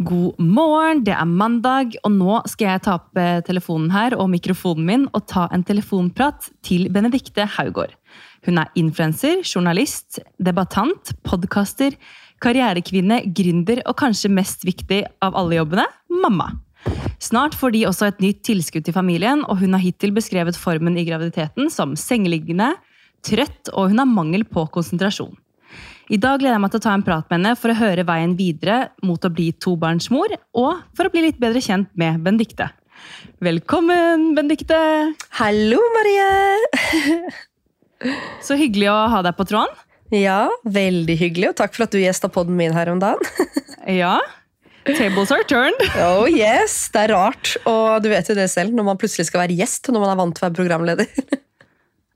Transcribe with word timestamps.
God 0.00 0.38
morgen, 0.40 1.02
det 1.04 1.12
er 1.12 1.28
mandag, 1.28 1.92
og 2.08 2.14
nå 2.14 2.38
skal 2.48 2.70
jeg 2.70 2.82
ta 2.86 2.94
opp 2.96 3.18
eh, 3.20 3.42
telefonen 3.44 3.90
her 3.92 4.14
og 4.16 4.30
mikrofonen 4.32 4.86
min 4.88 5.02
og 5.10 5.26
ta 5.28 5.42
en 5.52 5.60
telefonprat 5.66 6.46
til 6.64 6.86
Benedikte 6.88 7.44
Haugård. 7.58 7.92
Hun 8.48 8.62
er 8.62 8.70
influenser, 8.80 9.42
journalist, 9.44 10.22
debattant, 10.40 11.12
podkaster, 11.28 11.98
karrierekvinne, 12.40 13.26
gründer 13.36 13.82
og 13.84 13.98
kanskje 14.00 14.32
mest 14.32 14.64
viktig 14.64 15.02
av 15.20 15.36
alle 15.36 15.60
jobbene 15.60 15.84
mamma. 16.22 16.48
Snart 17.20 17.52
får 17.60 17.76
de 17.76 17.84
også 17.90 18.08
et 18.08 18.24
nytt 18.24 18.40
tilskudd 18.48 18.88
til 18.88 18.96
familien, 18.96 19.44
og 19.52 19.60
hun 19.60 19.76
har 19.76 19.84
hittil 19.84 20.16
beskrevet 20.16 20.56
formen 20.56 20.96
i 20.96 21.04
graviditeten 21.04 21.68
som 21.68 21.92
sengeliggende, 21.92 22.72
trøtt 23.20 23.68
og 23.74 23.92
hun 23.92 24.00
har 24.00 24.08
mangel 24.08 24.48
på 24.48 24.64
konsentrasjon. 24.72 25.36
I 26.10 26.18
dag 26.18 26.40
gleder 26.42 26.56
jeg 26.56 26.62
meg 26.64 26.72
til 26.72 26.80
å 26.80 26.82
ta 26.82 26.92
en 26.96 27.02
prat 27.06 27.26
med 27.30 27.36
henne 27.38 27.50
for 27.54 27.70
å 27.70 27.78
høre 27.78 28.02
veien 28.02 28.32
videre 28.34 28.78
mot 29.06 29.22
å 29.22 29.28
bli 29.30 29.52
tobarnsmor, 29.62 30.32
og 30.58 30.80
for 30.98 31.06
å 31.06 31.12
bli 31.12 31.22
litt 31.28 31.36
bedre 31.38 31.60
kjent 31.62 31.86
med 32.00 32.18
Benedicte. 32.24 32.66
Velkommen, 33.46 34.32
Benedicte! 34.34 34.80
Hallo, 35.38 35.78
Marie! 35.94 37.30
Så 38.46 38.58
hyggelig 38.58 38.88
å 38.90 38.96
ha 39.12 39.20
deg 39.22 39.38
på 39.38 39.46
tråden. 39.52 39.70
Ja, 40.10 40.48
veldig 40.66 41.14
hyggelig, 41.20 41.52
og 41.52 41.60
takk 41.60 41.76
for 41.76 41.86
at 41.86 41.94
du 41.94 42.00
gjesta 42.02 42.26
podden 42.32 42.58
min 42.58 42.74
her 42.74 42.90
om 42.90 42.98
dagen. 43.02 43.22
Ja, 44.00 44.18
tables 44.84 45.30
are 45.32 45.46
turned. 45.46 45.78
Oh 46.10 46.26
yes, 46.26 46.90
Det 46.90 47.06
er 47.06 47.14
rart, 47.14 47.54
og 47.70 48.02
du 48.02 48.10
vet 48.10 48.26
jo 48.26 48.34
det 48.34 48.50
selv, 48.50 48.74
når 48.74 48.90
man 48.90 48.98
plutselig 48.98 49.30
skal 49.30 49.44
være 49.44 49.62
gjest 49.62 49.94
når 49.94 50.02
man 50.02 50.12
er 50.16 50.20
vant 50.24 50.34
til 50.34 50.42
å 50.42 50.48
være 50.48 50.58
programleder. 50.58 51.40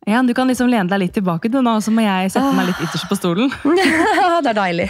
Ja, 0.07 0.21
Du 0.23 0.35
kan 0.37 0.49
liksom 0.51 0.69
lene 0.69 0.89
deg 0.91 1.01
litt 1.01 1.15
tilbake, 1.17 1.49
du 1.49 1.61
nå, 1.65 1.79
så 1.81 1.91
må 1.95 2.03
jeg 2.05 2.31
sette 2.35 2.51
meg 2.57 2.67
litt 2.69 2.83
ytterst 2.85 3.09
på 3.09 3.17
stolen. 3.17 3.49
det 4.45 4.51
er 4.53 4.59
deilig. 4.59 4.89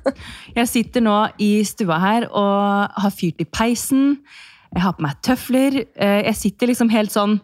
Jeg 0.58 0.68
sitter 0.68 1.00
nå 1.06 1.16
i 1.40 1.50
stua 1.64 1.96
her 2.02 2.26
og 2.28 3.00
har 3.00 3.14
fyrt 3.14 3.40
i 3.40 3.46
peisen. 3.48 4.18
Jeg 4.74 4.82
har 4.84 4.92
på 4.98 5.02
meg 5.06 5.16
tøfler. 5.24 5.80
Eh, 5.96 6.20
Jeg 6.28 6.36
sitter 6.36 6.70
liksom 6.70 6.92
helt 6.92 7.14
sånn 7.14 7.38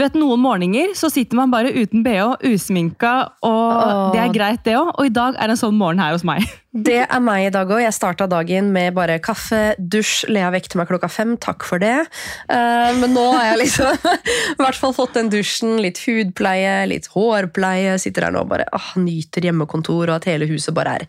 Du 0.00 0.04
vet, 0.06 0.14
Noen 0.16 0.40
morgener 0.40 0.94
så 0.96 1.10
sitter 1.12 1.36
man 1.36 1.50
bare 1.52 1.68
uten 1.76 2.00
bh, 2.00 2.38
usminka, 2.48 3.10
og 3.44 3.72
Åh. 3.76 4.06
det 4.14 4.20
er 4.22 4.30
greit, 4.32 4.62
det 4.64 4.72
òg. 4.78 4.94
Og 4.94 5.10
i 5.10 5.12
dag 5.12 5.36
er 5.36 5.50
det 5.50 5.58
en 5.58 5.60
sånn 5.60 5.76
morgen 5.76 6.00
her 6.00 6.14
hos 6.14 6.24
meg. 6.24 6.46
Det 6.70 7.00
er 7.02 7.20
meg 7.20 7.48
i 7.48 7.50
dag 7.52 7.66
òg. 7.68 7.80
Jeg 7.82 7.92
starta 7.96 8.28
dagen 8.30 8.68
med 8.72 8.94
bare 8.96 9.16
kaffe, 9.20 9.74
dusj. 9.76 10.28
Lea 10.30 10.48
vekte 10.54 10.78
meg 10.78 10.86
klokka 10.88 11.10
fem. 11.10 11.34
Takk 11.42 11.66
for 11.68 11.82
det. 11.82 11.96
Eh, 12.46 12.92
Men 13.02 13.10
nå 13.12 13.24
har 13.34 13.48
jeg 13.50 13.58
liksom 13.64 14.06
i 14.54 14.62
hvert 14.62 14.78
fall 14.78 14.94
fått 14.96 15.18
den 15.18 15.28
dusjen. 15.34 15.76
Litt 15.82 15.98
hudpleie, 16.06 16.86
litt 16.88 17.10
hårpleie. 17.12 17.98
Sitter 18.00 18.28
her 18.28 18.36
nå 18.38 18.46
og 18.46 18.52
bare 18.54 18.70
åh, 18.72 18.92
nyter 19.02 19.50
hjemmekontor, 19.50 20.06
og 20.06 20.16
at 20.20 20.30
hele 20.30 20.48
huset 20.48 20.72
bare 20.78 21.00
er 21.02 21.08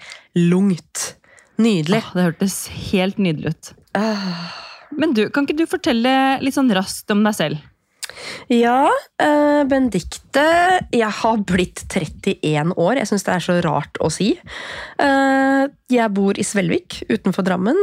lungt. 0.50 1.14
Nydelig. 1.62 2.02
Åh, 2.10 2.12
Det 2.18 2.28
hørtes 2.32 2.58
helt 2.90 3.22
nydelig 3.22 3.54
ut. 3.54 3.74
Men 4.98 5.14
du, 5.16 5.30
kan 5.32 5.46
ikke 5.48 5.62
du 5.62 5.68
fortelle 5.70 6.42
litt 6.44 6.58
sånn 6.58 6.74
raskt 6.76 7.14
om 7.14 7.22
deg 7.24 7.38
selv? 7.38 7.71
Ja, 8.52 8.88
uh, 8.88 9.62
Benedicte 9.70 10.44
Jeg 10.94 11.12
har 11.22 11.42
blitt 11.48 11.86
31 11.88 12.76
år. 12.76 13.00
Jeg 13.00 13.10
syns 13.10 13.26
det 13.28 13.36
er 13.36 13.46
så 13.46 13.58
rart 13.66 14.00
å 14.04 14.10
si. 14.14 14.34
Uh, 15.02 15.68
jeg 15.92 16.14
bor 16.16 16.38
i 16.40 16.46
Svelvik 16.46 17.02
utenfor 17.12 17.46
Drammen 17.48 17.80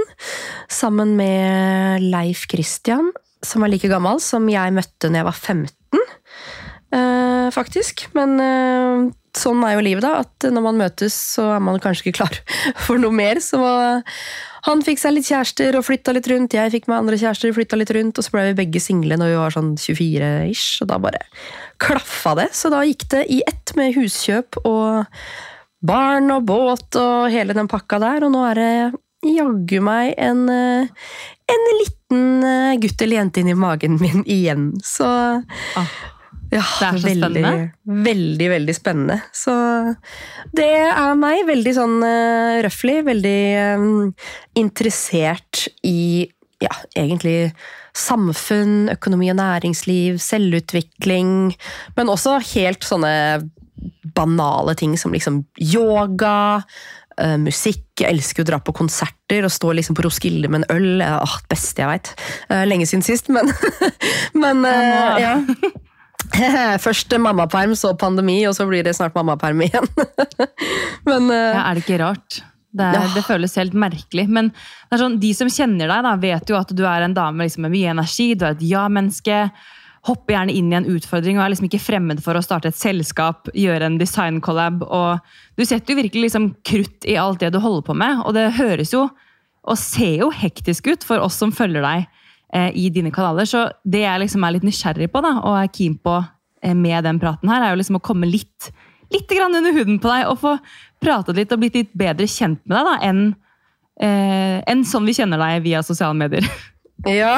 sammen 0.73 1.17
med 1.19 2.05
Leif 2.09 2.47
Christian, 2.51 3.11
som 3.45 3.65
er 3.65 3.75
like 3.75 3.91
gammel 3.91 4.21
som 4.23 4.49
jeg 4.51 4.75
møtte 4.75 5.11
når 5.11 5.23
jeg 5.23 5.29
var 5.29 5.39
15. 5.39 6.05
Uh, 6.89 7.49
faktisk. 7.53 8.07
Men 8.17 8.39
eh, 8.41 9.09
sånn 9.37 9.65
er 9.67 9.77
jo 9.77 9.85
livet, 9.85 10.05
da. 10.05 10.23
At 10.25 10.49
når 10.49 10.65
man 10.65 10.79
møtes, 10.81 11.17
så 11.35 11.51
er 11.57 11.65
man 11.65 11.81
kanskje 11.83 12.09
ikke 12.09 12.21
klar 12.23 12.39
for 12.87 13.01
noe 13.03 13.15
mer. 13.15 13.41
Så 13.45 13.61
han 14.69 14.85
fikk 14.85 15.03
seg 15.03 15.15
litt 15.17 15.29
kjærester 15.29 15.79
og 15.79 15.87
flytta 15.87 16.15
litt 16.17 16.29
rundt. 16.31 16.57
Jeg 16.57 16.73
fikk 16.75 16.89
meg 16.91 17.03
andre 17.03 17.19
kjærester 17.21 17.53
og 17.53 17.59
flytta 17.59 17.81
litt 17.81 17.93
rundt. 17.97 18.19
Og 18.19 18.27
så 18.27 18.35
ble 18.35 18.47
vi 18.51 18.59
begge 18.63 18.83
single 18.83 19.19
når 19.21 19.33
vi 19.33 19.41
var 19.41 19.55
sånn 19.55 19.75
24-ish, 19.81 20.83
og 20.85 20.91
da 20.93 21.01
bare 21.03 21.23
klaffa 21.83 22.35
det. 22.39 22.49
Så 22.57 22.73
da 22.73 22.83
gikk 22.87 23.09
det 23.13 23.27
i 23.33 23.43
ett 23.47 23.75
med 23.79 23.95
huskjøp 23.99 24.63
og 24.65 25.05
barn 25.89 26.33
og 26.35 26.49
båt 26.49 26.99
og 26.99 27.29
hele 27.33 27.55
den 27.57 27.71
pakka 27.71 28.01
der. 28.03 28.27
Og 28.27 28.35
nå 28.35 28.43
er 28.51 28.59
det 28.59 28.73
jaggu 29.27 29.81
meg 29.83 30.13
en, 30.19 30.45
eh, 30.49 30.87
en 31.51 31.65
liten 31.81 32.45
eh, 32.45 32.77
gutt 32.83 33.03
eller 33.03 33.21
jente 33.21 33.43
inni 33.43 33.55
magen 33.59 33.99
min 34.01 34.23
igjen. 34.27 34.73
Så 34.85 35.09
Ah, 35.79 35.91
ja, 36.49 36.63
Det 36.65 36.87
er 36.87 36.97
så 36.97 37.09
veldig, 37.09 37.43
spennende. 37.43 38.05
Veldig, 38.09 38.49
veldig 38.55 38.75
spennende. 38.77 39.19
Så 39.37 39.55
det 40.57 40.71
er 40.89 41.19
meg. 41.21 41.43
Veldig 41.49 41.75
sånn 41.77 41.99
uh, 42.01 42.59
røffelig. 42.65 43.03
Veldig 43.11 43.41
um, 43.77 44.15
interessert 44.57 45.67
i 45.85 46.29
ja, 46.65 46.73
egentlig 46.99 47.53
samfunn, 47.99 48.89
økonomi 48.93 49.29
og 49.33 49.39
næringsliv, 49.39 50.19
selvutvikling. 50.23 51.53
Men 51.99 52.13
også 52.13 52.39
helt 52.55 52.87
sånne 52.87 53.13
banale 54.17 54.75
ting 54.79 54.97
som 54.99 55.13
liksom 55.15 55.43
yoga, 55.63 56.63
eh, 57.21 57.37
musikk. 57.39 57.85
Jeg 58.01 58.11
elsker 58.11 58.43
å 58.43 58.49
dra 58.53 58.59
på 58.63 58.75
konserter 58.75 59.47
og 59.47 59.55
stå 59.55 59.75
liksom 59.77 59.99
på 59.99 60.07
Roskilde 60.07 60.51
med 60.51 60.65
en 60.65 60.71
øl. 60.77 61.03
Eh, 61.03 61.19
Åh, 61.19 61.37
det 61.45 61.53
beste 61.55 61.83
jeg 61.83 61.93
veit. 61.93 62.15
lenge 62.67 62.87
siden 62.87 63.05
sist, 63.07 63.29
men, 63.29 63.53
men 64.43 64.65
eh, 64.65 65.21
ja. 65.23 65.37
Først 66.87 67.15
mammaperm, 67.21 67.75
så 67.79 67.95
pandemi, 67.99 68.41
og 68.49 68.55
så 68.57 68.67
blir 68.69 68.85
det 68.87 68.95
snart 68.99 69.17
mammaperm 69.17 69.63
igjen. 69.67 69.89
Men 71.09 71.31
eh, 71.33 71.55
Ja, 71.57 71.65
er 71.71 71.79
det 71.79 71.85
ikke 71.87 72.01
rart? 72.03 72.41
Det, 72.69 72.85
er, 72.85 72.99
Ja. 72.99 73.07
det 73.15 73.25
føles 73.27 73.57
helt 73.59 73.75
merkelig. 73.79 74.27
Men 74.29 74.53
det 74.91 75.01
sånn, 75.01 75.19
de 75.23 75.33
som 75.35 75.49
kjenner 75.51 75.89
deg, 75.91 76.05
da, 76.05 76.15
vet 76.21 76.53
jo 76.53 76.59
at 76.61 76.73
du 76.77 76.85
er 76.87 77.07
en 77.07 77.17
dame 77.17 77.47
liksom, 77.47 77.65
med 77.67 77.75
mye 77.75 77.95
energi. 77.97 78.33
Du 78.39 78.45
er 78.47 78.55
et 78.57 78.65
ja-menneske. 78.69 79.41
Hopper 80.09 80.37
gjerne 80.37 80.55
inn 80.55 80.69
i 80.73 80.77
en 80.79 80.87
utfordring 80.93 81.41
og 81.41 81.47
er 81.47 81.53
liksom 81.55 81.67
ikke 81.69 81.81
fremmed 81.83 82.21
for 82.25 82.39
å 82.39 82.43
starte 82.45 82.71
et 82.71 82.79
selskap, 82.79 83.49
gjøre 83.57 83.89
en 83.89 83.99
design-collab. 84.01 84.85
og 84.87 85.25
Du 85.59 85.65
setter 85.67 85.93
jo 85.95 86.03
virkelig 86.03 86.29
liksom 86.29 86.53
krutt 86.65 87.09
i 87.09 87.17
alt 87.19 87.41
det 87.43 87.51
du 87.57 87.59
holder 87.65 87.83
på 87.89 87.97
med, 87.99 88.23
og 88.25 88.37
det 88.37 88.47
høres 88.61 88.95
jo 88.95 89.09
og 89.69 89.77
ser 89.77 90.23
jo 90.23 90.29
hektisk 90.33 90.87
ut 90.89 91.03
for 91.05 91.21
oss 91.21 91.35
som 91.37 91.51
følger 91.53 91.83
deg 91.85 92.07
eh, 92.55 92.71
i 92.75 92.89
dine 92.95 93.13
kanaler. 93.15 93.49
Så 93.49 93.67
det 93.85 94.05
jeg 94.05 94.25
liksom 94.25 94.45
er 94.45 94.57
litt 94.57 94.67
nysgjerrig 94.67 95.11
på 95.13 95.23
da, 95.25 95.35
og 95.43 95.59
er 95.61 95.73
keen 95.73 95.99
på 96.03 96.19
eh, 96.19 96.77
med 96.77 97.05
den 97.07 97.21
praten 97.23 97.51
her, 97.53 97.65
er 97.65 97.75
jo 97.75 97.81
liksom 97.83 98.01
å 98.01 98.05
komme 98.05 98.29
litt, 98.31 98.71
litt 99.15 99.37
under 99.45 99.75
huden 99.75 100.01
på 100.03 100.13
deg 100.13 100.31
og 100.31 100.41
få 100.43 100.57
pratet 101.03 101.39
litt 101.39 101.53
og 101.55 101.63
blitt 101.63 101.79
litt 101.79 101.93
bedre 101.97 102.27
kjent 102.29 102.61
med 102.65 102.77
deg 102.79 102.89
da, 102.89 102.97
enn 103.09 103.23
eh, 104.03 104.59
enn 104.69 104.85
sånn 104.87 105.07
vi 105.09 105.17
kjenner 105.17 105.41
deg 105.43 105.63
via 105.67 105.83
sosiale 105.87 106.17
medier. 106.19 106.47
ja, 107.07 107.37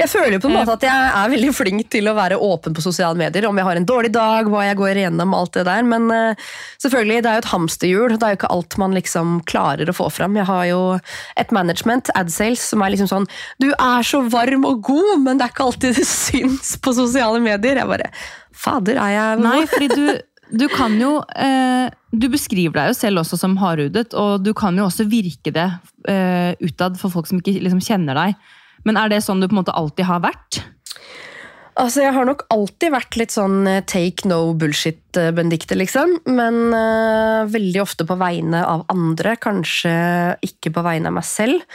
jeg 0.00 0.10
føler 0.10 0.34
jo 0.34 0.40
på 0.42 0.48
en 0.50 0.56
måte 0.56 0.74
at 0.74 0.82
jeg 0.82 1.10
er 1.14 1.30
veldig 1.30 1.50
flink 1.54 1.84
til 1.94 2.08
å 2.10 2.14
være 2.16 2.40
åpen 2.42 2.74
på 2.74 2.82
sosiale 2.82 3.14
medier. 3.18 3.46
Om 3.46 3.60
jeg 3.60 3.68
har 3.68 3.78
en 3.78 3.86
dårlig 3.86 4.10
dag, 4.16 4.48
hva 4.50 4.64
jeg 4.66 4.78
går 4.80 4.98
igjennom, 4.98 5.34
alt 5.36 5.54
det 5.54 5.62
der. 5.68 5.86
Men 5.86 6.08
uh, 6.10 6.48
selvfølgelig, 6.82 7.20
det 7.22 7.30
er 7.30 7.38
jo 7.38 7.44
et 7.44 7.50
hamsterhjul. 7.52 8.16
Det 8.16 8.26
er 8.26 8.34
jo 8.34 8.40
ikke 8.40 8.50
alt 8.56 8.78
man 8.82 8.96
liksom 8.96 9.36
klarer 9.46 9.92
å 9.92 9.94
få 9.94 10.08
fram. 10.10 10.34
Jeg 10.40 10.48
har 10.50 10.64
jo 10.72 10.80
et 11.38 11.54
management, 11.54 12.10
AdSales, 12.18 12.64
som 12.72 12.82
er 12.82 12.96
liksom 12.96 13.10
sånn 13.12 13.28
Du 13.62 13.68
er 13.70 14.06
så 14.06 14.24
varm 14.32 14.66
og 14.66 14.82
god, 14.90 15.22
men 15.22 15.38
det 15.38 15.46
er 15.46 15.54
ikke 15.54 15.68
alltid 15.68 16.00
det 16.00 16.08
syns 16.26 16.74
på 16.82 16.96
sosiale 16.98 17.38
medier. 17.44 17.78
Jeg 17.78 17.92
bare 17.92 18.10
Fader, 18.56 18.98
er 18.98 19.14
jeg 19.14 19.44
Nei, 19.44 19.60
fordi 19.70 19.92
du, 19.94 20.04
du 20.64 20.66
kan 20.72 20.98
jo 20.98 21.20
uh 21.22 21.94
Du 22.16 22.30
beskriver 22.32 22.72
deg 22.72 22.90
jo 22.90 22.96
selv 22.96 23.20
også 23.20 23.36
som 23.36 23.58
hardhudet, 23.60 24.14
og 24.16 24.40
du 24.40 24.54
kan 24.56 24.74
jo 24.78 24.86
også 24.86 25.04
virke 25.10 25.52
det 25.52 25.66
uh, 26.08 26.52
utad 26.64 26.96
for 26.96 27.12
folk 27.12 27.28
som 27.28 27.42
ikke 27.42 27.58
liksom 27.60 27.82
kjenner 27.84 28.16
deg. 28.16 28.46
Men 28.86 28.98
er 29.00 29.10
det 29.10 29.24
sånn 29.26 29.42
du 29.42 29.48
på 29.48 29.56
en 29.56 29.62
måte 29.64 29.76
alltid 29.76 30.06
har 30.08 30.22
vært? 30.24 30.62
Altså, 31.76 32.06
Jeg 32.06 32.14
har 32.16 32.24
nok 32.24 32.46
alltid 32.54 32.92
vært 32.94 33.16
litt 33.20 33.34
sånn 33.34 33.66
eh, 33.68 33.82
take 33.84 34.28
no 34.30 34.54
bullshit-Benedicte, 34.56 35.76
liksom. 35.76 36.14
Men 36.32 36.60
uh, 36.72 37.44
veldig 37.52 37.82
ofte 37.82 38.06
på 38.08 38.16
vegne 38.16 38.62
av 38.64 38.86
andre, 38.92 39.34
kanskje 39.36 39.92
ikke 40.46 40.72
på 40.72 40.84
vegne 40.86 41.12
av 41.12 41.18
meg 41.18 41.26
selv. 41.28 41.66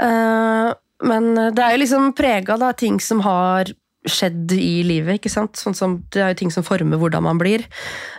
Uh, 0.00 0.72
men 1.04 1.34
det 1.36 1.60
er 1.60 1.74
jo 1.74 1.82
liksom 1.84 2.14
prega 2.16 2.56
av 2.56 2.72
ting 2.80 2.96
som 3.04 3.20
har 3.26 3.68
skjedd 4.08 4.54
i 4.56 4.80
livet. 4.86 5.18
ikke 5.18 5.32
sant? 5.32 5.60
Sånn 5.60 5.76
som, 5.76 5.98
det 6.14 6.22
er 6.24 6.32
jo 6.32 6.40
ting 6.40 6.54
som 6.54 6.64
former 6.64 6.96
hvordan 6.96 7.26
man 7.28 7.40
blir. 7.42 7.66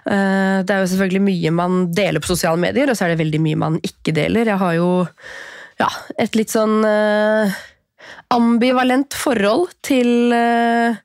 Uh, 0.06 0.62
det 0.62 0.76
er 0.76 0.84
jo 0.84 0.92
selvfølgelig 0.94 1.26
mye 1.26 1.56
man 1.58 1.88
deler 1.96 2.22
på 2.22 2.36
sosiale 2.36 2.62
medier, 2.62 2.92
og 2.92 3.00
så 3.00 3.08
er 3.08 3.16
det 3.16 3.24
veldig 3.24 3.42
mye 3.48 3.64
man 3.66 3.82
ikke 3.82 4.14
deler. 4.14 4.54
Jeg 4.54 4.62
har 4.62 4.78
jo 4.78 4.92
ja, 5.80 5.88
et 6.20 6.36
litt 6.36 6.52
sånn 6.52 6.82
eh, 6.84 7.60
ambivalent 8.34 9.16
forhold 9.18 9.72
til 9.86 10.34
uh, 10.34 10.98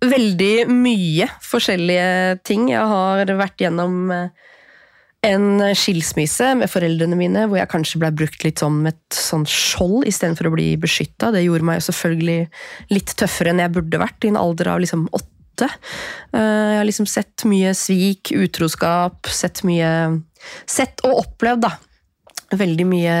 veldig 0.00 0.68
mye 0.72 1.28
forskjellige 1.44 2.40
ting. 2.46 2.70
Jeg 2.72 2.86
har 2.92 3.32
vært 3.38 3.60
gjennom 3.60 4.12
eh, 4.14 4.30
en 5.28 5.60
skilsmisse 5.76 6.54
med 6.56 6.70
foreldrene 6.72 7.18
mine, 7.18 7.44
hvor 7.48 7.60
jeg 7.60 7.70
kanskje 7.72 8.00
ble 8.00 8.12
brukt 8.22 8.46
litt 8.46 8.62
som 8.62 8.78
et 8.88 9.02
sånn 9.12 9.44
skjold 9.48 10.08
istedenfor 10.08 10.48
å 10.48 10.54
bli 10.54 10.70
beskytta. 10.80 11.32
Det 11.34 11.44
gjorde 11.44 11.68
meg 11.68 11.84
selvfølgelig 11.84 12.38
litt 12.94 13.12
tøffere 13.20 13.52
enn 13.52 13.60
jeg 13.60 13.74
burde 13.76 14.00
vært, 14.00 14.24
i 14.24 14.32
en 14.32 14.40
alder 14.40 14.72
av 14.72 14.80
liksom 14.84 15.04
åtte. 15.12 15.68
Eh, 16.32 16.40
Jeg 16.40 16.80
har 16.80 16.88
liksom 16.88 17.08
sett 17.10 17.44
mye 17.44 17.74
svik, 17.76 18.32
utroskap, 18.32 19.28
sett 19.28 19.64
mye 19.68 19.92
Sett 20.64 21.02
og 21.04 21.18
opplevd, 21.20 21.66
da. 21.66 21.74
Veldig 22.56 22.84
mye 22.88 23.16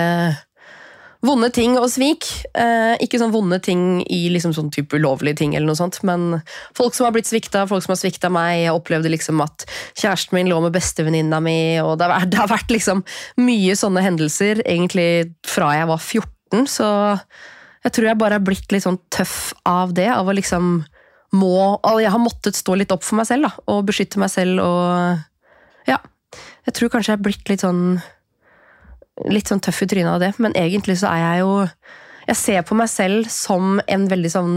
vonde 1.24 1.50
ting 1.52 1.76
og 1.78 1.88
svik. 1.92 2.26
Eh, 2.56 2.94
ikke 3.04 3.20
sånn 3.20 3.32
vonde 3.34 3.60
ting 3.62 4.00
i 4.08 4.22
liksom 4.32 4.54
sånn 4.56 4.70
type 4.72 4.96
ulovlige 4.96 5.40
ting, 5.42 5.54
eller 5.54 5.68
noe 5.70 5.78
sånt, 5.78 6.00
men 6.06 6.40
folk 6.76 6.96
som 6.96 7.06
har 7.06 7.14
blitt 7.16 7.28
svikta, 7.28 7.66
folk 7.70 7.84
som 7.84 7.94
har 7.94 8.00
svikta 8.00 8.30
meg. 8.32 8.62
Jeg 8.64 8.76
opplevde 8.76 9.12
liksom 9.12 9.42
at 9.44 9.66
kjæresten 10.00 10.38
min 10.38 10.50
lå 10.50 10.60
med 10.64 10.74
bestevenninna 10.76 11.42
mi, 11.44 11.58
og 11.84 11.98
det 12.00 12.08
har, 12.08 12.26
det 12.32 12.40
har 12.40 12.50
vært 12.50 12.72
liksom 12.72 13.04
mye 13.42 13.76
sånne 13.78 14.04
hendelser 14.06 14.64
egentlig 14.64 15.10
fra 15.46 15.74
jeg 15.76 15.90
var 15.92 16.00
14, 16.00 16.70
så 16.70 16.88
jeg 17.84 17.96
tror 17.96 18.10
jeg 18.10 18.20
bare 18.20 18.36
er 18.40 18.44
blitt 18.44 18.72
litt 18.72 18.84
sånn 18.84 19.00
tøff 19.12 19.52
av 19.68 19.94
det, 19.96 20.08
av 20.12 20.28
å 20.28 20.36
liksom 20.36 20.80
må 21.30 21.78
Jeg 22.02 22.10
har 22.10 22.18
måttet 22.18 22.56
stå 22.58 22.74
litt 22.74 22.90
opp 22.90 23.04
for 23.06 23.20
meg 23.20 23.28
selv, 23.28 23.46
da, 23.46 23.64
og 23.70 23.84
beskytte 23.86 24.18
meg 24.18 24.32
selv 24.32 24.64
og 24.64 25.86
Ja. 25.86 26.00
Jeg 26.66 26.74
tror 26.76 26.90
kanskje 26.90 27.12
jeg 27.12 27.18
er 27.20 27.22
blitt 27.22 27.48
litt 27.48 27.62
sånn 27.62 28.00
litt 29.28 29.50
sånn 29.50 29.60
tøff 29.60 29.82
i 29.84 29.90
trynet 29.90 30.14
av 30.14 30.22
det, 30.22 30.32
men 30.40 30.56
egentlig 30.58 30.98
så 31.00 31.10
er 31.12 31.24
jeg 31.24 31.44
jo 31.44 31.52
Jeg 32.30 32.36
ser 32.36 32.62
på 32.62 32.76
meg 32.78 32.86
selv 32.92 33.28
som 33.32 33.80
en 33.90 34.02
veldig 34.06 34.30
sånn 34.30 34.56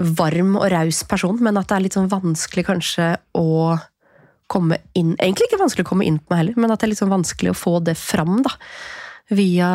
varm 0.00 0.54
og 0.56 0.70
raus 0.72 1.02
person, 1.04 1.36
men 1.42 1.58
at 1.60 1.68
det 1.68 1.76
er 1.76 1.82
litt 1.84 1.96
sånn 1.98 2.08
vanskelig 2.08 2.64
kanskje 2.64 3.10
å 3.36 3.76
komme 4.50 4.78
inn 4.98 5.12
Egentlig 5.18 5.50
ikke 5.50 5.60
vanskelig 5.60 5.84
å 5.84 5.90
komme 5.90 6.06
inn 6.08 6.18
på 6.18 6.32
meg 6.32 6.42
heller, 6.44 6.56
men 6.56 6.72
at 6.72 6.80
det 6.80 6.88
er 6.88 6.92
litt 6.94 7.02
sånn 7.02 7.12
vanskelig 7.12 7.52
å 7.52 7.58
få 7.58 7.74
det 7.84 7.96
fram, 8.00 8.40
da. 8.46 8.54
Via 9.30 9.70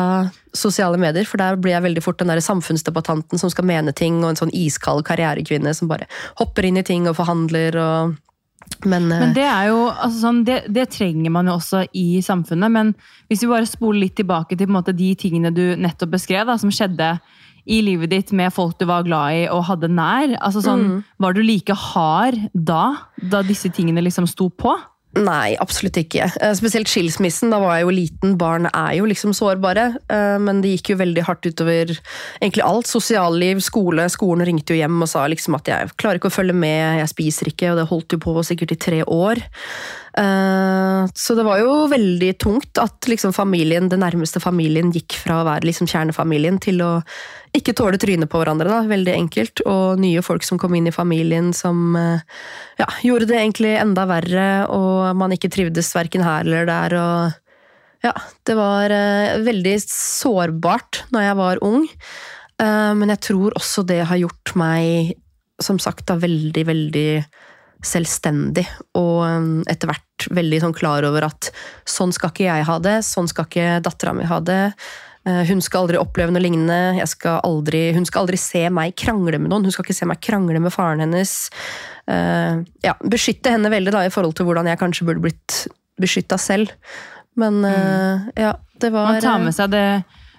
sosiale 0.56 0.98
medier, 1.00 1.24
for 1.28 1.40
der 1.40 1.56
blir 1.56 1.72
jeg 1.72 1.84
veldig 1.86 2.02
fort 2.04 2.18
den 2.20 2.32
der 2.32 2.42
samfunnsdebattanten 2.44 3.40
som 3.40 3.52
skal 3.52 3.68
mene 3.68 3.94
ting, 3.96 4.18
og 4.24 4.32
en 4.32 4.40
sånn 4.42 4.52
iskald 4.56 5.06
karrierekvinne 5.08 5.72
som 5.76 5.88
bare 5.88 6.08
hopper 6.40 6.68
inn 6.68 6.80
i 6.80 6.84
ting 6.84 7.08
og 7.08 7.16
forhandler 7.20 7.78
og 7.80 8.16
men, 8.84 9.08
men, 9.08 9.32
det 9.34 9.44
er 9.46 9.70
jo 9.70 9.86
altså 9.88 10.18
sånn, 10.20 10.42
det, 10.46 10.58
det, 10.72 10.88
trenger 10.92 11.32
man 11.32 11.48
jo 11.48 11.56
også 11.56 11.84
i 11.96 12.20
samfunnet. 12.24 12.72
Men 12.72 12.92
hvis 13.30 13.44
vi 13.44 13.50
bare 13.50 13.68
spoler 13.68 14.04
litt 14.04 14.16
tilbake 14.18 14.58
til 14.58 14.70
måte, 14.72 14.94
de 14.96 15.12
tingene 15.18 15.52
du 15.54 15.64
nettopp 15.80 16.16
beskrev, 16.16 16.44
da, 16.48 16.58
som 16.60 16.72
skjedde 16.74 17.16
i 17.66 17.80
livet 17.82 18.12
ditt 18.12 18.30
med 18.36 18.52
folk 18.54 18.76
du 18.78 18.86
var 18.86 19.06
glad 19.06 19.40
i 19.40 19.46
og 19.50 19.64
hadde 19.70 19.90
nær. 19.90 20.36
altså 20.38 20.62
sånn, 20.62 20.84
mm. 20.86 20.98
Var 21.24 21.34
du 21.34 21.42
like 21.42 21.74
hard 21.74 22.38
da, 22.54 22.84
da 23.32 23.42
disse 23.46 23.72
tingene 23.74 24.04
liksom 24.04 24.28
sto 24.30 24.48
på? 24.50 24.76
Nei, 25.16 25.56
absolutt 25.56 25.96
ikke. 25.96 26.26
Eh, 26.42 26.52
spesielt 26.58 26.90
skilsmissen. 26.90 27.52
Da 27.52 27.60
var 27.62 27.78
jeg 27.78 27.86
jo 27.86 27.94
liten. 27.94 28.34
Barn 28.40 28.68
er 28.68 28.96
jo 28.98 29.06
liksom 29.08 29.32
sårbare. 29.36 29.88
Eh, 30.12 30.36
men 30.42 30.60
det 30.60 30.74
gikk 30.74 30.92
jo 30.92 30.98
veldig 31.00 31.24
hardt 31.24 31.48
utover 31.48 31.94
egentlig 31.94 32.64
alt. 32.66 32.90
Sosialliv, 32.90 33.62
skole. 33.64 34.08
Skolen 34.12 34.44
ringte 34.48 34.74
jo 34.74 34.80
hjem 34.82 35.00
og 35.00 35.08
sa 35.10 35.24
liksom 35.30 35.56
at 35.56 35.70
jeg 35.72 35.94
klarer 35.96 36.20
ikke 36.20 36.32
å 36.32 36.36
følge 36.36 36.56
med, 36.56 37.00
jeg 37.00 37.12
spiser 37.14 37.52
ikke. 37.52 37.72
Og 37.72 37.80
det 37.80 37.88
holdt 37.92 38.16
jo 38.16 38.20
på 38.26 38.36
sikkert 38.44 38.76
i 38.76 38.80
tre 38.88 39.00
år. 39.06 39.40
Eh, 40.16 41.06
så 41.14 41.34
det 41.36 41.44
var 41.44 41.60
jo 41.60 41.72
veldig 41.92 42.30
tungt 42.40 42.78
at 42.80 43.08
liksom 43.10 43.34
familien, 43.36 43.90
den 43.92 44.00
nærmeste 44.00 44.40
familien 44.40 44.88
gikk 44.94 45.18
fra 45.20 45.42
å 45.42 45.46
være 45.48 45.68
liksom 45.68 45.88
kjernefamilien 45.90 46.56
til 46.62 46.80
å 46.84 46.90
ikke 47.56 47.74
tåle 47.76 48.00
trynet 48.00 48.30
på 48.32 48.40
hverandre. 48.40 48.70
da, 48.70 48.80
Veldig 48.88 49.12
enkelt. 49.12 49.62
Og 49.68 50.00
nye 50.00 50.24
folk 50.24 50.46
som 50.46 50.60
kom 50.60 50.74
inn 50.76 50.88
i 50.88 50.94
familien 50.94 51.52
som 51.56 51.98
eh, 52.00 52.24
ja, 52.80 52.88
gjorde 53.04 53.28
det 53.30 53.40
egentlig 53.42 53.74
enda 53.80 54.06
verre, 54.08 54.48
og 54.72 55.12
man 55.20 55.36
ikke 55.36 55.52
trivdes 55.52 55.92
verken 55.96 56.24
her 56.24 56.46
eller 56.46 56.70
der. 56.70 56.96
og 57.00 57.42
ja, 58.04 58.12
det 58.46 58.54
var 58.54 58.92
uh, 58.92 59.40
veldig 59.42 59.72
sårbart 59.82 61.00
når 61.10 61.24
jeg 61.24 61.36
var 61.40 61.62
ung, 61.64 61.86
men 62.60 63.10
jeg 63.10 63.20
tror 63.24 63.56
også 63.58 63.82
det 63.88 63.98
har 64.06 64.20
gjort 64.20 64.52
meg, 64.56 65.16
som 65.60 65.80
sagt, 65.82 66.06
da 66.08 66.14
veldig, 66.20 66.62
veldig 66.68 67.08
selvstendig, 67.84 68.64
og 68.96 69.66
etter 69.68 69.90
hvert 69.90 70.05
veldig 70.32 70.62
sånn 70.62 70.76
klar 70.76 71.06
over 71.08 71.26
at 71.28 71.50
sånn 71.88 72.14
skal 72.14 72.32
ikke 72.32 72.46
jeg 72.48 72.66
ha 72.68 72.78
det, 72.82 72.96
sånn 73.06 73.28
skal 73.30 73.48
ikke 73.48 73.80
dattera 73.84 74.14
mi 74.16 74.26
ha 74.28 74.40
det. 74.40 74.62
Eh, 75.26 75.42
hun 75.50 75.62
skal 75.64 75.84
aldri 75.84 75.98
oppleve 76.00 76.32
noe 76.32 76.42
lignende, 76.42 77.06
skal 77.10 77.40
aldri, 77.46 77.90
hun 77.96 78.06
skal 78.08 78.24
aldri 78.24 78.38
se 78.40 78.66
meg 78.72 78.94
krangle 78.98 79.40
med 79.40 79.50
noen. 79.50 79.66
Hun 79.66 79.74
skal 79.74 79.86
ikke 79.86 79.98
se 79.98 80.08
meg 80.08 80.22
krangle 80.24 80.62
med 80.62 80.74
faren 80.74 81.02
hennes. 81.04 81.34
Eh, 82.06 82.62
ja, 82.86 82.94
beskytte 83.02 83.52
henne 83.54 83.72
veldig 83.72 83.94
da, 83.94 84.04
i 84.06 84.14
forhold 84.14 84.38
til 84.38 84.48
hvordan 84.48 84.70
jeg 84.70 84.80
kanskje 84.82 85.08
burde 85.08 85.24
blitt 85.26 85.64
beskytta 86.00 86.38
selv. 86.40 86.72
Men 87.36 87.58
mm. 87.60 88.30
ja, 88.38 88.54
det 88.80 88.92
var 88.94 89.10
Man 89.10 89.24
tar 89.24 89.42
med 89.42 89.56
seg 89.56 89.74
det 89.74 89.88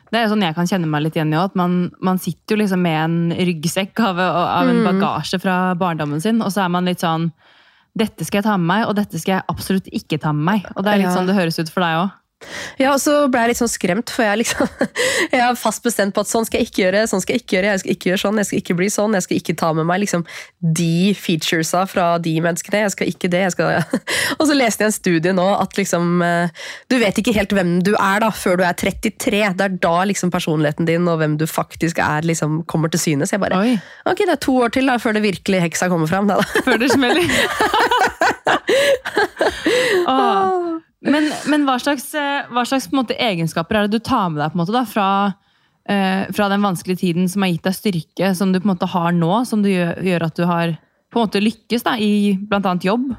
det 0.07 0.21
er 0.21 0.29
sånn 0.31 0.43
jeg 0.45 0.55
kan 0.55 0.69
kjenne 0.69 0.87
meg 0.87 1.03
litt 1.03 1.17
igjen 1.17 1.33
i 1.33 1.39
at 1.39 1.55
man, 1.59 1.89
man, 1.99 2.19
sitter 2.21 2.55
jo 2.55 2.61
liksom 2.61 2.79
med 2.79 2.95
en 2.95 3.17
ryggsekk 3.49 3.99
av, 4.07 4.21
av 4.23 4.69
en 4.69 4.79
mm. 4.79 4.85
bagasje 4.87 5.39
fra 5.43 5.57
barndommen 5.79 6.23
sin, 6.23 6.39
og 6.39 6.53
så 6.53 6.63
er 6.63 6.71
man 6.71 6.87
litt 6.87 7.03
sånn 7.03 7.27
Dette 7.97 8.27
skal 8.27 8.41
jeg 8.41 8.47
ta 8.47 8.55
med 8.59 8.69
meg, 8.69 8.85
og 8.89 8.95
dette 8.99 9.19
skal 9.21 9.39
jeg 9.39 9.47
absolutt 9.53 9.87
ikke 9.95 10.19
ta 10.21 10.33
med 10.35 10.45
meg. 10.51 10.71
Og 10.75 10.85
det 10.85 10.93
er 10.93 11.01
litt 11.01 11.15
sånn 11.15 11.29
det 11.29 11.37
høres 11.37 11.57
ut 11.57 11.71
for 11.73 11.85
deg 11.85 12.03
òg. 12.03 12.15
Ja, 12.77 12.91
og 12.93 12.99
så 13.01 13.13
ble 13.33 13.41
jeg 13.41 13.51
litt 13.51 13.59
sånn 13.59 13.71
skremt, 13.71 14.11
for 14.13 14.21
jeg, 14.21 14.43
liksom, 14.43 14.69
jeg 15.33 15.41
er 15.41 15.57
fast 15.57 15.81
bestemt 15.85 16.13
på 16.13 16.21
at 16.21 16.29
sånn 16.29 16.45
skal 16.45 16.61
jeg 16.61 16.69
ikke 16.69 16.83
gjøre, 16.83 17.01
sånn 17.09 17.23
skal 17.23 17.33
jeg 17.33 17.43
ikke 17.43 17.55
gjøre, 17.57 17.71
jeg 17.73 17.81
skal 17.81 17.93
ikke 17.95 18.09
gjøre 18.11 18.21
sånn, 18.21 18.37
jeg 18.37 18.49
skal 18.49 18.61
ikke 18.61 18.75
bli 18.77 18.89
sånn, 18.93 19.17
jeg 19.17 19.25
skal 19.25 19.39
ikke 19.41 19.55
ta 19.57 19.71
med 19.77 19.87
meg 19.89 20.03
liksom, 20.03 20.25
de 20.61 21.15
featuresa 21.17 21.81
fra 21.89 22.05
de 22.21 22.35
menneskene. 22.45 22.83
Jeg 22.85 22.93
skal 22.93 23.09
ikke 23.09 23.31
det. 23.33 23.41
Jeg 23.47 23.55
skal, 23.55 23.79
ja. 23.79 24.01
Og 24.37 24.45
så 24.49 24.57
leste 24.57 24.85
jeg 24.85 24.91
en 24.91 24.95
studie 24.95 25.33
nå 25.35 25.47
at 25.57 25.77
liksom, 25.79 26.21
eh, 26.25 26.65
du 26.93 26.97
vet 27.01 27.17
ikke 27.17 27.33
helt 27.35 27.57
hvem 27.57 27.77
du 27.85 27.93
er 27.95 28.21
da, 28.21 28.29
før 28.29 28.61
du 28.61 28.65
er 28.67 28.77
33. 28.77 29.41
Det 29.57 29.65
er 29.65 29.77
da 29.87 29.95
liksom, 30.09 30.31
personligheten 30.33 30.89
din 30.89 31.09
og 31.09 31.21
hvem 31.23 31.39
du 31.41 31.47
faktisk 31.49 32.01
er, 32.03 32.27
liksom, 32.27 32.61
kommer 32.69 32.93
til 32.93 33.01
syne. 33.01 33.25
Så 33.25 33.37
jeg 33.37 33.45
bare 33.47 33.57
Oi. 33.57 33.77
Ok, 34.05 34.21
det 34.27 34.37
er 34.37 34.43
to 34.45 34.59
år 34.61 34.73
til 34.77 34.89
da, 34.89 34.99
før 35.01 35.17
det 35.17 35.25
virkelig 35.25 35.65
heksa 35.65 35.89
kommer 35.89 36.09
fram. 36.09 36.29
Da. 36.29 36.37
Før 36.67 36.77
det 36.81 36.93
smeller. 36.93 37.25
Åh. 40.07 40.77
Men, 41.07 41.29
men, 41.47 41.65
hva 41.67 41.77
slags, 41.81 42.09
eh, 42.17 42.47
hva 42.51 42.63
slags 42.67 42.89
måte, 42.95 43.15
egenskaper 43.15 43.79
er 43.79 43.87
det 43.87 43.99
du 43.99 44.03
tar 44.03 44.29
med 44.31 44.41
deg 44.41 44.51
på 44.51 44.57
en 44.57 44.63
måte, 44.63 44.75
da, 44.75 44.83
fra, 44.87 45.09
eh, 45.87 46.25
fra, 46.35 46.49
den 46.51 46.65
vanskelige 46.65 47.03
tiden 47.05 47.29
som 47.31 47.45
har 47.45 47.53
gitt 47.53 47.67
deg 47.67 47.77
styrke, 47.77 48.33
som 48.35 48.51
du 48.51 48.59
på 48.59 48.67
en 48.67 48.73
måte 48.75 48.91
har 48.91 49.15
nå, 49.15 49.31
som 49.47 49.63
gjør, 49.65 49.95
gjør 50.03 50.27
at 50.27 50.39
du 50.39 50.43
har 50.49 50.75
på 51.07 51.19
en 51.19 51.29
måte 51.29 51.43
lykkes 51.43 51.85
da, 51.87 51.95
i 51.97 52.35
bl.a. 52.35 52.75
jobb? 52.83 53.13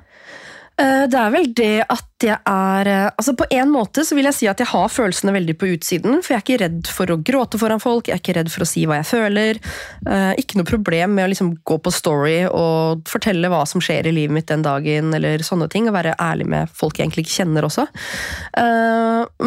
Eh, 0.79 1.05
det 1.11 1.19
er 1.19 1.33
vel 1.35 1.49
det 1.59 1.73
at 1.91 2.05
jeg 2.23 2.39
er 2.47 2.89
eh, 2.91 3.07
altså 3.09 3.33
På 3.39 3.47
en 3.51 3.71
måte 3.73 4.05
så 4.07 4.15
vil 4.15 4.29
jeg 4.29 4.37
si 4.37 4.49
at 4.51 4.61
jeg 4.63 4.71
har 4.71 4.91
følelsene 4.93 5.35
veldig 5.35 5.57
på 5.59 5.71
utsiden. 5.75 6.21
For 6.23 6.35
jeg 6.35 6.39
er 6.39 6.45
ikke 6.45 6.61
redd 6.63 6.91
for 6.95 7.11
å 7.11 7.19
gråte 7.19 7.59
foran 7.59 7.83
folk, 7.83 8.09
jeg 8.09 8.19
er 8.19 8.23
ikke 8.23 8.37
redd 8.39 8.53
for 8.55 8.65
å 8.65 8.69
si 8.69 8.85
hva 8.87 9.01
jeg 9.01 9.09
føler. 9.11 9.59
Eh, 10.07 10.33
ikke 10.43 10.61
noe 10.61 10.69
problem 10.69 11.17
med 11.19 11.27
å 11.27 11.33
liksom 11.33 11.53
gå 11.67 11.81
på 11.83 11.95
Story 11.95 12.41
og 12.47 13.03
fortelle 13.11 13.51
hva 13.51 13.65
som 13.71 13.83
skjer 13.83 14.07
i 14.07 14.15
livet 14.15 14.37
mitt 14.37 14.51
den 14.51 14.63
dagen, 14.67 15.11
eller 15.19 15.43
sånne 15.47 15.71
ting. 15.73 15.91
Og 15.91 15.97
være 15.99 16.15
ærlig 16.23 16.47
med 16.55 16.71
folk 16.75 16.99
jeg 16.99 17.09
egentlig 17.09 17.27
ikke 17.27 17.39
kjenner 17.41 17.67
også. 17.67 17.87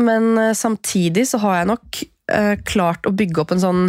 Men 0.02 0.28
samtidig 0.58 1.26
så 1.30 1.40
har 1.44 1.60
jeg 1.60 1.70
nok 1.72 2.02
klart 2.68 3.08
å 3.08 3.14
bygge 3.16 3.44
opp 3.44 3.54
en 3.56 3.64
sånn 3.64 3.82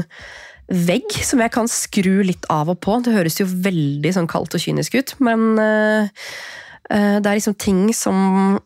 vegg 0.72 1.14
som 1.24 1.42
jeg 1.42 1.52
kan 1.54 1.70
skru 1.70 2.22
litt 2.26 2.46
av 2.52 2.70
og 2.72 2.80
på. 2.84 2.98
Det 3.04 3.14
høres 3.14 3.38
jo 3.40 3.48
veldig 3.48 4.14
sånn 4.16 4.30
kaldt 4.30 4.56
og 4.56 4.62
kynisk 4.62 4.98
ut, 4.98 5.14
men 5.22 5.56
det 6.90 7.28
er 7.28 7.36
liksom 7.38 7.54
ting 7.60 7.86
som 7.94 8.56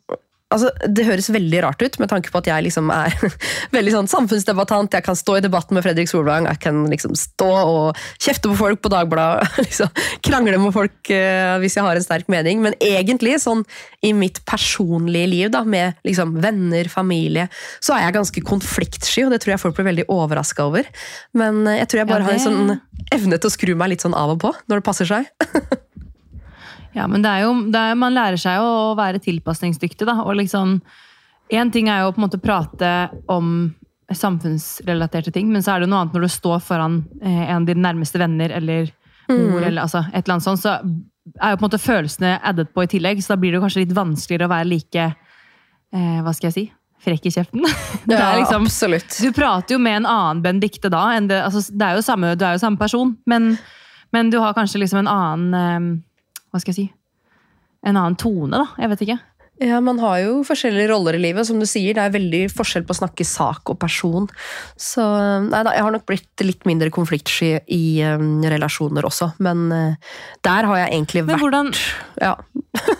Altså, 0.46 0.68
det 0.86 1.08
høres 1.08 1.26
veldig 1.34 1.58
rart 1.64 1.80
ut, 1.82 1.96
med 1.98 2.06
tanke 2.06 2.30
på 2.30 2.38
at 2.38 2.46
jeg 2.46 2.64
liksom 2.68 2.86
er 2.94 3.14
veldig 3.76 3.92
sånn 3.96 4.10
samfunnsdebattant. 4.12 4.94
Jeg 4.94 5.02
kan 5.02 5.18
stå 5.18 5.40
i 5.40 5.42
debatten 5.42 5.74
med 5.74 5.82
Fredrik 5.82 6.06
Solvang, 6.06 6.46
jeg 6.46 6.60
kan 6.62 6.84
liksom 6.86 7.16
stå 7.18 7.48
og 7.50 7.98
kjefte 8.22 8.52
på 8.52 8.58
folk 8.60 8.84
på 8.84 8.92
Dagbladet. 8.92 9.48
Liksom, 9.66 9.90
krangle 10.22 10.60
med 10.62 10.70
folk 10.74 11.10
uh, 11.10 11.56
hvis 11.58 11.74
jeg 11.74 11.82
har 11.82 11.98
en 11.98 12.04
sterk 12.04 12.30
mening. 12.30 12.60
Men 12.62 12.76
egentlig, 12.78 13.34
sånn 13.42 13.64
i 14.06 14.12
mitt 14.14 14.38
personlige 14.46 15.30
liv, 15.32 15.50
da, 15.50 15.64
med 15.66 15.98
liksom, 16.06 16.36
venner, 16.44 16.86
familie, 16.92 17.48
så 17.82 17.96
er 17.96 18.06
jeg 18.06 18.16
ganske 18.20 18.44
konfliktsky, 18.46 19.26
og 19.26 19.34
det 19.34 19.42
tror 19.42 19.56
jeg 19.56 19.64
folk 19.64 19.80
blir 19.80 19.90
veldig 19.90 20.06
overraska 20.14 20.68
over. 20.70 20.86
Men 21.34 21.64
uh, 21.66 21.74
jeg 21.74 21.90
tror 21.90 22.04
jeg 22.04 22.10
bare 22.12 22.22
ja, 22.22 22.30
det... 22.30 22.30
har 22.30 22.38
en 22.38 22.46
sånn 22.46 23.18
evne 23.18 23.42
til 23.42 23.50
å 23.50 23.56
skru 23.56 23.74
meg 23.74 23.96
litt 23.96 24.06
sånn 24.06 24.14
av 24.16 24.36
og 24.36 24.44
på 24.46 24.54
når 24.70 24.78
det 24.78 24.86
passer 24.86 25.10
seg. 25.10 25.26
Ja, 26.96 27.06
men 27.10 27.24
det 27.24 27.32
er 27.32 27.44
jo, 27.44 27.54
det 27.72 27.80
er, 27.80 27.98
man 27.98 28.14
lærer 28.16 28.40
seg 28.40 28.56
jo 28.56 28.68
å 28.68 28.94
være 28.96 29.20
tilpasningsdyktig, 29.24 30.06
da. 30.08 30.22
Og 30.24 30.38
liksom 30.40 30.80
Én 31.54 31.68
ting 31.70 31.86
er 31.86 32.00
jo 32.02 32.08
på 32.10 32.18
en 32.18 32.24
måte 32.24 32.40
prate 32.42 32.88
om 33.30 33.68
samfunnsrelaterte 34.10 35.30
ting, 35.30 35.46
men 35.54 35.62
så 35.62 35.76
er 35.76 35.84
det 35.84 35.88
noe 35.92 36.00
annet 36.02 36.16
når 36.16 36.24
du 36.26 36.32
står 36.34 36.58
foran 36.58 36.96
eh, 37.20 37.44
en 37.44 37.60
av 37.60 37.68
dine 37.68 37.84
nærmeste 37.84 38.18
venner 38.18 38.50
eller 38.56 38.88
mor, 39.28 39.60
mm. 39.60 39.66
eller 39.68 39.84
altså, 39.84 40.02
et 40.10 40.24
eller 40.24 40.34
annet 40.36 40.46
sånt, 40.46 40.62
så 40.64 40.72
er 40.76 41.54
jo 41.54 41.60
på 41.60 41.62
en 41.62 41.66
måte 41.68 41.80
følelsene 41.82 42.32
addet 42.50 42.72
på 42.74 42.82
i 42.82 42.90
tillegg, 42.90 43.22
så 43.22 43.34
da 43.34 43.38
blir 43.42 43.54
det 43.54 43.60
kanskje 43.62 43.84
litt 43.84 43.94
vanskeligere 43.94 44.48
å 44.48 44.52
være 44.56 44.68
like 44.70 45.06
eh, 45.06 46.18
Hva 46.26 46.34
skal 46.34 46.50
jeg 46.50 46.56
si? 46.56 46.66
Frekk 47.06 47.26
i 47.28 47.34
kjeften. 47.34 47.62
ja, 48.10 48.32
liksom, 48.40 48.66
absolutt. 48.66 49.18
Du 49.22 49.30
prater 49.36 49.76
jo 49.76 49.80
med 49.82 50.00
en 50.00 50.10
annen 50.10 50.42
Benedicte 50.42 50.90
da. 50.90 51.08
det, 51.22 51.40
altså, 51.46 51.62
det 51.70 51.86
er 51.86 51.98
jo 51.98 52.06
samme, 52.06 52.34
Du 52.34 52.46
er 52.46 52.56
jo 52.56 52.62
samme 52.62 52.80
person, 52.80 53.14
men, 53.26 53.52
men 54.14 54.34
du 54.34 54.40
har 54.42 54.56
kanskje 54.56 54.82
liksom 54.82 55.04
en 55.04 55.14
annen 55.14 55.58
eh, 55.62 55.90
hva 56.56 56.64
skal 56.64 56.74
jeg 56.74 56.80
si, 56.80 56.90
en 57.86 57.96
annen 57.96 58.18
tone, 58.18 58.56
da. 58.56 58.66
Jeg 58.80 58.92
vet 58.92 59.06
ikke. 59.06 59.18
Ja, 59.62 59.78
Man 59.80 59.98
har 60.02 60.18
jo 60.20 60.40
forskjellige 60.44 60.90
roller 60.90 61.16
i 61.16 61.20
livet. 61.22 61.46
Som 61.48 61.60
du 61.60 61.66
sier, 61.68 61.96
det 61.96 62.02
er 62.02 62.12
veldig 62.12 62.42
forskjell 62.52 62.84
på 62.84 62.92
å 62.92 62.98
snakke 62.98 63.24
sak 63.24 63.72
og 63.72 63.78
person. 63.80 64.26
Så 64.76 65.04
nei, 65.46 65.62
da, 65.64 65.72
jeg 65.72 65.86
har 65.86 65.94
nok 65.94 66.04
blitt 66.08 66.44
litt 66.44 66.66
mindre 66.68 66.90
konfliktsky 66.92 67.54
i 67.72 67.84
um, 68.04 68.44
relasjoner 68.44 69.08
også. 69.08 69.30
Men 69.44 69.66
uh, 69.72 70.16
der 70.44 70.68
har 70.68 70.82
jeg 70.82 70.92
egentlig 70.92 71.24
vært 71.28 71.44
hvordan, 71.44 71.72
ja. 72.26 72.34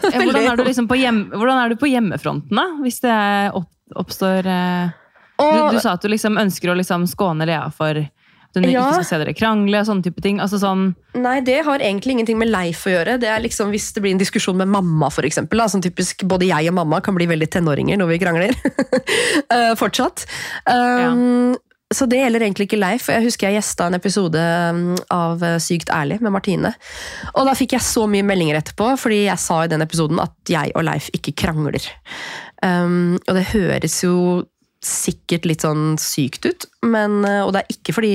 hvordan, 0.07 0.43
er 0.47 0.57
du 0.57 0.65
liksom 0.65 0.89
på 0.89 1.01
hjem, 1.01 1.27
hvordan 1.35 1.61
er 1.61 1.73
du 1.75 1.81
på 1.81 1.91
hjemmefronten, 1.93 2.57
da? 2.57 2.71
Hvis 2.81 3.03
det 3.05 3.19
opp, 3.57 3.73
oppstår 4.05 4.49
uh 4.49 5.03
Og- 5.37 5.53
du, 5.53 5.77
du 5.77 5.81
sa 5.85 5.93
at 5.99 6.01
du 6.01 6.09
liksom 6.09 6.39
ønsker 6.41 6.71
å 6.73 6.79
liksom 6.79 7.05
skåne 7.11 7.45
Lea 7.45 7.67
for 7.69 7.99
hun 8.65 8.73
Ja. 8.73 8.87
ikke 8.93 9.05
se 9.05 9.19
dere 9.19 9.35
krangle. 9.35 9.85
sånne 9.85 10.03
type 10.03 10.23
ting. 10.23 10.41
Altså 10.41 10.59
sånn, 10.59 10.95
Nei, 11.15 11.41
det 11.41 11.65
har 11.65 11.79
egentlig 11.79 12.13
ingenting 12.17 12.39
med 12.39 12.49
Leif 12.49 12.85
å 12.87 12.91
gjøre. 12.93 13.19
Det 13.21 13.29
er 13.29 13.41
liksom 13.41 13.71
Hvis 13.71 13.93
det 13.95 14.03
blir 14.03 14.13
en 14.13 14.19
diskusjon 14.19 14.57
med 14.57 14.69
mamma, 14.69 15.11
for 15.11 15.23
eksempel, 15.23 15.59
da, 15.59 15.67
som 15.69 15.81
typisk 15.81 16.25
både 16.25 16.47
jeg 16.49 16.69
og 16.69 16.75
mamma 16.75 17.01
kan 17.01 17.15
bli 17.15 17.27
veldig 17.27 17.49
tenåringer 17.51 17.97
når 17.97 18.09
vi 18.09 18.19
krangler. 18.19 18.57
uh, 19.53 19.75
fortsatt. 19.81 20.27
Um, 20.67 21.57
Så 21.95 22.03
det 22.11 22.19
gjelder 22.19 22.43
egentlig 22.43 22.67
ikke 22.67 22.81
Leif. 22.83 23.07
Jeg 23.07 23.23
husker 23.23 23.47
jeg 23.47 23.61
gjesta 23.61 23.87
en 23.87 23.95
episode 23.95 24.35
um, 24.43 24.97
av 25.15 25.43
eh, 25.47 25.59
Sykt 25.63 25.89
ærlig 25.95 26.17
med 26.21 26.33
Martine. 26.35 26.73
Og 27.37 27.47
da 27.47 27.55
fikk 27.55 27.77
jeg 27.77 27.81
så 27.87 28.09
mye 28.11 28.27
meldinger 28.27 28.59
etterpå, 28.59 28.89
fordi 28.99 29.21
jeg 29.29 29.39
sa 29.39 29.61
i 29.63 29.69
den 29.71 29.85
episoden 29.87 30.19
at 30.19 30.35
jeg 30.51 30.73
og 30.75 30.83
Leif 30.83 31.07
ikke 31.15 31.37
krangler. 31.45 31.79
Um, 32.61 33.21
og 33.29 33.35
det 33.39 33.45
høres 33.53 34.03
jo 34.03 34.17
sikkert 34.87 35.47
litt 35.49 35.64
sånn 35.66 35.97
sykt 36.00 36.47
ut, 36.49 36.69
men, 36.87 37.21
eh, 37.26 37.43
og 37.45 37.55
det 37.55 37.64
er 37.64 37.76
ikke 37.76 37.97
fordi 37.99 38.14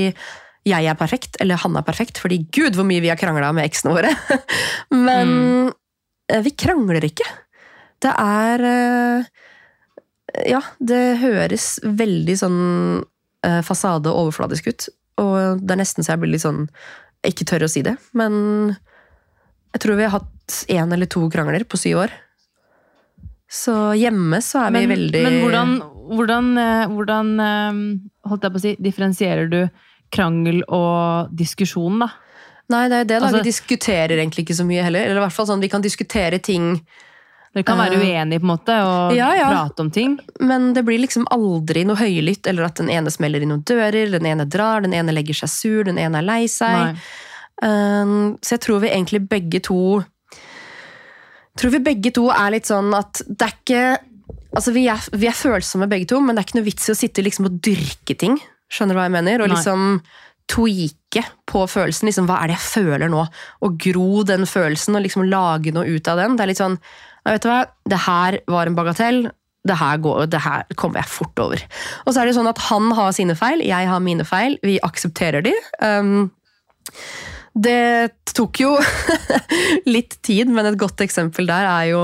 jeg 0.68 0.86
er 0.86 0.98
perfekt, 0.98 1.40
eller 1.42 1.58
han 1.58 1.78
er 1.78 1.86
perfekt, 1.86 2.20
fordi 2.22 2.44
gud 2.54 2.78
hvor 2.78 2.86
mye 2.86 3.02
vi 3.02 3.10
har 3.10 3.18
krangla 3.18 3.50
med 3.56 3.66
eksene 3.66 3.96
våre. 3.96 4.12
Men 5.08 5.32
mm. 5.32 5.72
vi 6.46 6.52
krangler 6.54 7.08
ikke. 7.08 7.26
Det 8.02 8.12
er 8.14 8.66
eh, 8.70 9.32
Ja, 10.52 10.62
det 10.78 11.02
høres 11.24 11.80
veldig 11.82 12.36
sånn 12.38 12.60
eh, 13.46 13.62
fasade 13.66 14.14
og 14.14 14.28
overfladisk 14.28 14.70
ut. 14.70 14.88
Og 15.22 15.66
det 15.66 15.74
er 15.74 15.82
nesten 15.82 16.06
så 16.06 16.14
jeg 16.14 16.22
blir 16.22 16.36
litt 16.36 16.46
sånn 16.46 16.68
ikke 17.26 17.46
tør 17.50 17.66
å 17.66 17.70
si 17.70 17.84
det, 17.86 17.94
men 18.18 18.34
jeg 19.76 19.84
tror 19.84 19.98
vi 20.00 20.06
har 20.08 20.16
hatt 20.16 20.56
én 20.74 20.94
eller 20.94 21.10
to 21.12 21.28
krangler 21.30 21.66
på 21.70 21.78
syv 21.78 22.06
år. 22.06 22.14
Så 23.52 23.74
hjemme 24.00 24.40
så 24.40 24.66
er 24.68 24.76
vi 24.78 24.86
veldig 24.88 25.22
men 25.26 25.38
hvordan, 25.44 25.72
hvordan, 26.16 26.52
eh, 26.62 26.84
hvordan 26.88 27.32
eh, 27.44 27.80
holdt 28.30 28.46
jeg 28.48 28.54
på 28.54 28.60
å 28.60 28.64
si, 28.64 28.76
differensierer 28.80 29.50
du 29.52 29.62
krangel 30.12 30.62
og 30.72 31.34
diskusjon, 31.36 32.00
da? 32.06 32.08
Nei, 32.72 32.86
det 32.88 33.00
er 33.02 33.08
det, 33.10 33.18
da. 33.20 33.28
Altså- 33.28 33.42
vi 33.42 33.50
diskuterer 33.50 34.16
egentlig 34.16 34.46
ikke 34.46 34.56
så 34.56 34.66
mye 34.68 34.86
heller. 34.86 35.04
Eller 35.04 35.20
i 35.20 35.26
hvert 35.26 35.36
fall 35.36 35.50
sånn, 35.50 35.64
vi 35.64 35.72
kan 35.72 35.84
diskutere 35.84 36.40
ting 36.40 36.78
Dere 37.52 37.66
kan 37.68 37.76
være 37.76 37.98
Eh, 38.00 38.06
uenige 38.08 38.40
på 38.40 38.48
en 38.48 38.52
måte 38.54 38.76
og 38.80 39.12
ja, 39.12 39.34
ja. 39.36 39.50
prate 39.52 39.84
om 39.84 39.90
ting. 39.92 40.14
Men 40.40 40.72
det 40.72 40.86
blir 40.88 41.02
liksom 41.04 41.26
aldri 41.36 41.84
noe 41.84 42.00
høylytt, 42.00 42.48
eller 42.48 42.64
at 42.70 42.80
den 42.80 42.88
ene 42.88 43.12
smeller 43.12 43.44
i 43.44 43.50
noen 43.50 43.66
dører, 43.68 44.08
den 44.10 44.24
ene 44.24 44.46
drar, 44.48 44.80
den 44.80 44.94
ene 44.96 45.12
legger 45.12 45.36
seg 45.36 45.52
sur, 45.52 45.84
den 45.84 46.00
ene 46.00 46.22
er 46.22 46.24
lei 46.24 46.46
seg. 46.48 46.96
Nei. 46.96 48.40
Så 48.40 48.56
jeg 48.56 48.62
tror 48.64 48.80
vi 48.80 48.94
egentlig 48.96 49.28
begge 49.28 49.60
to 49.68 50.00
tror 51.60 51.76
vi 51.76 51.84
begge 51.84 52.14
to 52.16 52.30
er 52.34 52.54
litt 52.56 52.70
sånn 52.70 52.94
at 52.98 53.24
det 53.28 53.50
er 53.50 53.58
ikke 53.58 53.84
Altså, 54.52 54.74
vi 54.76 54.82
er, 54.92 55.00
vi 55.16 55.30
er 55.30 55.36
følsomme 55.36 55.86
begge 55.88 56.10
to, 56.12 56.18
men 56.20 56.36
det 56.36 56.42
er 56.42 56.48
ikke 56.50 56.58
noe 56.58 56.66
vits 56.66 56.90
i 56.90 56.92
å 56.92 56.98
sitte 57.00 57.24
liksom 57.24 57.46
og 57.48 57.54
dyrke 57.64 58.18
ting. 58.20 58.34
Skjønner 58.68 58.98
du 58.98 59.00
hva 59.00 59.06
jeg 59.06 59.14
mener? 59.16 59.44
Og 59.44 59.48
Nei. 59.48 59.56
liksom 59.56 60.02
tweake 60.52 61.24
på 61.48 61.62
følelsen. 61.72 62.10
Liksom, 62.10 62.28
hva 62.28 62.42
er 62.42 62.52
det 62.52 62.58
jeg 62.58 62.66
føler 62.66 63.12
nå? 63.12 63.22
Og 63.64 63.78
gro 63.80 64.26
den 64.28 64.44
følelsen 64.50 64.98
og 65.00 65.06
liksom 65.06 65.24
lage 65.32 65.72
noe 65.72 65.88
ut 65.88 66.12
av 66.12 66.20
den. 66.20 66.36
Det 66.36 66.44
er 66.44 66.52
litt 66.52 66.60
sånn 66.60 66.76
«Nei, 67.22 67.36
Vet 67.36 67.46
du 67.46 67.52
hva, 67.52 67.62
det 67.94 68.02
her 68.10 68.40
var 68.50 68.68
en 68.68 68.76
bagatell. 68.76 69.24
Det 69.68 69.78
her, 69.78 70.00
går, 70.02 70.26
det 70.34 70.42
her 70.42 70.64
kommer 70.74 71.04
jeg 71.04 71.14
fort 71.14 71.42
over. 71.44 71.64
Og 72.04 72.12
så 72.12 72.24
er 72.24 72.28
det 72.28 72.36
sånn 72.36 72.50
at 72.50 72.60
han 72.72 72.90
har 72.98 73.12
sine 73.14 73.36
feil, 73.38 73.62
jeg 73.62 73.88
har 73.88 74.02
mine 74.02 74.26
feil. 74.26 74.58
Vi 74.66 74.80
aksepterer 74.84 75.46
de. 75.46 75.54
Um, 75.80 76.32
det 77.54 78.12
tok 78.32 78.62
jo 78.64 78.76
litt 79.96 80.18
tid, 80.24 80.52
men 80.52 80.70
et 80.70 80.80
godt 80.80 81.04
eksempel 81.04 81.50
der 81.50 81.68
er 81.68 81.86
jo 81.92 82.04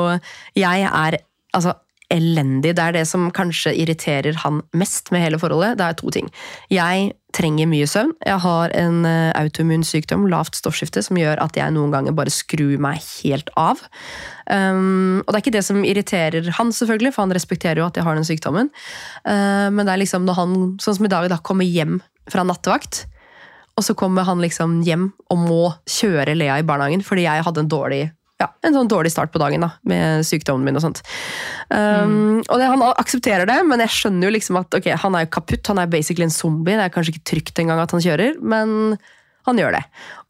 Jeg 0.57 0.87
er 0.87 1.21
altså 1.55 1.77
elendig. 2.13 2.73
Det 2.75 2.83
er 2.83 2.95
det 2.95 3.05
som 3.09 3.27
kanskje 3.35 3.73
irriterer 3.75 4.37
han 4.43 4.61
mest 4.77 5.11
med 5.11 5.23
hele 5.23 5.39
forholdet. 5.41 5.77
Det 5.79 5.85
er 5.87 5.97
to 5.99 6.11
ting. 6.13 6.29
Jeg 6.71 7.09
trenger 7.35 7.67
mye 7.69 7.87
søvn. 7.89 8.13
Jeg 8.25 8.39
har 8.43 8.73
en 8.79 9.01
eh, 9.07 9.33
autoimmun 9.35 9.83
sykdom, 9.85 10.25
lavt 10.31 10.55
stoffskifte, 10.57 11.03
som 11.03 11.19
gjør 11.19 11.41
at 11.43 11.59
jeg 11.59 11.75
noen 11.75 11.91
ganger 11.93 12.15
bare 12.15 12.33
skrur 12.33 12.77
meg 12.81 13.03
helt 13.19 13.51
av. 13.59 13.83
Um, 14.47 15.19
og 15.25 15.33
det 15.33 15.35
er 15.35 15.43
ikke 15.43 15.57
det 15.57 15.65
som 15.67 15.83
irriterer 15.83 16.47
han, 16.55 16.71
selvfølgelig, 16.71 17.11
for 17.15 17.27
han 17.27 17.35
respekterer 17.35 17.83
jo 17.83 17.89
at 17.89 17.99
jeg 17.99 18.07
har 18.07 18.15
den 18.17 18.27
sykdommen. 18.27 18.71
Uh, 19.27 19.67
men 19.73 19.83
det 19.83 19.93
er 19.93 20.03
liksom 20.05 20.25
når 20.27 20.39
han, 20.39 20.57
sånn 20.83 21.01
som 21.01 21.09
i 21.09 21.11
dag, 21.11 21.27
da 21.33 21.41
kommer 21.43 21.67
hjem 21.67 21.99
fra 22.31 22.47
nattevakt, 22.47 23.05
og 23.77 23.85
så 23.85 23.93
kommer 23.97 24.25
han 24.27 24.41
liksom 24.41 24.79
hjem 24.85 25.11
og 25.29 25.41
må 25.43 25.63
kjøre 25.85 26.35
Lea 26.37 26.59
i 26.59 26.65
barnehagen 26.65 27.03
fordi 27.05 27.27
jeg 27.27 27.45
hadde 27.45 27.63
en 27.63 27.71
dårlig 27.71 28.07
ja, 28.37 28.51
en 28.65 28.75
sånn 28.75 28.89
dårlig 28.89 29.09
start 29.09 29.31
på 29.33 29.39
dagen 29.41 29.63
da, 29.65 29.71
med 29.89 30.25
sykdommen 30.27 30.67
min 30.67 30.77
og 30.77 30.83
sånt. 30.83 30.99
Um, 31.73 32.43
Og 32.45 32.59
det, 32.61 32.67
han 32.69 32.83
aksepterer 32.85 33.49
det, 33.49 33.55
men 33.65 33.81
jeg 33.81 33.95
skjønner 33.95 34.29
jo 34.29 34.33
liksom 34.35 34.59
at 34.59 34.77
okay, 34.77 34.93
han 34.93 35.17
er 35.17 35.25
jo 35.25 35.31
kaputt. 35.39 35.65
Han 35.71 35.81
er 35.81 35.89
basically 35.89 36.27
en 36.27 36.33
zombie. 36.33 36.77
Det 36.77 36.85
er 36.85 36.93
kanskje 36.93 37.15
ikke 37.15 37.25
trygt 37.31 37.61
engang 37.63 37.81
at 37.81 37.95
han 37.95 38.03
kjører, 38.05 38.37
men 38.37 38.93
han 39.49 39.61
gjør 39.61 39.79
det. 39.79 39.81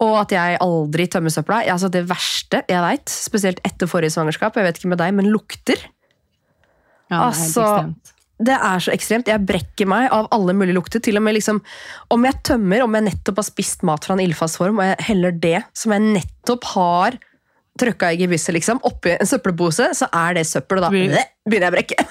Og 0.06 0.14
at 0.22 0.36
jeg 0.38 0.60
aldri 0.64 1.08
tømmer 1.12 1.36
søpla. 1.36 1.60
Altså 1.74 1.92
det 1.92 2.06
verste 2.08 2.64
jeg 2.70 2.84
veit, 2.86 3.12
spesielt 3.12 3.60
etter 3.68 3.92
forrige 3.92 4.16
svangerskap, 4.16 4.56
jeg 4.56 4.70
vet 4.70 4.80
ikke 4.80 4.94
med 4.94 5.02
deg, 5.04 5.16
men 5.18 5.28
lukter. 5.34 5.84
Ja, 7.12 7.12
det 7.12 7.18
er 7.18 7.26
helt 7.26 7.28
Altså, 7.28 7.68
ekstremt. 7.68 8.14
Det 8.38 8.54
er 8.54 8.82
så 8.84 8.92
ekstremt. 8.94 9.30
Jeg 9.32 9.46
brekker 9.50 9.88
meg 9.90 10.12
av 10.14 10.28
alle 10.36 10.54
mulige 10.54 10.76
lukter. 10.78 11.02
Til 11.02 11.18
og 11.18 11.24
med 11.26 11.34
liksom, 11.40 11.62
Om 12.14 12.28
jeg 12.28 12.38
tømmer, 12.46 12.84
om 12.86 12.94
jeg 12.94 13.08
nettopp 13.08 13.40
har 13.42 13.48
spist 13.48 13.82
mat 13.88 14.06
fra 14.06 14.14
en 14.14 14.22
ildfast 14.22 14.60
form, 14.62 14.78
og 14.78 14.86
jeg 14.86 15.08
heller 15.10 15.32
det 15.32 15.64
som 15.74 15.96
jeg 15.96 16.06
nettopp 16.20 16.68
har 16.76 17.18
trøkka 17.78 18.12
i 18.14 18.18
gebisset, 18.18 18.56
liksom, 18.56 18.80
oppi 18.90 19.12
en 19.14 19.30
søppelpose, 19.30 19.92
så 19.94 20.08
er 20.14 20.38
det 20.40 20.48
søppel, 20.50 20.80
og 20.80 20.88
da 20.88 20.90
begynner 20.94 21.68
jeg 21.68 21.70
å 21.70 21.76
brekke. 21.78 22.06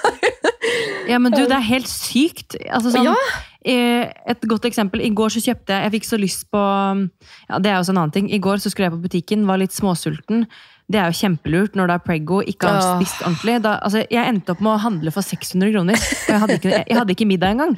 Ja, 1.06 1.20
men 1.22 1.30
du, 1.30 1.44
det 1.46 1.54
er 1.54 1.62
helt 1.62 1.86
sykt. 1.86 2.56
Altså, 2.66 2.90
sånn, 2.90 3.06
Ja. 3.06 3.14
eh, 3.62 4.08
Et 4.26 4.46
godt 4.50 4.64
eksempel. 4.66 5.00
I 5.06 5.12
går 5.14 5.30
så 5.36 5.38
kjøpte 5.44 5.70
jeg 5.70 5.84
Jeg 5.84 5.92
fikk 5.94 6.06
så 6.08 6.18
lyst 6.18 6.42
på 6.50 6.58
ja, 6.58 7.58
Det 7.62 7.70
er 7.70 7.76
også 7.78 7.94
en 7.94 8.00
annen 8.02 8.14
ting. 8.16 8.26
I 8.34 8.40
går 8.42 8.58
så 8.58 8.72
skulle 8.72 8.88
jeg 8.90 8.96
på 8.96 9.04
butikken, 9.06 9.46
var 9.46 9.60
litt 9.62 9.70
småsulten. 9.76 10.46
Det 10.86 11.00
er 11.02 11.10
jo 11.10 11.16
kjempelurt 11.18 11.74
når 11.74 11.88
du 11.90 11.92
er 11.96 12.02
preggo, 12.04 12.36
ikke 12.46 12.68
har 12.70 12.84
spist 13.00 13.22
ordentlig. 13.26 13.56
Da, 13.64 13.72
altså, 13.82 14.04
jeg 14.06 14.22
endte 14.30 14.54
opp 14.54 14.60
med 14.62 14.70
å 14.70 14.76
handle 14.84 15.10
for 15.14 15.26
600 15.26 15.72
kroner. 15.74 15.98
Og 15.98 16.30
jeg 16.30 16.42
hadde 16.44 16.58
ikke, 16.60 16.74
jeg 16.78 16.98
hadde 17.00 17.16
ikke 17.16 17.26
middag 17.26 17.56
engang. 17.56 17.72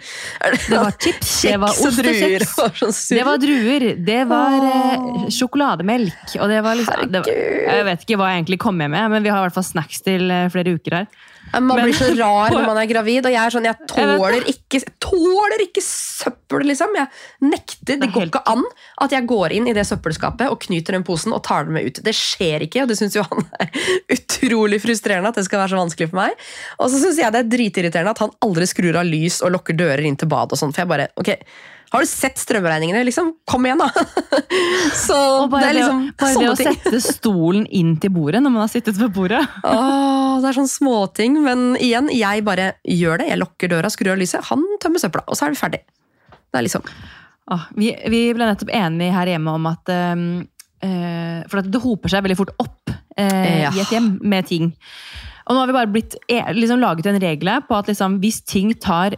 Det 0.68 0.76
var 0.76 0.92
chips, 1.00 1.30
det 1.46 1.54
var 1.62 1.72
ost 1.72 1.88
og 1.88 2.10
kjeks. 2.18 2.52
sånn. 2.76 3.16
Det 3.16 3.24
var 3.30 3.40
druer, 3.40 3.86
det 4.10 4.18
var 4.28 4.58
eh, 4.68 5.08
sjokolademelk, 5.38 6.36
og 6.36 6.52
det 6.52 6.60
var 6.66 6.76
liksom 6.82 7.08
det 7.14 7.24
var, 7.24 7.32
Jeg 7.72 7.88
vet 7.88 8.04
ikke 8.04 8.20
hva 8.20 8.28
jeg 8.32 8.42
egentlig 8.42 8.60
kom 8.66 8.76
med 8.76 8.92
med, 8.92 9.08
men 9.14 9.24
vi 9.24 9.32
har 9.32 9.40
i 9.40 9.48
hvert 9.48 9.56
fall 9.56 9.68
snacks 9.70 10.04
til 10.04 10.28
eh, 10.28 10.50
flere 10.52 10.76
uker 10.76 11.00
her. 11.00 11.08
Man 11.52 11.80
blir 11.80 11.94
så 11.96 12.10
rar 12.18 12.52
når 12.52 12.66
man 12.66 12.80
er 12.80 12.88
gravid, 12.90 13.26
og 13.26 13.32
jeg 13.32 13.40
er 13.40 13.54
sånn, 13.54 13.68
jeg 13.68 13.88
tåler 13.90 14.48
ikke, 14.50 14.80
tåler 15.02 15.64
ikke 15.64 15.82
søppel, 15.84 16.66
liksom. 16.68 16.96
Jeg 16.98 17.48
nekter. 17.48 18.00
Det 18.02 18.10
går 18.14 18.28
ikke 18.28 18.44
an 18.52 18.64
at 19.04 19.14
jeg 19.14 19.28
går 19.30 19.54
inn 19.56 19.70
i 19.70 19.76
det 19.76 19.86
søppelskapet 19.88 20.52
og 20.52 20.60
knyter 20.66 20.98
den 20.98 21.06
posen 21.08 21.34
og 21.36 21.42
tar 21.46 21.68
den 21.68 21.78
med 21.78 21.88
ut. 21.88 22.02
Det 22.04 22.14
skjer 22.16 22.66
ikke, 22.66 22.84
og 22.84 22.92
det 22.92 22.98
syns 23.00 23.16
jo 23.16 23.24
han 23.28 23.46
er 23.62 23.72
utrolig 24.16 24.82
frustrerende 24.84 25.32
at 25.32 25.40
det 25.40 25.46
skal 25.48 25.62
være 25.62 25.74
så 25.74 25.80
vanskelig 25.80 26.12
for 26.12 26.20
meg. 26.20 26.46
Og 26.78 26.92
så 26.92 27.00
syns 27.02 27.22
jeg 27.22 27.34
det 27.34 27.44
er 27.44 27.50
dritirriterende 27.56 28.14
at 28.16 28.22
han 28.26 28.36
aldri 28.44 28.68
skrur 28.68 29.00
av 29.00 29.08
lys 29.08 29.40
og 29.44 29.54
lukker 29.56 29.78
dører 29.78 30.04
inn 30.08 30.18
til 30.20 30.30
bad 30.30 30.52
og 30.52 30.60
sånn, 30.60 30.74
for 30.74 30.84
jeg 30.84 30.92
bare 30.92 31.10
ok, 31.18 31.34
har 31.92 32.04
du 32.04 32.08
sett 32.10 32.36
strømregningene? 32.40 33.00
Liksom, 33.08 33.30
kom 33.48 33.64
igjen, 33.68 33.80
da! 33.80 33.88
Så 35.06 35.18
det 35.52 35.62
er 35.64 35.76
liksom 35.78 36.02
det, 36.08 36.14
bare 36.20 36.40
det 36.42 36.48
å 36.50 36.56
ting. 36.58 36.74
sette 36.76 37.00
stolen 37.04 37.64
inn 37.74 37.94
til 38.02 38.12
bordet 38.14 38.42
når 38.44 38.52
man 38.54 38.64
har 38.66 38.72
sittet 38.72 38.98
ved 39.00 39.12
bordet. 39.16 39.40
Åh, 39.64 40.38
det 40.42 40.50
er 40.50 40.58
sånn 40.58 40.68
småting, 40.70 41.38
men 41.44 41.70
igjen, 41.80 42.10
jeg 42.12 42.44
bare 42.46 42.72
gjør 42.84 43.22
det. 43.22 43.30
Jeg 43.32 43.40
lukker 43.40 43.72
døra, 43.72 43.90
skrur 43.92 44.12
av 44.14 44.20
lyset, 44.20 44.44
han 44.50 44.64
tømmer 44.82 45.02
søpla, 45.02 45.24
og 45.26 45.38
så 45.38 45.48
er 45.48 45.54
vi 45.56 45.60
ferdig. 45.62 45.82
Det 46.48 46.60
er 46.60 46.64
liksom 46.68 46.84
Åh, 47.48 47.62
vi, 47.80 47.94
vi 48.12 48.18
ble 48.36 48.44
nettopp 48.44 48.70
enige 48.76 49.12
her 49.16 49.30
hjemme 49.32 49.52
om 49.56 49.66
at 49.70 49.88
um, 50.12 50.24
For 51.48 51.62
at 51.62 51.70
det 51.72 51.80
hoper 51.80 52.12
seg 52.12 52.26
veldig 52.26 52.36
fort 52.36 52.52
opp 52.60 52.92
eh, 53.16 53.62
Ja. 53.64 53.70
i 53.72 53.80
et 53.80 53.92
hjem 53.94 54.10
med 54.28 54.44
ting. 54.50 54.66
Og 55.48 55.56
nå 55.56 55.62
har 55.62 55.70
vi 55.70 55.76
bare 55.78 55.88
blitt, 55.88 56.18
eh, 56.28 56.50
liksom, 56.52 56.80
laget 56.84 57.08
en 57.08 57.16
regel 57.22 57.48
på 57.64 57.78
at 57.78 57.88
liksom, 57.88 58.18
hvis 58.20 58.42
ting 58.44 58.74
tar 58.76 59.16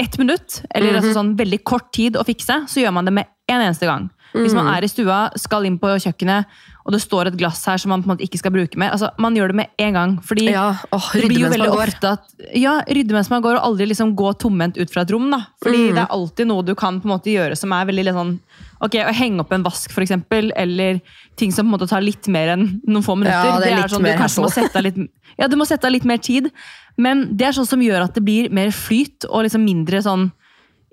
ett 0.00 0.18
minutt, 0.18 0.62
eller 0.74 0.90
Mhm. 0.92 0.96
altså, 0.96 1.12
sånn 1.14 1.36
veldig 1.36 1.60
kort 1.64 1.92
tid 1.92 2.16
å 2.16 2.24
fikse, 2.24 2.56
så 2.68 2.80
gjør 2.80 2.92
man 2.96 3.04
det 3.04 3.12
med 3.12 3.26
en 3.48 3.60
eneste 3.60 3.86
gang. 3.86 4.10
Hvis 4.32 4.54
man 4.54 4.64
Mhm. 4.66 4.76
er 4.76 4.84
i 4.84 4.88
stua, 4.88 5.30
skal 5.36 5.64
inn 5.66 5.78
på 5.78 5.88
kjøkkenet, 5.98 6.44
og 6.86 6.92
det 6.92 7.00
står 7.02 7.26
et 7.26 7.36
glass 7.36 7.64
her 7.66 7.76
som 7.78 7.88
man 7.90 8.02
på 8.02 8.08
en 8.10 8.16
måte 8.16 8.24
ikke 8.28 8.38
skal 8.38 8.52
bruke 8.52 8.76
mer, 8.76 8.90
altså, 8.92 9.10
man 9.18 9.34
gjør 9.34 9.48
det 9.48 9.56
med 9.56 9.66
en 9.78 9.92
gang. 9.92 10.16
fordi 10.22 10.50
Ja, 10.52 10.74
åh, 10.92 11.12
det 11.12 11.28
blir 11.28 11.40
jo 11.40 11.48
veldig 11.50 11.68
ofte 11.74 12.12
at 12.12 12.20
Ja, 12.54 12.80
rydde 12.86 13.10
mens 13.12 13.28
man 13.30 13.42
går, 13.42 13.56
og 13.56 13.62
aldri 13.64 13.86
liksom 13.88 14.14
gå 14.14 14.32
tomhendt 14.38 14.78
ut 14.78 14.90
fra 14.90 15.02
et 15.02 15.10
rom. 15.10 15.30
da. 15.30 15.46
Fordi 15.62 15.90
Mm. 15.90 15.94
det 15.94 16.02
er 16.02 16.06
alltid 16.14 16.46
noe 16.46 16.62
du 16.62 16.74
kan 16.74 17.00
på 17.00 17.04
en 17.10 17.18
måte 17.18 17.24
gjøre 17.34 17.56
som 17.56 17.72
er 17.72 17.84
veldig 17.86 18.04
litt 18.04 18.14
sånn 18.14 18.38
Ok, 18.82 18.92
Å 18.94 19.12
henge 19.12 19.40
opp 19.40 19.52
en 19.52 19.62
vask, 19.62 19.90
for 19.92 20.00
eksempel, 20.00 20.50
eller 20.56 21.02
ting 21.36 21.50
som 21.52 21.66
på 21.66 21.74
en 21.74 21.78
måte 21.78 21.86
tar 21.90 22.00
litt 22.00 22.26
mer 22.28 22.48
enn 22.56 22.80
noen 22.88 23.02
få 23.04 23.14
minutter. 23.14 23.44
Ja, 23.44 23.58
det 23.58 23.72
er 23.72 23.76
litt 23.82 23.90
sånn 23.90 24.00
mer 24.00 24.16
du 24.16 24.22
kanskje 24.22 24.42
må 24.42 24.50
sette 24.50 24.74
av 24.76 24.82
litt 24.84 24.96
Ja, 25.38 25.46
du 25.48 25.56
må 25.56 25.66
sette 25.66 25.84
av 25.84 25.92
litt 25.92 26.04
mer 26.06 26.16
tid, 26.16 26.50
men 26.96 27.36
det 27.36 27.46
er 27.48 27.52
sånn 27.52 27.66
som 27.66 27.78
gjør 27.78 28.04
at 28.04 28.14
det 28.14 28.24
blir 28.24 28.50
mer 28.50 28.68
flyt 28.70 29.26
og 29.28 29.44
liksom 29.44 29.62
mindre 29.62 30.00
sånn 30.02 30.32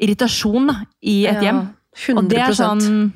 irritasjon 0.01 0.67
da, 0.67 0.75
i 1.01 1.25
et 1.27 1.41
Ja, 1.41 1.41
hjem. 1.53 1.61
100 1.95 2.17
Og 2.17 2.29
det 2.29 2.37
er 2.39 2.51
sånn 2.51 3.13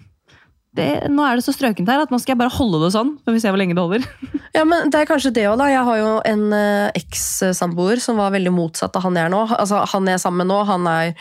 det, 0.78 0.88
nå 1.12 1.24
er 1.28 1.36
det 1.36 1.44
så 1.44 1.52
strøkent 1.52 1.90
her 1.92 2.00
at 2.00 2.12
nå 2.14 2.20
skal 2.22 2.32
jeg 2.34 2.40
bare 2.40 2.54
holde 2.56 2.80
det 2.86 2.94
sånn. 2.94 3.18
Så 3.26 3.34
vi 3.36 3.42
ser 3.44 3.52
hvor 3.52 3.60
lenge 3.60 3.76
det 3.76 3.84
holder. 3.84 4.08
Ja, 4.52 4.66
men 4.68 4.90
det 4.92 5.00
er 5.00 5.08
kanskje 5.08 5.30
det 5.32 5.46
også 5.48 5.62
da. 5.62 5.68
Jeg 5.72 5.84
har 5.88 5.98
jo 5.98 6.08
en 6.28 6.42
eh, 6.52 6.98
eks-samboer 7.00 8.02
som 8.04 8.18
var 8.20 8.34
veldig 8.34 8.52
motsatt 8.52 8.98
av 9.00 9.06
han 9.06 9.16
jeg 9.16 9.30
er 9.30 9.32
nå. 9.32 9.46
Altså, 9.56 9.80
han 9.94 10.10
jeg 10.10 10.18
er 10.18 10.20
sammen 10.20 10.44
med 10.44 10.50
nå, 10.50 10.58
han 10.68 10.90
er 10.92 11.14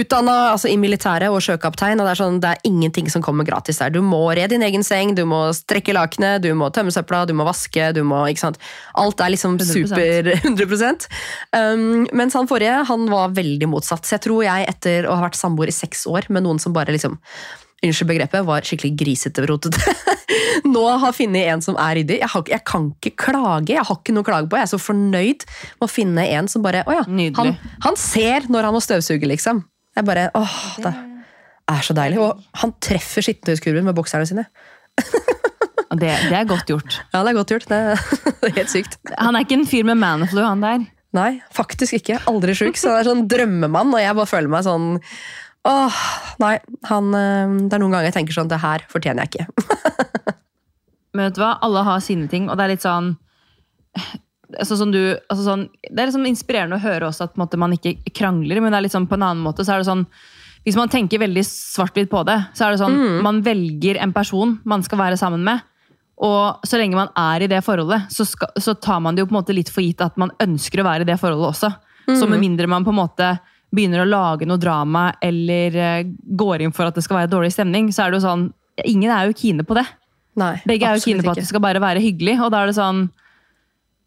utdanna 0.00 0.36
altså, 0.54 0.70
i 0.72 0.78
militæret 0.80 1.28
og 1.28 1.42
sjøkaptein, 1.44 2.00
og 2.00 2.08
det 2.08 2.14
er 2.14 2.20
sånn, 2.22 2.40
det 2.40 2.54
er 2.54 2.64
ingenting 2.70 3.12
som 3.12 3.24
kommer 3.24 3.44
gratis 3.44 3.82
der. 3.82 3.92
Du 3.92 4.00
må 4.00 4.22
re 4.32 4.48
din 4.48 4.64
egen 4.64 4.86
seng, 4.86 5.12
du 5.18 5.26
må 5.28 5.42
strekke 5.56 5.92
lakenet, 5.92 6.40
du 6.46 6.54
må 6.56 6.70
tømme 6.72 6.94
søpla, 6.94 7.26
du 7.28 7.34
må 7.36 7.44
vaske, 7.48 7.90
du 7.96 8.00
må 8.00 8.22
Ikke 8.30 8.46
sant. 8.46 8.60
Alt 8.96 9.20
er 9.20 9.36
liksom 9.36 9.60
100%. 9.60 9.76
super 9.76 10.32
100 10.40 11.08
um, 11.52 12.06
Mens 12.16 12.36
han 12.38 12.48
forrige, 12.48 12.80
han 12.88 13.08
var 13.12 13.36
veldig 13.36 13.68
motsatt. 13.76 14.08
Så 14.08 14.16
jeg 14.16 14.24
tror 14.30 14.46
jeg, 14.48 14.70
etter 14.72 15.04
å 15.04 15.20
ha 15.20 15.28
vært 15.28 15.36
samboer 15.36 15.68
i 15.68 15.76
seks 15.82 16.08
år 16.08 16.32
med 16.32 16.48
noen 16.48 16.62
som 16.62 16.72
bare 16.72 16.96
liksom 16.96 17.20
Unnskyld 17.80 18.10
begrepet, 18.10 18.44
var 18.44 18.66
skikkelig 18.66 18.92
grisete 19.00 19.40
og 19.44 19.54
rotete. 19.54 19.94
Nå 20.74 20.82
har 21.00 21.14
funnet 21.16 21.48
en 21.48 21.62
som 21.64 21.78
er 21.80 21.96
ryddig. 22.00 22.18
Jeg, 22.20 22.28
har, 22.32 22.44
jeg 22.52 22.64
kan 22.68 22.90
ikke 22.92 23.14
klage. 23.24 23.72
Jeg 23.72 23.86
har 23.88 24.00
ikke 24.00 24.14
noe 24.14 24.26
å 24.26 24.28
klage 24.28 24.50
på. 24.50 24.58
Jeg 24.60 24.68
er 24.68 24.72
så 24.74 24.80
fornøyd 24.82 25.46
med 25.48 25.86
å 25.86 25.90
finne 25.90 26.26
en 26.36 26.50
som 26.52 26.64
bare 26.64 26.84
Å 26.84 26.98
ja, 26.98 27.06
han, 27.38 27.54
han 27.86 28.00
ser 28.00 28.50
når 28.52 28.68
han 28.68 28.76
må 28.76 28.82
støvsuge, 28.84 29.30
liksom. 29.32 29.64
Jeg 29.96 30.06
bare 30.06 30.28
Åh, 30.36 30.58
det 30.84 30.92
er 31.72 31.86
så 31.86 31.96
deilig. 31.96 32.20
Og 32.20 32.60
han 32.62 32.76
treffer 32.84 33.24
skittentøyskurven 33.24 33.88
med 33.88 33.96
bokserne 33.96 34.28
sine. 34.28 34.46
Det, 35.90 36.06
det 36.30 36.36
er 36.36 36.46
godt 36.46 36.70
gjort. 36.70 37.00
Ja, 37.14 37.24
det 37.24 37.32
er 37.32 37.38
godt 37.40 37.52
gjort. 37.54 37.68
Det, 37.70 37.80
det 38.42 38.50
er 38.52 38.56
helt 38.60 38.72
sykt. 38.72 38.98
Han 39.18 39.36
er 39.36 39.46
ikke 39.46 39.58
en 39.58 39.68
fyr 39.68 39.88
med 39.88 39.98
manflu, 39.98 40.42
han 40.44 40.62
der. 40.62 40.84
Nei, 41.16 41.30
faktisk 41.54 41.96
ikke. 41.98 42.20
Aldri 42.30 42.54
sjuk. 42.54 42.78
Så 42.78 42.92
det 42.92 43.00
er 43.00 43.08
sånn 43.10 43.24
drømmemann, 43.30 43.90
og 43.96 44.02
jeg 44.02 44.14
bare 44.20 44.30
føler 44.30 44.52
meg 44.52 44.66
sånn 44.68 44.92
Åh, 45.68 46.00
nei. 46.40 46.54
Han, 46.88 47.10
øh, 47.12 47.56
det 47.68 47.76
er 47.76 47.82
noen 47.82 47.92
ganger 47.92 48.08
jeg 48.08 48.16
tenker 48.16 48.36
sånn 48.36 48.48
Det 48.48 48.62
her 48.62 48.84
fortjener 48.88 49.26
jeg 49.26 49.34
ikke. 49.34 50.34
Men 51.14 51.26
vet 51.26 51.36
du 51.36 51.42
hva? 51.42 51.56
Alle 51.66 51.84
har 51.84 52.02
sine 52.04 52.30
ting, 52.32 52.48
og 52.48 52.56
det 52.56 52.64
er 52.64 52.74
litt 52.76 52.86
sånn 52.86 53.14
altså 54.58 54.76
sånn 54.78 54.92
du, 54.94 55.00
altså 55.30 55.44
sånn, 55.44 55.64
Det 55.82 55.98
er 55.98 56.08
liksom 56.08 56.26
inspirerende 56.28 56.78
å 56.78 56.82
høre 56.82 57.08
også 57.08 57.26
at 57.28 57.38
måte, 57.40 57.58
man 57.60 57.74
ikke 57.74 57.96
krangler, 58.16 58.60
men 58.62 58.72
det 58.72 58.78
er 58.78 58.84
litt 58.86 58.94
sånn, 58.94 59.08
på 59.10 59.18
en 59.18 59.26
annen 59.26 59.42
måte 59.44 59.66
så 59.66 59.74
er 59.74 59.82
det 59.82 59.88
sånn 59.90 60.04
Hvis 60.66 60.78
man 60.78 60.90
tenker 60.92 61.22
veldig 61.22 61.44
svart-hvitt 61.46 62.10
på 62.12 62.22
det, 62.28 62.38
så 62.54 62.66
er 62.66 62.74
det 62.74 62.80
sånn 62.82 62.96
man 63.26 63.42
velger 63.46 64.00
en 64.02 64.14
person 64.16 64.58
man 64.68 64.82
skal 64.86 65.00
være 65.00 65.18
sammen 65.20 65.44
med. 65.46 65.62
Og 66.20 66.66
så 66.68 66.76
lenge 66.76 66.98
man 66.98 67.08
er 67.16 67.46
i 67.46 67.48
det 67.48 67.62
forholdet, 67.64 68.10
så, 68.12 68.26
skal, 68.28 68.50
så 68.60 68.74
tar 68.76 69.00
man 69.00 69.16
det 69.16 69.24
jo 69.24 69.30
på 69.30 69.32
en 69.32 69.38
måte 69.38 69.56
litt 69.56 69.70
for 69.72 69.80
gitt 69.80 70.02
at 70.04 70.18
man 70.20 70.34
ønsker 70.44 70.82
å 70.82 70.84
være 70.84 71.06
i 71.06 71.08
det 71.08 71.16
forholdet 71.22 71.48
også. 71.48 71.70
Så 72.10 72.28
med 72.28 72.42
mindre 72.42 72.68
man 72.68 72.84
på 72.84 72.92
en 72.92 72.98
måte 72.98 73.30
begynner 73.74 74.02
å 74.02 74.08
lage 74.08 74.46
noe 74.48 74.58
drama 74.58 75.12
eller 75.22 75.76
eh, 75.76 76.04
går 76.36 76.62
inn 76.66 76.72
for 76.74 76.86
at 76.90 76.94
det 76.98 77.04
skal 77.06 77.20
være 77.22 77.30
dårlig 77.30 77.52
stemning, 77.54 77.90
så 77.94 78.04
er 78.06 78.10
det 78.10 78.20
jo 78.20 78.26
sånn 78.28 78.48
Ingen 78.86 79.10
er 79.12 79.26
jo 79.28 79.34
kine 79.36 79.62
på 79.66 79.74
det. 79.76 79.84
Nei, 80.40 80.54
Begge 80.64 80.86
er 80.88 80.96
jo 80.96 81.02
kine 81.04 81.22
på 81.22 81.32
at 81.34 81.36
det 81.36 81.46
skal 81.50 81.60
bare 81.60 81.80
være 81.82 82.00
hyggelig, 82.00 82.38
og 82.40 82.50
da 82.54 82.62
er 82.62 82.70
det 82.70 82.76
sånn 82.78 83.10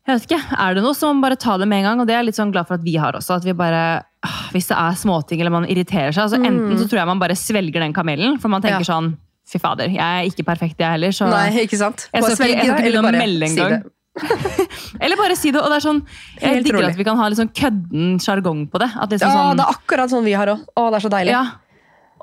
Jeg 0.08 0.15
vet 0.17 0.25
ikke, 0.32 0.39
Er 0.60 0.74
det 0.75 0.84
noe, 0.84 0.96
man 1.13 1.22
bare 1.22 1.36
ta 1.39 1.58
det 1.62 1.67
med 1.70 1.84
en 1.84 1.86
gang, 1.91 2.00
og 2.01 2.08
det 2.08 2.15
er 2.15 2.22
jeg 2.24 2.32
litt 2.32 2.39
sånn 2.39 2.51
glad 2.51 2.67
for 2.67 2.75
at 2.79 2.84
vi 2.84 2.96
har 2.98 3.13
også. 3.13 3.36
at 3.38 3.46
vi 3.46 3.53
bare, 3.53 4.03
ah, 4.25 4.39
Hvis 4.51 4.67
det 4.72 4.77
er 4.79 4.98
småting 5.00 5.39
eller 5.43 5.51
man 5.53 5.65
irriterer 5.70 6.12
seg, 6.15 6.24
altså 6.25 6.39
enten 6.41 6.79
så 6.79 6.88
tror 6.89 7.00
jeg 7.03 7.08
man 7.08 7.20
bare 7.22 7.36
svelger 7.38 7.79
den 7.86 7.93
kamelen, 7.93 8.39
for 8.41 8.50
man 8.50 8.62
tenker 8.62 8.82
Mm. 8.82 8.88
Ja. 8.88 8.93
sånn 8.96 9.17
Fy 9.46 9.60
fader, 9.60 9.89
jeg 9.91 10.00
er 10.00 10.24
ikke 10.32 10.46
perfekt, 10.48 10.77
jeg 10.79 10.88
heller. 10.89 11.12
Så, 11.12 11.27
Nei, 11.29 11.50
ikke 11.67 11.77
sant? 11.77 12.08
Jeg 12.13 12.24
skal 12.24 12.48
ikke- 12.48 12.55
jeg 12.55 12.65
skal 12.65 12.77
ikke 12.79 12.84
begynne 12.84 13.03
å 13.03 13.20
melde 13.20 13.46
engang. 13.50 13.84
Eller 15.03 15.17
bare 15.17 15.36
si 15.39 15.51
det. 15.51 15.62
og 15.62 15.72
det 15.72 15.79
er 15.79 15.86
sånn, 15.88 16.03
Jeg 16.38 16.60
Helt 16.60 16.67
digger 16.67 16.86
at 16.89 16.98
vi 17.00 17.05
kan 17.08 17.17
ha 17.17 17.27
litt 17.32 17.39
sånn 17.39 17.50
kødden 17.50 18.20
sjargong 18.22 18.67
på 18.70 18.82
det. 18.84 18.91
At 18.93 19.10
det, 19.10 19.22
er 19.22 19.34
sånn, 19.34 19.58
det 19.58 19.65
er 19.65 19.74
akkurat 19.74 20.13
sånn 20.13 20.25
vi 20.27 20.36
har 20.38 20.53
òg. 20.53 20.62
Å, 20.77 20.88
det 20.93 21.00
er 21.00 21.05
så 21.08 21.13
deilig. 21.13 21.34
ja. 21.36 21.43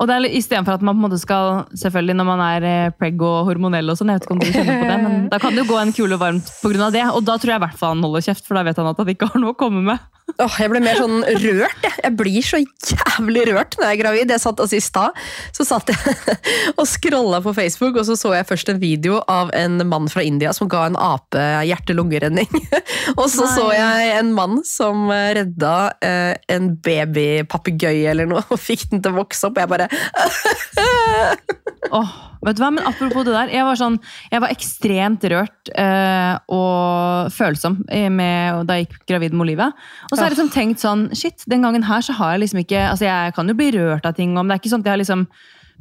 Og 0.01 0.09
det 0.09 0.17
er 0.17 0.37
Istedenfor 0.41 0.79
at 0.79 0.85
man 0.85 0.95
på 0.95 1.03
en 1.03 1.05
måte 1.05 1.19
skal 1.21 1.65
Selvfølgelig 1.77 2.17
når 2.17 2.27
man 2.27 2.41
er 2.45 2.67
eh, 2.67 2.93
preg 2.97 3.21
og 3.21 3.45
hormonell 3.49 3.93
og 3.93 3.99
sånn, 3.99 4.09
jeg 4.11 4.21
vet 4.21 4.27
ikke 4.27 4.37
om 4.37 4.41
du 4.41 4.47
kjenner 4.49 4.81
på 4.81 4.89
det, 4.89 4.97
men 5.05 5.27
da 5.31 5.39
kan 5.41 5.53
det 5.53 5.63
jo 5.63 5.69
gå 5.69 5.77
en 5.81 5.93
kule 5.95 6.17
varmt 6.21 6.49
pga. 6.61 6.89
det. 6.93 7.05
Og 7.13 7.21
da 7.27 7.37
tror 7.37 7.53
jeg 7.53 7.61
i 7.61 7.65
hvert 7.65 7.77
fall 7.77 7.95
han 7.95 8.05
holder 8.07 8.25
kjeft, 8.25 8.47
for 8.47 8.57
da 8.57 8.65
vet 8.65 8.81
han 8.81 8.89
at 8.89 9.01
han 9.01 9.13
ikke 9.13 9.29
har 9.31 9.43
noe 9.43 9.53
å 9.53 9.59
komme 9.59 9.83
med. 9.85 10.09
Åh, 10.39 10.57
jeg 10.63 10.71
ble 10.71 10.79
mer 10.83 10.99
sånn 10.99 11.23
rørt. 11.43 11.81
Jeg, 11.83 11.93
jeg 12.05 12.13
blir 12.17 12.45
så 12.45 12.59
jævlig 12.61 13.43
rørt 13.49 13.75
når 13.77 13.87
jeg 13.87 13.97
er 13.97 13.99
gravid. 13.99 14.31
Jeg 14.31 14.43
satt 14.43 14.61
altså 14.63 14.77
I 14.77 14.83
stad 14.83 15.17
så 15.55 15.65
satt 15.67 15.91
jeg 15.91 16.37
og 16.79 16.85
scrolla 16.87 17.41
på 17.43 17.53
Facebook, 17.57 17.99
og 17.99 18.07
så 18.07 18.15
så 18.19 18.33
jeg 18.37 18.47
først 18.49 18.71
en 18.71 18.79
video 18.81 19.19
av 19.31 19.51
en 19.57 19.81
mann 19.89 20.07
fra 20.11 20.23
India 20.25 20.53
som 20.55 20.69
ga 20.71 20.85
en 20.87 20.97
ape 20.99 21.41
hjerte-lungeredning. 21.67 22.49
og 23.19 23.25
så 23.33 23.45
Nei. 23.45 23.51
så 23.57 23.67
jeg 23.75 24.13
en 24.19 24.31
mann 24.37 24.61
som 24.67 25.09
redda 25.11 25.75
eh, 26.05 26.33
en 26.53 26.71
babypapegøye 26.85 28.07
eller 28.13 28.29
noe, 28.31 28.45
og 28.53 28.61
fikk 28.61 28.87
den 28.93 29.03
til 29.03 29.13
å 29.13 29.21
vokse 29.21 29.49
opp. 29.49 29.59
Jeg 29.61 29.71
bare 29.71 29.90
Åh, 31.91 32.11
vet 32.45 32.57
du 32.57 32.61
hva, 32.63 32.69
men 32.71 32.85
Apropos 32.87 33.25
det 33.27 33.33
der, 33.35 33.51
jeg 33.51 33.65
var, 33.67 33.79
sånn, 33.79 33.97
jeg 34.31 34.43
var 34.43 34.53
ekstremt 34.53 35.25
rørt 35.33 35.71
eh, 35.75 36.35
og 36.53 37.31
følsom 37.35 37.81
med, 37.89 38.61
da 38.69 38.77
jeg 38.77 38.87
gikk 38.87 39.01
gravid 39.11 39.35
med 39.35 39.45
Olivia. 39.47 39.71
Og 40.07 40.13
så 40.13 40.21
har 40.21 40.29
jeg 40.29 40.37
liksom 40.37 40.53
tenkt 40.53 40.83
sånn 40.83 41.07
Shit, 41.17 41.43
den 41.51 41.65
gangen 41.65 41.85
her 41.89 42.05
så 42.05 42.15
har 42.19 42.35
jeg 42.35 42.45
liksom 42.45 42.61
ikke 42.63 42.85
altså 42.93 43.09
Jeg 43.09 43.35
kan 43.35 43.51
jo 43.51 43.57
bli 43.57 43.71
rørt 43.75 44.07
av 44.07 44.15
ting, 44.17 44.37
om 44.39 44.47
det 44.47 44.55
er 44.55 44.63
ikke 44.63 44.73
sånn 44.73 44.85
at 44.85 44.93
jeg 44.93 45.03
liksom 45.03 45.25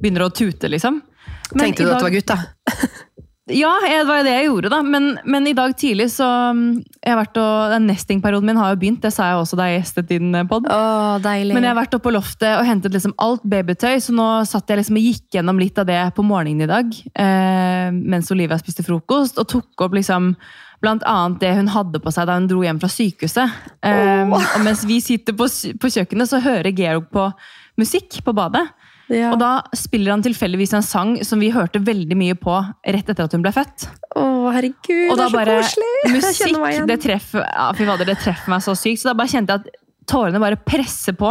begynner 0.01 0.27
å 0.27 0.33
tute, 0.33 0.67
liksom. 0.73 1.03
Men 1.53 1.71
Tenkte 1.71 1.87
du 1.87 1.93
at 1.93 2.01
du 2.01 2.03
det 2.05 2.09
var 2.09 2.17
gutt, 2.17 2.31
da? 2.31 2.39
Ja, 3.55 3.73
det 3.83 4.05
var 4.09 4.21
jo 4.21 4.27
det 4.27 4.35
jeg 4.35 4.47
gjorde, 4.47 4.71
da. 4.73 4.81
Men, 4.87 5.11
men 5.29 5.49
i 5.51 5.55
dag 5.57 5.75
tidlig 5.79 6.09
så 6.15 6.27
mm, 6.57 6.65
jeg 7.01 7.13
har 7.13 7.19
vært 7.21 7.41
og, 7.43 7.75
Den 7.75 7.89
nestingperioden 7.91 8.51
min 8.51 8.61
har 8.61 8.73
jo 8.75 8.81
begynt, 8.81 9.03
det 9.05 9.13
sa 9.15 9.31
jeg 9.31 9.43
også 9.43 9.59
da 9.61 9.69
jeg 9.71 9.81
gjestet 9.81 10.09
din 10.11 10.33
pod. 10.51 10.69
Å, 10.71 11.19
deilig. 11.25 11.57
Men 11.57 11.67
jeg 11.67 11.75
har 11.75 11.81
vært 11.81 11.97
oppe 11.99 12.09
på 12.09 12.15
loftet 12.15 12.55
og 12.55 12.67
hentet 12.69 12.97
liksom 12.97 13.15
alt 13.23 13.45
babytøy, 13.51 14.01
så 14.03 14.15
nå 14.17 14.31
satt 14.49 14.71
jeg 14.71 14.81
liksom 14.81 14.99
og 15.01 15.07
gikk 15.11 15.39
gjennom 15.39 15.61
litt 15.61 15.79
av 15.81 15.89
det 15.91 16.01
på 16.17 16.25
morgenen 16.27 16.67
i 16.67 16.71
dag. 16.71 16.99
Eh, 17.25 17.93
mens 17.95 18.31
Olivia 18.35 18.59
spiste 18.61 18.87
frokost, 18.87 19.41
og 19.41 19.49
tok 19.51 19.87
opp 19.87 19.97
liksom 19.99 20.35
blant 20.81 21.05
annet 21.09 21.43
det 21.43 21.55
hun 21.59 21.69
hadde 21.71 22.01
på 22.01 22.13
seg 22.15 22.29
da 22.29 22.39
hun 22.39 22.49
dro 22.51 22.63
hjem 22.65 22.81
fra 22.81 22.91
sykehuset. 22.93 23.57
Eh, 23.85 24.23
oh. 24.25 24.37
Og 24.39 24.65
mens 24.65 24.87
vi 24.89 25.01
sitter 25.05 25.37
på, 25.37 25.49
på 25.81 25.93
kjøkkenet, 25.93 26.31
så 26.31 26.41
hører 26.45 26.73
Georg 26.73 27.11
på 27.13 27.27
musikk 27.81 28.23
på 28.25 28.37
badet. 28.37 28.67
Ja. 29.11 29.33
Og 29.35 29.41
da 29.43 29.51
spiller 29.77 30.15
han 30.15 30.23
tilfeldigvis 30.25 30.73
en 30.79 30.85
sang 30.87 31.17
som 31.27 31.41
vi 31.43 31.51
hørte 31.55 31.81
veldig 31.83 32.17
mye 32.19 32.37
på 32.39 32.55
rett 32.87 33.11
etter 33.11 33.27
at 33.27 33.35
hun 33.37 33.43
ble 33.45 33.53
født. 33.55 33.89
Å, 34.15 34.25
herregud, 34.55 35.11
Og 35.11 35.19
det 35.19 35.27
er 35.27 35.33
så 35.33 35.37
bare 35.37 35.59
koselig! 35.61 35.93
Musikk, 36.15 36.87
det 36.91 36.99
treffer, 37.03 37.45
ja, 37.47 37.69
fy 37.77 37.87
fader, 37.89 38.09
det 38.11 38.19
treffer 38.23 38.55
meg 38.55 38.65
så 38.65 38.77
sykt. 38.79 39.03
Så 39.03 39.11
da 39.11 39.17
bare 39.19 39.33
kjente 39.33 39.57
jeg 39.57 39.65
at 39.67 39.77
tårene 40.11 40.41
bare 40.43 40.57
presser 40.67 41.15
på. 41.15 41.29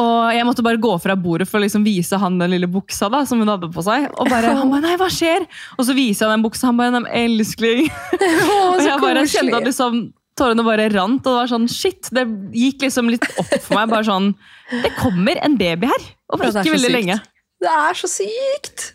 Og 0.00 0.32
jeg 0.32 0.46
måtte 0.48 0.64
bare 0.64 0.80
gå 0.80 0.92
fra 1.02 1.16
bordet 1.18 1.48
for 1.50 1.58
å 1.60 1.64
liksom 1.64 1.84
vise 1.84 2.16
han 2.20 2.38
den 2.40 2.54
lille 2.54 2.68
buksa 2.70 3.10
da, 3.12 3.24
som 3.28 3.42
hun 3.42 3.50
hadde 3.52 3.68
på 3.74 3.84
seg. 3.84 4.06
Og 4.16 4.30
bare, 4.32 4.54
han 4.56 4.70
bare, 4.72 4.84
nei, 4.86 4.94
hva 5.00 5.08
skjer? 5.12 5.44
Og 5.76 5.84
så 5.88 5.96
viser 5.96 6.26
jeg 6.28 6.36
den 6.36 6.44
buksa, 6.46 6.70
han 6.70 6.80
bare, 6.80 6.94
nei, 6.94 7.04
elskling. 7.26 7.88
Å, 8.16 8.58
Og 8.78 8.80
jeg 8.84 8.96
bare 9.02 9.24
koselig. 9.26 9.34
kjente 9.34 9.60
at 9.60 9.68
liksom, 9.68 10.00
tårene 10.40 10.64
bare 10.64 10.88
rant, 10.94 11.20
og 11.20 11.28
det 11.28 11.36
var 11.42 11.50
sånn, 11.52 11.68
shit, 11.68 12.08
det 12.16 12.24
gikk 12.56 12.86
liksom 12.86 13.10
litt 13.12 13.26
opp 13.36 13.52
for 13.60 13.76
meg, 13.76 13.90
bare 13.92 14.06
sånn, 14.08 14.30
det 14.72 14.94
kommer 14.96 15.36
en 15.44 15.58
baby 15.60 15.90
her, 15.90 16.06
er 16.32 16.64
ikke 16.64 16.76
veldig 16.76 16.88
sykt. 16.88 16.96
lenge. 16.96 17.18
Det 17.62 17.72
er 17.72 17.98
så 18.00 18.10
sykt! 18.10 18.86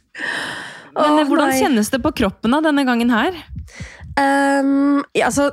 Men 0.97 1.13
Åh, 1.13 1.19
eh, 1.21 1.27
hvordan 1.29 1.51
nei. 1.53 1.59
kjennes 1.61 1.91
det 1.93 2.01
på 2.03 2.11
kroppen 2.23 2.55
da, 2.55 2.61
denne 2.65 2.83
gangen 2.87 3.13
her? 3.13 3.37
Um, 4.17 5.03
ja, 5.13 5.27
altså 5.29 5.51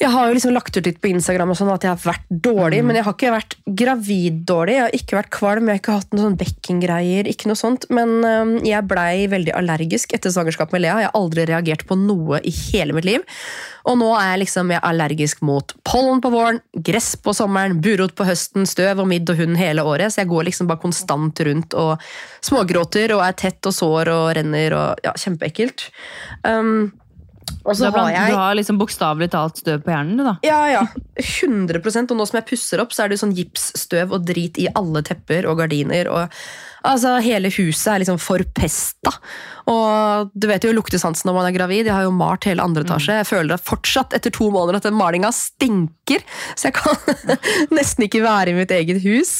Jeg 0.00 0.10
har 0.10 0.26
jo 0.26 0.34
liksom 0.34 0.54
lagt 0.54 0.74
ut 0.74 0.86
litt 0.88 0.98
på 1.02 1.10
Instagram 1.12 1.52
og 1.52 1.58
sånn 1.58 1.70
at 1.70 1.84
jeg 1.86 1.92
har 1.92 2.00
vært 2.02 2.24
dårlig, 2.28 2.80
men 2.86 2.98
jeg 2.98 3.06
har 3.06 3.14
ikke 3.14 3.34
vært 3.34 3.54
gravid-dårlig. 3.78 4.74
Jeg 4.74 4.82
har 4.82 4.96
ikke 4.98 5.18
vært 5.20 5.30
kvalm, 5.36 5.68
jeg 5.68 5.76
har 5.76 5.82
ikke 5.82 5.98
hatt 6.00 6.14
noen 6.14 6.24
sånn 6.24 6.38
bekkengreier. 6.40 7.28
ikke 7.30 7.50
noe 7.50 7.60
sånt, 7.60 7.86
Men 7.94 8.24
ehm, 8.26 8.54
jeg 8.66 8.88
blei 8.90 9.28
veldig 9.30 9.54
allergisk 9.54 10.16
etter 10.16 10.34
svangerskap 10.34 10.74
med 10.74 10.82
Lea. 10.82 10.98
Jeg 11.04 11.10
har 11.10 11.20
aldri 11.20 11.46
reagert 11.46 11.86
på 11.86 11.98
noe 12.00 12.40
i 12.42 12.50
hele 12.50 12.96
mitt 12.96 13.06
liv. 13.06 13.22
Og 13.84 13.98
nå 14.00 14.10
er 14.16 14.32
jeg 14.32 14.42
liksom 14.44 14.72
jeg 14.72 14.80
er 14.80 14.88
allergisk 14.88 15.44
mot 15.46 15.76
pollen 15.86 16.22
på 16.24 16.32
våren, 16.32 16.58
gress 16.74 17.14
på 17.20 17.34
sommeren, 17.36 17.78
burot 17.84 18.16
på 18.16 18.26
høsten, 18.26 18.66
støv 18.66 19.04
og 19.04 19.08
midd 19.12 19.30
og 19.30 19.38
hund 19.38 19.60
hele 19.60 19.84
året. 19.86 20.10
Så 20.10 20.24
jeg 20.24 20.32
går 20.32 20.48
liksom 20.48 20.70
bare 20.70 20.82
konstant 20.82 21.44
rundt 21.46 21.78
og 21.78 22.02
smågråter 22.42 23.14
og 23.14 23.22
er 23.28 23.38
tett 23.38 23.70
og 23.70 23.76
sår 23.76 24.10
og 24.10 24.26
renner 24.40 24.74
og 24.74 25.06
ja, 25.06 25.14
kjempeekkelt. 25.20 25.88
Um, 26.42 26.90
og 27.64 27.76
så 27.76 27.88
har, 27.88 28.10
jeg 28.12 28.34
du 28.34 28.36
har 28.36 28.56
liksom 28.58 28.78
bokstavelig 28.80 29.30
talt 29.32 29.62
støv 29.62 29.80
på 29.86 29.92
hjernen, 29.94 30.20
du 30.20 30.26
da. 30.26 30.34
ja, 30.44 30.60
ja. 30.68 30.84
100% 31.16 32.12
Og 32.12 32.18
nå 32.18 32.26
som 32.28 32.38
jeg 32.40 32.48
pusser 32.48 32.82
opp, 32.82 32.92
så 32.92 33.04
er 33.04 33.12
det 33.12 33.20
sånn 33.20 33.34
gipsstøv 33.36 34.12
og 34.12 34.26
drit 34.28 34.60
i 34.60 34.68
alle 34.76 35.00
tepper 35.06 35.48
og 35.48 35.62
gardiner. 35.62 36.10
Og, 36.12 36.34
altså, 36.84 37.14
hele 37.24 37.48
huset 37.54 37.88
er 37.94 38.02
liksom 38.02 38.20
forpesta. 38.20 39.14
Og 39.72 40.34
du 40.36 40.48
vet 40.50 40.66
jo 40.66 40.74
luktesansen 40.76 41.30
når 41.30 41.38
man 41.38 41.48
er 41.48 41.56
gravid. 41.56 41.88
Jeg 41.88 41.96
har 41.96 42.04
jo 42.04 42.12
malt 42.12 42.44
hele 42.50 42.64
andre 42.64 42.84
etasje. 42.84 43.16
Jeg 43.22 43.30
føler 43.30 43.56
at 43.56 43.64
fortsatt 43.64 44.16
etter 44.18 44.34
to 44.34 44.50
måneder 44.52 44.82
at 44.82 44.88
den 44.90 44.98
malinga 44.98 45.32
stinker. 45.32 46.24
Så 46.52 46.68
jeg 46.68 46.76
kan 46.76 47.38
nesten 47.78 48.08
ikke 48.08 48.24
være 48.26 48.52
i 48.52 48.58
mitt 48.60 48.74
eget 48.76 49.00
hus. 49.06 49.38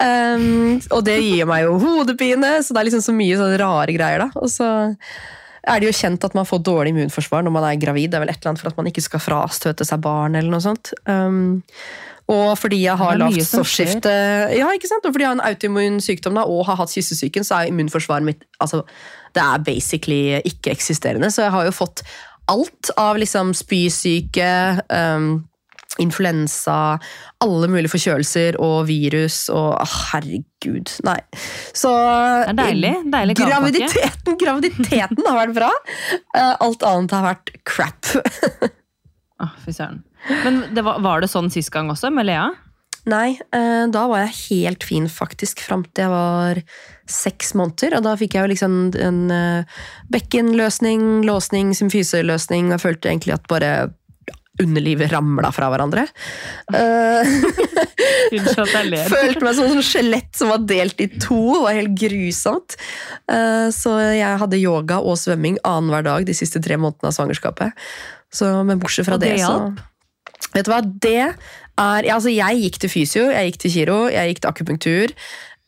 Um, 0.00 0.78
og 0.88 1.02
det 1.08 1.20
gir 1.20 1.48
meg 1.50 1.66
jo 1.66 1.76
hodepine, 1.84 2.62
så 2.64 2.72
det 2.72 2.80
er 2.80 2.88
liksom 2.92 3.04
så 3.10 3.16
mye 3.18 3.42
sånne 3.42 3.60
rare 3.60 3.98
greier. 3.98 4.24
da. 4.24 4.32
Og 4.40 4.48
så 4.56 4.70
er 5.68 5.80
det 5.80 5.90
jo 5.90 5.96
kjent 6.00 6.24
at 6.26 6.36
man 6.36 6.48
får 6.48 6.62
dårlig 6.66 6.94
immunforsvar 6.94 7.44
når 7.46 7.54
man 7.54 7.66
er 7.68 7.80
gravid. 7.80 8.10
Det 8.10 8.18
er 8.18 8.24
vel 8.24 8.32
et 8.32 8.40
eller 8.40 8.54
annet 8.54 8.62
for 8.62 8.72
at 8.72 8.78
man 8.80 8.90
ikke 8.90 9.04
skal 9.04 9.22
frastøte 9.22 9.86
seg 9.86 10.02
barn 10.04 10.38
eller 10.38 10.52
noe 10.54 10.64
sånt. 10.64 10.92
Um, 11.08 11.62
Og 12.28 12.58
fordi 12.60 12.82
jeg 12.82 12.96
har 13.00 13.16
lavt 13.16 13.40
stoffskifte 13.46 14.12
Ja, 14.52 14.68
ikke 14.76 14.90
sant? 14.90 15.06
Og 15.08 15.14
fordi 15.14 15.24
jeg 15.24 15.30
har 15.30 15.38
en 15.38 15.46
autoimmun 15.48 16.00
sykdom 16.04 16.36
da, 16.36 16.44
og 16.44 16.66
har 16.68 16.76
hatt 16.76 16.92
kyssesyken, 16.92 17.46
så 17.46 17.62
er 17.62 17.70
immunforsvaret 17.70 18.26
mitt 18.26 18.44
altså, 18.60 18.82
Det 19.34 19.44
er 19.44 19.64
basically 19.64 20.40
ikke-eksisterende. 20.44 21.30
Så 21.32 21.46
jeg 21.46 21.54
har 21.56 21.68
jo 21.68 21.72
fått 21.72 22.04
alt 22.48 22.90
av 22.96 23.18
liksom 23.20 23.52
spysyke, 23.56 24.50
um, 24.88 25.44
influensa, 26.02 26.98
alle 27.44 27.70
mulige 27.70 27.92
forkjølelser 27.92 28.58
og 28.62 28.86
virus 28.88 29.46
og 29.52 29.74
ah, 29.78 29.96
Herregud, 30.12 30.94
nei. 31.06 31.18
Så 31.76 31.92
Det 31.92 32.54
er 32.54 32.60
deilig. 32.62 32.94
Deilig 33.12 33.38
graviditeten, 33.40 34.38
graviditeten 34.40 35.26
har 35.26 35.40
vært 35.42 35.56
bra. 35.58 35.72
Eh, 36.34 36.54
Alt 36.64 36.86
annet 36.86 37.16
har 37.16 37.26
vært 37.30 37.52
crap. 37.68 38.14
Åh, 39.42 39.58
fy 39.64 39.74
søren. 39.74 40.02
Men 40.44 40.64
det 40.74 40.82
var, 40.86 40.98
var 41.04 41.22
det 41.22 41.30
sånn 41.30 41.50
sist 41.54 41.70
gang 41.74 41.90
også, 41.92 42.10
med 42.14 42.26
Lea? 42.26 42.48
Nei, 43.08 43.38
eh, 43.54 43.84
da 43.88 44.02
var 44.10 44.26
jeg 44.26 44.38
helt 44.50 44.84
fin 44.84 45.06
faktisk 45.08 45.62
fram 45.64 45.84
til 45.86 46.04
jeg 46.04 46.12
var 46.12 46.60
seks 47.08 47.54
måneder. 47.56 47.96
Og 47.98 48.04
da 48.04 48.16
fikk 48.20 48.36
jeg 48.36 48.44
jo 48.44 48.52
liksom 48.52 48.74
en 49.00 49.20
eh, 49.32 49.78
bekkenløsning, 50.12 51.22
låsning, 51.24 51.72
symfyseløsning. 51.78 52.72
Jeg 52.74 52.84
følte 52.84 53.12
egentlig 53.12 53.38
at 53.38 53.48
bare 53.48 53.72
underlivet 54.62 55.12
ramla 55.12 55.50
fra 55.54 55.68
hverandre. 55.72 56.06
Ler. 58.88 59.08
følte 59.10 59.44
meg 59.44 59.56
som 59.56 59.68
et 59.68 59.86
skjelett 59.86 60.30
som 60.36 60.52
var 60.52 60.64
delt 60.68 61.00
i 61.02 61.08
to. 61.18 61.40
Det 61.54 61.62
var 61.66 61.78
helt 61.78 61.94
grusomt. 61.98 62.78
Uh, 63.30 63.68
Så 63.74 63.94
jeg 64.16 64.40
hadde 64.42 64.60
yoga 64.60 65.00
og 65.02 65.18
svømming 65.20 65.58
annenhver 65.66 66.06
dag 66.06 66.26
de 66.28 66.36
siste 66.36 66.62
tre 66.64 66.78
månedene 66.80 67.12
av 67.12 67.16
svangerskapet. 67.16 67.88
Så, 68.34 68.50
men 68.68 68.80
bortsett 68.80 69.08
fra 69.08 69.16
Og 69.16 69.24
det, 69.24 69.36
det 69.38 69.44
så? 69.44 69.72
Vet 70.54 70.66
du 70.68 70.72
hva, 70.72 70.82
det 70.84 71.16
er 71.22 72.04
ja, 72.08 72.16
altså 72.16 72.32
Jeg 72.32 72.58
gikk 72.64 72.80
til 72.82 72.90
fysio, 72.90 73.28
jeg 73.30 73.52
gikk 73.52 73.60
til 73.62 73.74
kiro, 73.76 73.98
jeg 74.10 74.32
gikk 74.32 74.42
til 74.42 74.50
akupunktur. 74.50 75.14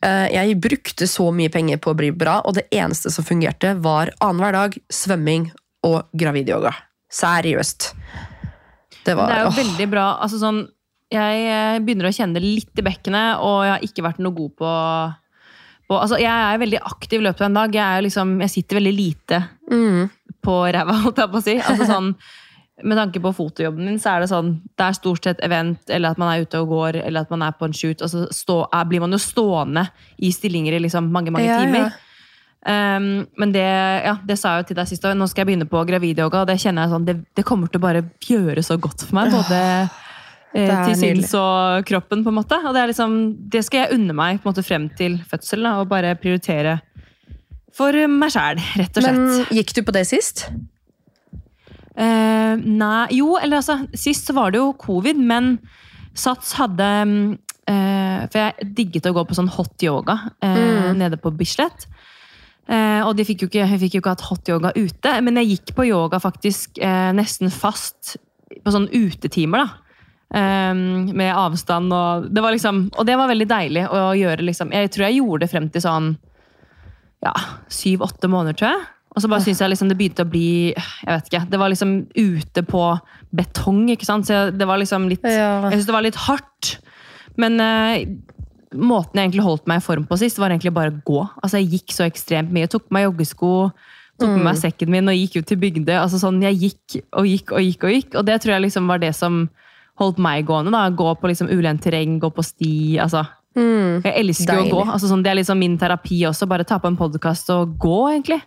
Eh, 0.03 0.27
Jeg 0.33 0.59
brukte 0.61 1.07
så 1.07 1.29
mye 1.31 1.51
penger 1.53 1.79
på 1.81 1.93
å 1.93 1.97
bli 1.97 2.11
bra, 2.11 2.39
og 2.45 2.57
det 2.57 2.67
eneste 2.73 3.11
som 3.13 3.25
fungerte, 3.27 3.75
var 3.81 4.11
annenhver 4.19 4.57
dag 4.57 4.77
svømming 4.91 5.51
og 5.87 6.03
gravidyoga. 6.17 6.73
Seriøst. 7.11 7.91
Det 9.05 9.15
var 9.17 9.31
Det 9.31 9.37
er 9.37 9.43
jo 9.45 9.51
åh. 9.51 9.57
veldig 9.57 9.87
bra. 9.91 10.05
Altså 10.23 10.39
sånn, 10.41 10.61
jeg 11.11 11.47
eh, 11.47 11.79
begynner 11.83 12.07
å 12.09 12.13
kjenne 12.15 12.39
det 12.39 12.45
litt 12.45 12.79
i 12.79 12.85
bekkenet, 12.85 13.41
og 13.43 13.65
jeg 13.65 13.73
har 13.73 13.87
ikke 13.87 14.05
vært 14.05 14.21
noe 14.23 14.35
god 14.35 14.53
på, 14.61 14.75
på 15.89 15.97
altså 15.97 16.19
Jeg 16.21 16.31
er 16.31 16.61
veldig 16.61 16.83
aktiv 16.91 17.19
i 17.19 17.25
løpet 17.25 17.43
av 17.43 17.49
en 17.49 17.59
dag. 17.59 17.81
Jeg, 17.81 18.05
liksom, 18.07 18.37
jeg 18.45 18.53
sitter 18.53 18.79
veldig 18.79 18.93
lite 18.95 19.41
mm, 19.71 20.05
på 20.45 20.61
ræva, 20.77 20.99
holdt 21.05 21.19
jeg 21.23 21.33
på 21.33 21.41
å 21.41 21.45
si. 21.49 21.57
Altså 21.59 21.89
sånn, 21.93 22.13
med 22.81 22.97
tanke 22.97 23.21
på 23.21 23.33
fotojobben 23.37 23.89
min, 23.89 23.99
så 24.01 24.15
er 24.15 24.23
det 24.23 24.31
sånn 24.31 24.55
Det 24.65 24.85
er 24.87 24.95
stort 24.97 25.27
sett 25.27 25.43
event, 25.45 25.83
eller 25.91 26.15
at 26.15 26.21
man 26.21 26.31
er 26.31 26.45
ute 26.45 26.61
og 26.63 26.71
går, 26.71 27.01
eller 27.03 27.25
at 27.25 27.33
man 27.33 27.43
er 27.45 27.57
på 27.57 27.67
en 27.67 27.75
shoot. 27.75 28.05
Og 28.05 28.13
så 28.13 28.23
stå, 28.33 28.61
er, 28.69 28.87
blir 28.89 29.03
man 29.03 29.13
jo 29.13 29.21
stående 29.21 29.87
i 30.21 30.31
stillinger 30.33 30.77
i 30.77 30.85
liksom 30.87 31.11
mange, 31.11 31.33
mange 31.33 31.49
Ja, 31.49 31.59
ja. 31.65 31.91
Um, 32.61 33.25
men 33.41 33.51
det, 33.55 33.63
ja, 34.05 34.15
det 34.27 34.35
sa 34.37 34.51
jeg 34.53 34.63
jo 34.63 34.67
til 34.69 34.77
deg 34.77 34.89
sist, 34.91 35.05
òg. 35.09 35.15
nå 35.17 35.25
skal 35.31 35.41
jeg 35.41 35.49
begynne 35.49 35.65
på 35.69 35.81
gravidyoga, 35.89 36.43
og 36.43 36.47
det 36.51 36.59
kjenner 36.61 36.85
jeg 36.85 36.91
sånn, 36.93 37.07
det, 37.07 37.15
det 37.39 37.45
kommer 37.47 37.71
til 37.73 37.81
å 37.81 37.85
bare 37.87 38.03
gjøre 38.27 38.61
så 38.67 38.77
godt 38.77 39.01
for 39.07 39.17
meg. 39.17 39.31
Både 39.33 39.61
eh, 40.53 40.85
til 40.85 40.95
sinns 40.99 41.33
og 41.39 41.87
kroppen, 41.89 42.21
på 42.25 42.29
en 42.29 42.37
måte. 42.37 42.59
Og 42.61 42.75
det, 42.77 42.83
liksom, 42.93 43.15
det 43.49 43.63
skal 43.65 43.85
jeg 43.87 43.97
unne 43.97 44.13
meg 44.13 44.45
måte 44.45 44.61
frem 44.67 44.89
til 44.99 45.17
fødsel, 45.31 45.65
da, 45.65 45.77
og 45.81 45.89
bare 45.89 46.13
prioritere 46.21 46.77
for 47.73 47.95
meg 48.11 48.33
sjæl, 48.35 48.59
rett 48.77 48.97
og 48.99 49.05
slett. 49.05 49.17
Men 49.17 49.57
gikk 49.57 49.73
du 49.77 49.81
på 49.87 49.93
det 49.95 50.05
sist? 50.09 50.45
Eh, 51.95 52.55
nei, 52.61 53.07
jo, 53.17 53.33
eller 53.41 53.59
altså 53.59 53.81
Sist 53.99 54.29
så 54.29 54.35
var 54.37 54.53
det 54.53 54.61
jo 54.61 54.69
covid, 54.79 55.17
men 55.27 55.57
Sats 56.15 56.53
hadde 56.55 56.87
eh, 57.67 58.21
For 58.31 58.37
jeg 58.39 58.69
digget 58.77 59.09
å 59.09 59.13
gå 59.17 59.25
på 59.27 59.35
sånn 59.35 59.51
hot 59.51 59.83
yoga 59.83 60.15
eh, 60.39 60.55
Mm. 60.91 60.97
nede 60.99 61.17
på 61.19 61.31
Bislett. 61.35 61.85
Eh, 62.69 63.01
og 63.01 63.15
de 63.17 63.25
fikk 63.25 63.45
jo 63.45 63.49
ikke, 63.49 63.63
jeg 63.65 63.81
fikk 63.81 63.95
jo 63.97 64.01
ikke 64.03 64.13
hatt 64.13 64.27
hot 64.29 64.51
yoga 64.51 64.71
ute, 64.77 65.13
men 65.25 65.39
jeg 65.41 65.55
gikk 65.55 65.73
på 65.77 65.87
yoga 65.89 66.21
faktisk 66.21 66.77
eh, 66.83 67.09
nesten 67.17 67.51
fast 67.53 68.15
på 68.61 68.73
sånn 68.73 68.89
utetimer, 68.93 69.65
da. 69.65 69.77
Eh, 70.31 70.73
med 71.11 71.33
avstand 71.35 71.91
og 71.91 72.29
det 72.31 72.39
var 72.39 72.53
liksom 72.55 72.85
Og 72.95 73.03
det 73.03 73.17
var 73.19 73.27
veldig 73.27 73.47
deilig 73.49 73.81
å 73.91 74.13
gjøre, 74.15 74.45
liksom. 74.47 74.71
Jeg 74.71 74.93
tror 74.93 75.07
jeg 75.07 75.19
gjorde 75.19 75.43
det 75.43 75.51
frem 75.51 75.67
til 75.73 75.83
sånn 75.83 76.13
ja, 77.21 77.33
syv-åtte 77.69 78.29
måneder, 78.31 78.57
tror 78.57 78.71
jeg. 78.71 78.85
Og 79.11 79.23
så 79.23 79.27
bare 79.27 79.43
syns 79.43 79.59
jeg 79.59 79.73
liksom 79.73 79.89
det 79.91 79.97
begynte 79.99 80.23
å 80.23 80.29
bli 80.31 80.71
Jeg 80.71 81.09
vet 81.09 81.27
ikke. 81.27 81.43
Det 81.51 81.59
var 81.59 81.73
liksom 81.73 81.91
ute 82.15 82.63
på 82.63 82.85
betong, 83.35 83.83
ikke 83.91 84.07
sant. 84.07 84.29
Så 84.29 84.47
det 84.55 84.67
var 84.69 84.79
liksom 84.81 85.09
litt 85.11 85.25
Jeg 85.27 85.73
syns 85.75 85.89
det 85.89 85.97
var 85.97 86.05
litt 86.05 86.19
hardt. 86.29 86.77
Men 87.39 87.59
eh, 87.63 88.05
måten 88.75 89.19
jeg 89.19 89.29
egentlig 89.29 89.43
holdt 89.45 89.65
meg 89.67 89.81
i 89.81 89.85
form 89.85 90.05
på 90.07 90.17
sist, 90.21 90.37
var 90.39 90.49
egentlig 90.53 90.73
bare 90.73 90.91
å 90.93 91.01
gå. 91.05 91.23
Altså 91.43 91.59
Jeg 91.59 91.71
gikk 91.73 91.91
så 91.95 92.05
ekstremt 92.07 92.51
mye. 92.51 92.65
Jeg 92.67 92.71
tok 92.75 92.85
på 92.89 92.95
meg 92.97 93.03
joggesko, 93.09 93.71
tok 94.21 94.29
med 94.37 94.43
meg 94.45 94.55
sekken 94.61 94.89
min 94.93 95.09
og 95.11 95.15
gikk 95.17 95.39
ut 95.41 95.47
til 95.49 95.57
Bygdøy. 95.57 95.97
Altså 95.97 96.19
sånn, 96.21 96.41
Jeg 96.41 96.55
gikk 96.61 97.03
og 97.17 97.25
gikk 97.27 97.51
og 97.51 97.61
gikk 97.65 97.83
og 97.83 97.91
gikk. 97.95 98.15
Og 98.21 98.25
det 98.25 98.39
tror 98.41 98.53
jeg 98.55 98.61
liksom 98.69 98.87
var 98.87 98.99
det 99.03 99.13
som 99.17 99.49
holdt 99.99 100.17
meg 100.23 100.45
gående. 100.47 100.71
da, 100.71 100.89
Gå 100.89 101.15
på 101.19 101.27
liksom 101.27 101.49
ulendt 101.51 101.81
terreng, 101.83 102.19
gå 102.19 102.29
på 102.31 102.43
sti. 102.43 102.97
altså 102.99 103.25
Mm. 103.53 104.01
jeg 104.05 104.13
elsker 104.15 104.55
Deilig. 104.55 104.71
å 104.71 104.75
gå. 104.85 104.91
Altså, 104.93 105.07
sånn, 105.11 105.23
det 105.23 105.31
er 105.31 105.35
liksom 105.35 105.59
min 105.59 105.77
terapi 105.77 106.21
også. 106.23 106.47
Bare 106.47 106.63
ta 106.63 106.77
på 106.79 106.87
en 106.87 106.95
podkast 106.95 107.49
og 107.51 107.73
gå, 107.77 107.97
egentlig. 108.15 108.41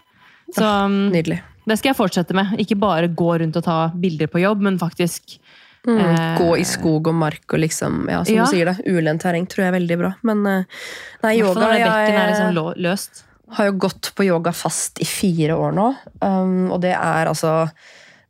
Så 0.56 0.64
um, 0.64 1.10
Nydelig. 1.12 1.42
det 1.68 1.76
skal 1.78 1.90
jeg 1.92 1.96
fortsette 1.98 2.32
med. 2.32 2.56
Ikke 2.58 2.78
bare 2.80 3.08
gå 3.12 3.38
rundt 3.40 3.54
og 3.60 3.62
ta 3.64 3.90
bilder 3.92 4.26
på 4.32 4.40
jobb, 4.40 4.62
men 4.62 4.78
faktisk 4.78 5.36
Mm. 5.86 5.98
Eh, 6.00 6.38
Gå 6.38 6.56
i 6.56 6.64
skog 6.64 7.10
og 7.10 7.16
mark 7.18 7.44
og 7.52 7.60
liksom, 7.60 8.06
ja, 8.10 8.22
som 8.24 8.38
ja. 8.38 8.46
du 8.46 8.54
sier 8.56 8.70
det, 8.70 8.78
ulendt 8.88 9.24
terreng 9.24 9.46
tror 9.50 9.66
jeg 9.66 9.72
er 9.72 9.76
veldig 9.78 9.98
bra. 10.00 10.12
Men 10.24 10.46
eh, 10.48 10.80
nei, 11.24 11.34
yoga 11.40 11.74
jeg, 11.76 12.14
er 12.14 12.32
liksom 12.32 12.80
løst. 12.86 13.24
har 13.58 13.68
jo 13.68 13.76
gått 13.86 14.14
på 14.16 14.26
yoga 14.28 14.54
fast 14.56 15.02
i 15.04 15.08
fire 15.08 15.58
år 15.60 15.76
nå. 15.76 15.90
Um, 16.24 16.72
og 16.72 16.80
det 16.84 16.94
er 16.96 17.30
altså 17.30 17.68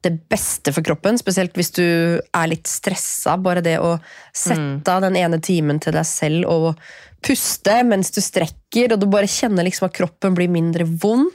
det 0.04 0.12
beste 0.28 0.74
for 0.74 0.84
kroppen, 0.84 1.16
spesielt 1.16 1.54
hvis 1.56 1.72
du 1.78 1.86
er 2.20 2.50
litt 2.50 2.68
stressa. 2.68 3.38
Bare 3.40 3.62
det 3.64 3.78
å 3.80 3.94
sette 4.36 4.92
av 4.92 5.06
den 5.06 5.16
ene 5.16 5.40
timen 5.40 5.80
til 5.80 5.96
deg 5.96 6.04
selv 6.08 6.50
og 6.50 6.82
puste 7.24 7.78
mens 7.88 8.12
du 8.12 8.20
strekker, 8.20 8.92
og 8.92 9.00
du 9.00 9.08
bare 9.08 9.30
kjenner 9.30 9.64
liksom 9.64 9.88
at 9.88 9.96
kroppen 9.96 10.36
blir 10.36 10.52
mindre 10.52 10.84
vond. 10.84 11.32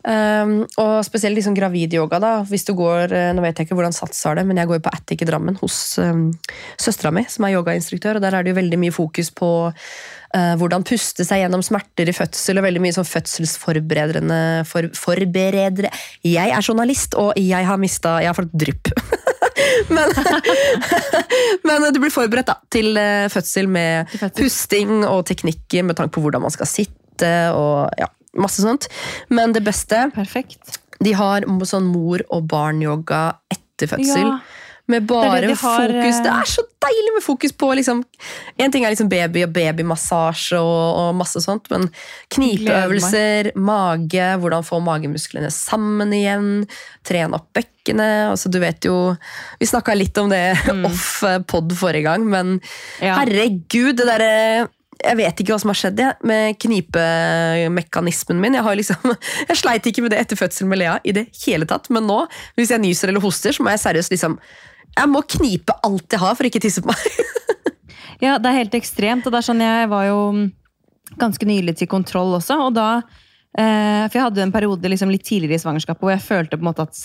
Um, 0.00 0.62
og 0.80 1.02
spesielt 1.04 1.36
liksom 1.36 1.52
gravidyoga. 1.52 2.20
da, 2.22 2.30
hvis 2.48 2.64
du 2.64 2.72
går, 2.72 3.12
eh, 3.12 3.32
Nå 3.36 3.42
vet 3.44 3.58
jeg 3.58 3.68
ikke 3.68 3.76
hvordan 3.76 3.92
Sats 3.92 4.22
har 4.24 4.38
det, 4.38 4.46
men 4.48 4.56
jeg 4.56 4.70
går 4.70 4.80
på 4.80 4.92
Attic 4.96 5.20
i 5.20 5.28
Drammen 5.28 5.58
hos 5.60 5.98
um, 6.00 6.30
søstera 6.80 7.12
mi, 7.12 7.26
som 7.28 7.44
er 7.44 7.58
yogainstruktør. 7.58 8.16
og 8.16 8.22
Der 8.24 8.34
er 8.34 8.42
det 8.42 8.54
jo 8.54 8.60
veldig 8.60 8.78
mye 8.80 8.94
fokus 8.96 9.28
på 9.30 9.50
uh, 9.68 10.54
hvordan 10.56 10.86
puste 10.88 11.26
seg 11.28 11.42
gjennom 11.42 11.60
smerter 11.62 12.08
i 12.08 12.14
fødsel, 12.16 12.58
og 12.58 12.64
veldig 12.64 12.80
mye 12.80 12.96
sånn 12.96 13.08
fødselsforberedende 13.08 14.40
for, 14.68 14.88
Forberedere 14.96 15.90
Jeg 16.24 16.48
er 16.48 16.64
journalist, 16.64 17.14
og 17.20 17.34
jeg 17.36 17.66
har 17.66 17.80
mista 17.80 18.20
Jeg 18.24 18.32
har 18.32 18.38
fått 18.38 18.54
drypp. 18.56 18.88
men, 19.96 20.16
men 21.68 21.90
du 21.92 22.00
blir 22.00 22.14
forberedt 22.14 22.48
da, 22.48 22.56
til 22.72 22.96
eh, 22.96 23.28
fødsel 23.32 23.68
med 23.68 24.08
pusting 24.38 25.04
og 25.04 25.26
teknikker 25.28 25.84
med 25.84 26.00
tanke 26.00 26.16
på 26.16 26.24
hvordan 26.24 26.48
man 26.48 26.56
skal 26.56 26.72
sitte 26.72 26.96
og 27.52 27.92
ja, 28.00 28.08
masse 28.38 28.62
sånt. 28.62 28.86
Men 29.28 29.52
det 29.56 29.64
beste 29.66 30.10
Perfekt. 30.14 30.78
de 31.00 31.12
har 31.16 31.46
sånn 31.66 31.86
mor- 31.90 32.26
og 32.30 32.46
barn-yoga 32.50 33.36
etter 33.50 33.90
fødsel. 33.96 34.26
Ja. 34.28 34.40
Med 34.90 35.04
bare 35.06 35.40
Det 35.40 35.46
det 35.46 35.54
de 35.54 35.54
har, 35.62 35.86
fokus 35.86 36.16
eh, 36.18 36.22
Det 36.24 36.30
er 36.34 36.48
så 36.50 36.62
deilig 36.82 37.10
med 37.14 37.22
fokus 37.22 37.52
på 37.54 37.68
liksom 37.78 38.00
En 38.58 38.72
ting 38.74 38.82
er 38.82 38.90
liksom 38.90 39.08
baby 39.08 39.44
og 39.46 39.52
babymassasje 39.54 40.58
og, 40.58 40.96
og 40.98 41.14
masse 41.14 41.38
sånt, 41.44 41.68
men 41.70 41.84
knipeøvelser, 42.34 43.52
mage, 43.54 44.26
hvordan 44.42 44.66
få 44.66 44.80
magemusklene 44.82 45.50
sammen 45.54 46.10
igjen, 46.16 46.48
trene 47.06 47.38
opp 47.38 47.52
bekkenet 47.56 48.32
altså, 48.32 48.50
Du 48.50 48.58
vet 48.62 48.84
jo 48.88 48.96
Vi 49.60 49.68
snakka 49.70 49.94
litt 49.94 50.18
om 50.18 50.32
det 50.32 50.42
off 50.90 51.22
eh, 51.28 51.38
pod 51.46 51.70
forrige 51.78 52.08
gang, 52.10 52.26
men 52.26 52.56
Ja. 53.00 53.14
herregud, 53.20 53.94
det 54.00 54.08
derre 54.10 54.68
jeg 55.00 55.18
vet 55.18 55.40
ikke 55.40 55.54
hva 55.54 55.60
som 55.62 55.72
har 55.72 55.78
skjedd 55.80 56.00
jeg, 56.02 56.16
med 56.26 56.58
knipemekanismen 56.60 58.40
min. 58.42 58.56
Jeg, 58.58 58.66
har 58.66 58.78
liksom, 58.78 59.14
jeg 59.48 59.60
sleit 59.60 59.88
ikke 59.90 60.04
med 60.04 60.14
det 60.14 60.20
etter 60.24 60.40
fødselen 60.40 60.70
med 60.72 60.82
Lea 60.82 60.98
i 61.04 61.14
det 61.16 61.26
hele 61.44 61.68
tatt, 61.68 61.90
men 61.94 62.06
nå, 62.08 62.22
hvis 62.58 62.74
jeg 62.74 62.82
nyser 62.82 63.12
eller 63.12 63.24
hoster, 63.24 63.56
så 63.56 63.64
må 63.64 63.72
jeg 63.74 63.84
seriøst 63.84 64.14
liksom 64.14 64.38
Jeg 64.98 65.06
må 65.06 65.22
knipe 65.22 65.74
alt 65.86 66.12
jeg 66.12 66.20
har 66.20 66.34
for 66.34 66.48
ikke 66.48 66.62
tisse 66.62 66.82
på 66.84 66.92
meg. 66.92 67.10
Ja, 68.20 68.34
det 68.36 68.50
er 68.50 68.58
helt 68.58 68.74
ekstremt. 68.76 69.24
Og 69.24 69.32
det 69.32 69.38
er 69.38 69.46
sånn, 69.46 69.62
jeg 69.64 69.88
var 69.88 70.02
jo 70.04 70.18
ganske 71.16 71.46
nylig 71.48 71.78
til 71.78 71.88
kontroll 71.88 72.34
også, 72.36 72.58
og 72.66 72.74
da 72.76 72.88
For 73.58 74.14
jeg 74.14 74.22
hadde 74.22 74.42
en 74.44 74.52
periode 74.54 74.90
liksom 74.92 75.10
litt 75.10 75.24
tidligere 75.26 75.58
i 75.58 75.62
svangerskapet 75.62 76.04
hvor 76.04 76.12
jeg 76.14 76.22
følte 76.22 76.56
på 76.58 76.62
en 76.62 76.68
måte 76.68 76.84
at 76.86 77.00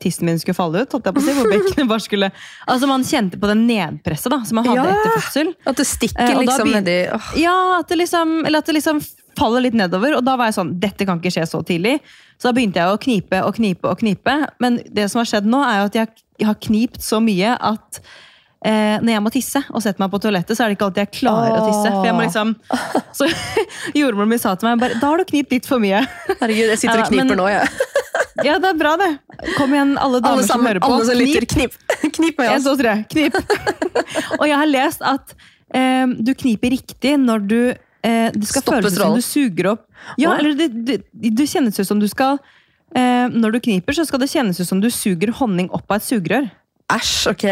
tissen 0.00 0.28
min 0.28 0.38
skulle 0.38 0.54
falle 0.56 0.84
ut. 0.84 0.92
si, 0.92 1.32
hvor 1.34 1.88
bare 1.92 2.00
skulle... 2.04 2.30
Altså 2.70 2.86
Man 2.86 3.02
kjente 3.04 3.40
på 3.40 3.50
det 3.50 3.56
nedpresset 3.58 4.30
da, 4.32 4.38
som 4.46 4.60
man 4.60 4.68
hadde 4.70 4.84
Ja. 4.86 4.94
etter 4.94 5.16
fødsel. 5.18 5.50
At 5.66 5.76
det 5.82 5.86
stikker 5.90 6.30
Eh, 6.30 6.38
liksom 6.44 6.70
nedi 6.72 6.96
oh. 7.12 7.32
Ja, 7.40 7.56
at 7.80 7.90
det 7.90 7.98
liksom, 7.98 8.44
eller 8.46 8.62
at 8.62 8.70
det 8.70 8.78
liksom 8.78 9.02
faller 9.38 9.66
litt 9.66 9.74
nedover. 9.74 10.16
Og 10.18 10.24
da 10.26 10.36
var 10.38 10.50
jeg 10.50 10.58
sånn, 10.60 10.72
dette 10.80 11.06
kan 11.08 11.20
ikke 11.20 11.34
skje 11.34 11.46
så 11.50 11.60
tidlig. 11.66 11.98
Så 12.38 12.48
da 12.48 12.54
begynte 12.56 12.80
jeg 12.80 12.94
å 12.94 13.00
knipe 13.00 13.42
og 13.44 13.54
knipe 13.58 13.90
og 13.90 14.00
knipe. 14.00 14.34
Men 14.62 14.80
det 14.86 15.10
som 15.10 15.20
har 15.22 15.28
skjedd 15.30 15.48
nå, 15.50 15.60
er 15.66 15.82
jo 15.82 15.90
at 15.90 16.00
jeg, 16.00 16.24
jeg 16.40 16.50
har 16.50 16.58
knipt 16.70 17.02
så 17.04 17.20
mye 17.24 17.56
at 17.58 18.00
eh, 18.64 18.96
når 19.00 19.12
jeg 19.14 19.22
må 19.24 19.30
tisse 19.34 19.62
og 19.70 19.82
setter 19.84 20.02
meg 20.04 20.10
på 20.12 20.20
toalettet, 20.24 20.56
så 20.56 20.64
er 20.64 20.70
det 20.72 20.76
ikke 20.78 20.88
alltid 20.90 21.02
jeg 21.06 21.12
klarer 21.20 21.56
å 21.56 21.62
tisse. 21.68 21.92
For 21.94 22.08
jeg 22.08 22.16
må 22.18 22.26
liksom, 22.26 22.54
så 23.16 23.28
jordmoren 24.00 24.30
min 24.34 24.42
sa 24.42 24.54
til 24.60 24.68
meg 24.70 24.82
bare, 24.82 24.98
da 25.00 25.12
har 25.12 25.20
du 25.22 25.24
knipt 25.30 25.52
litt 25.56 25.68
for 25.68 25.82
mye. 25.82 26.02
Herregud, 26.40 26.68
jeg 26.74 26.82
sitter 26.84 27.00
og 27.00 27.06
Ja, 27.06 27.10
men- 27.16 27.28
kniper 27.30 27.40
nå, 27.42 27.48
jeg. 27.52 27.70
Ja, 28.40 28.54
det 28.62 28.70
er 28.70 28.76
bra 28.78 28.94
det. 28.96 29.08
Kom 29.58 29.72
igjen, 29.74 29.90
alle 30.00 30.16
damer 30.22 30.38
Alle 30.38 30.44
som 30.48 30.62
hører 30.64 30.80
på. 30.80 30.88
alle 30.94 31.04
som 31.10 31.18
lytter, 31.18 31.44
Knip. 31.50 31.74
knip. 32.14 32.38
Med 32.40 32.52
En, 32.54 32.62
to, 32.64 32.72
tre. 32.78 32.94
Knip. 33.10 33.34
og 34.38 34.44
jeg 34.48 34.56
har 34.56 34.70
lest 34.70 35.02
at 35.04 35.34
eh, 35.76 36.06
du 36.24 36.30
kniper 36.38 36.72
riktig 36.72 37.12
når 37.20 37.44
du 37.50 37.58
eh, 37.68 38.30
Det 38.32 38.48
skal 38.48 38.62
Stopper 38.64 38.78
føles 38.78 38.96
som 38.96 39.12
du 39.18 39.20
suger 39.26 39.68
opp 39.74 39.84
Ja, 40.16 40.30
Åh. 40.32 40.38
eller 40.40 40.56
det, 40.56 40.70
det, 40.88 40.96
det 41.36 41.48
kjennes 41.52 41.76
ut 41.82 41.90
som 41.90 42.00
du 42.00 42.08
skal 42.08 42.38
eh, 42.96 43.28
Når 43.28 43.58
du 43.58 43.60
kniper, 43.66 43.98
så 43.98 44.06
skal 44.08 44.22
det 44.24 44.30
kjennes 44.32 44.62
ut 44.62 44.70
som 44.72 44.80
du 44.80 44.88
suger 44.94 45.34
honning 45.42 45.68
opp 45.76 45.84
av 45.92 46.00
et 46.00 46.08
sugerør. 46.08 46.48
Æsj, 46.96 47.34
ok. 47.34 47.44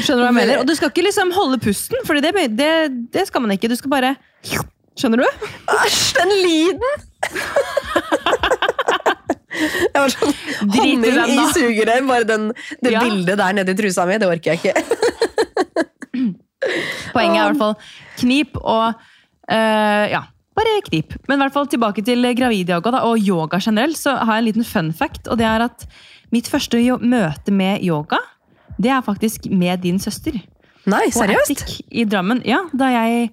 Skjønner 0.00 0.22
du 0.22 0.24
hva 0.24 0.30
jeg 0.30 0.38
mener? 0.40 0.60
Og 0.62 0.66
du 0.68 0.74
skal 0.78 0.90
ikke 0.92 1.04
liksom 1.06 1.32
holde 1.36 1.58
pusten, 1.62 2.00
for 2.08 2.18
det, 2.22 2.32
det, 2.56 2.70
det 3.12 3.26
skal 3.28 3.44
man 3.44 3.52
ikke. 3.56 3.68
Du 3.72 3.76
skal 3.78 3.92
bare 3.92 4.14
Skjønner 4.98 5.22
du? 5.22 5.46
Æsj, 5.72 6.00
den 6.18 6.32
lyden! 6.42 6.92
Jeg 9.92 10.00
var 10.00 10.12
sånn 10.12 10.32
Honning 10.74 11.04
i 11.28 11.46
sugerør. 11.52 12.04
Bare 12.08 12.26
den, 12.28 12.48
det 12.82 12.92
Ja. 12.94 13.00
bildet 13.04 13.38
der 13.40 13.52
nede 13.56 13.72
i 13.72 13.78
trusa 13.78 14.06
mi, 14.08 14.18
det 14.20 14.28
orker 14.28 14.52
jeg 14.52 14.60
ikke. 14.60 14.74
Poenget 17.14 17.38
er 17.38 17.42
i 17.42 17.48
hvert 17.50 17.60
fall 17.60 17.74
knip 18.20 18.56
og 18.62 18.94
eh, 19.50 20.04
Ja, 20.14 20.22
bare 20.56 20.76
knip. 20.88 21.16
Men 21.28 21.38
i 21.38 21.42
hvert 21.44 21.56
fall 21.56 21.68
tilbake 21.72 22.04
til 22.06 22.24
gravidyoga 22.38 22.94
da, 22.96 23.04
og 23.08 23.20
yoga 23.20 23.60
generelt, 23.62 23.96
så 24.00 24.16
har 24.18 24.38
jeg 24.38 24.44
en 24.44 24.48
liten 24.50 24.68
fun 24.68 24.92
fact. 24.96 25.28
Og 25.28 25.38
det 25.40 25.46
er 25.48 25.66
at 25.68 25.86
mitt 26.32 26.48
første 26.48 26.80
møte 27.00 27.52
med 27.52 27.84
yoga, 27.84 28.18
det 28.80 28.90
er 28.90 29.02
faktisk 29.04 29.48
med 29.50 29.82
din 29.82 29.98
søster. 30.02 30.36
Nei, 30.86 31.04
På 31.12 31.22
seriøst? 31.22 31.50
Attic 31.52 31.80
i 31.90 32.04
Drammen. 32.04 32.42
Ja, 32.48 32.64
da 32.74 32.90
jeg 32.90 33.30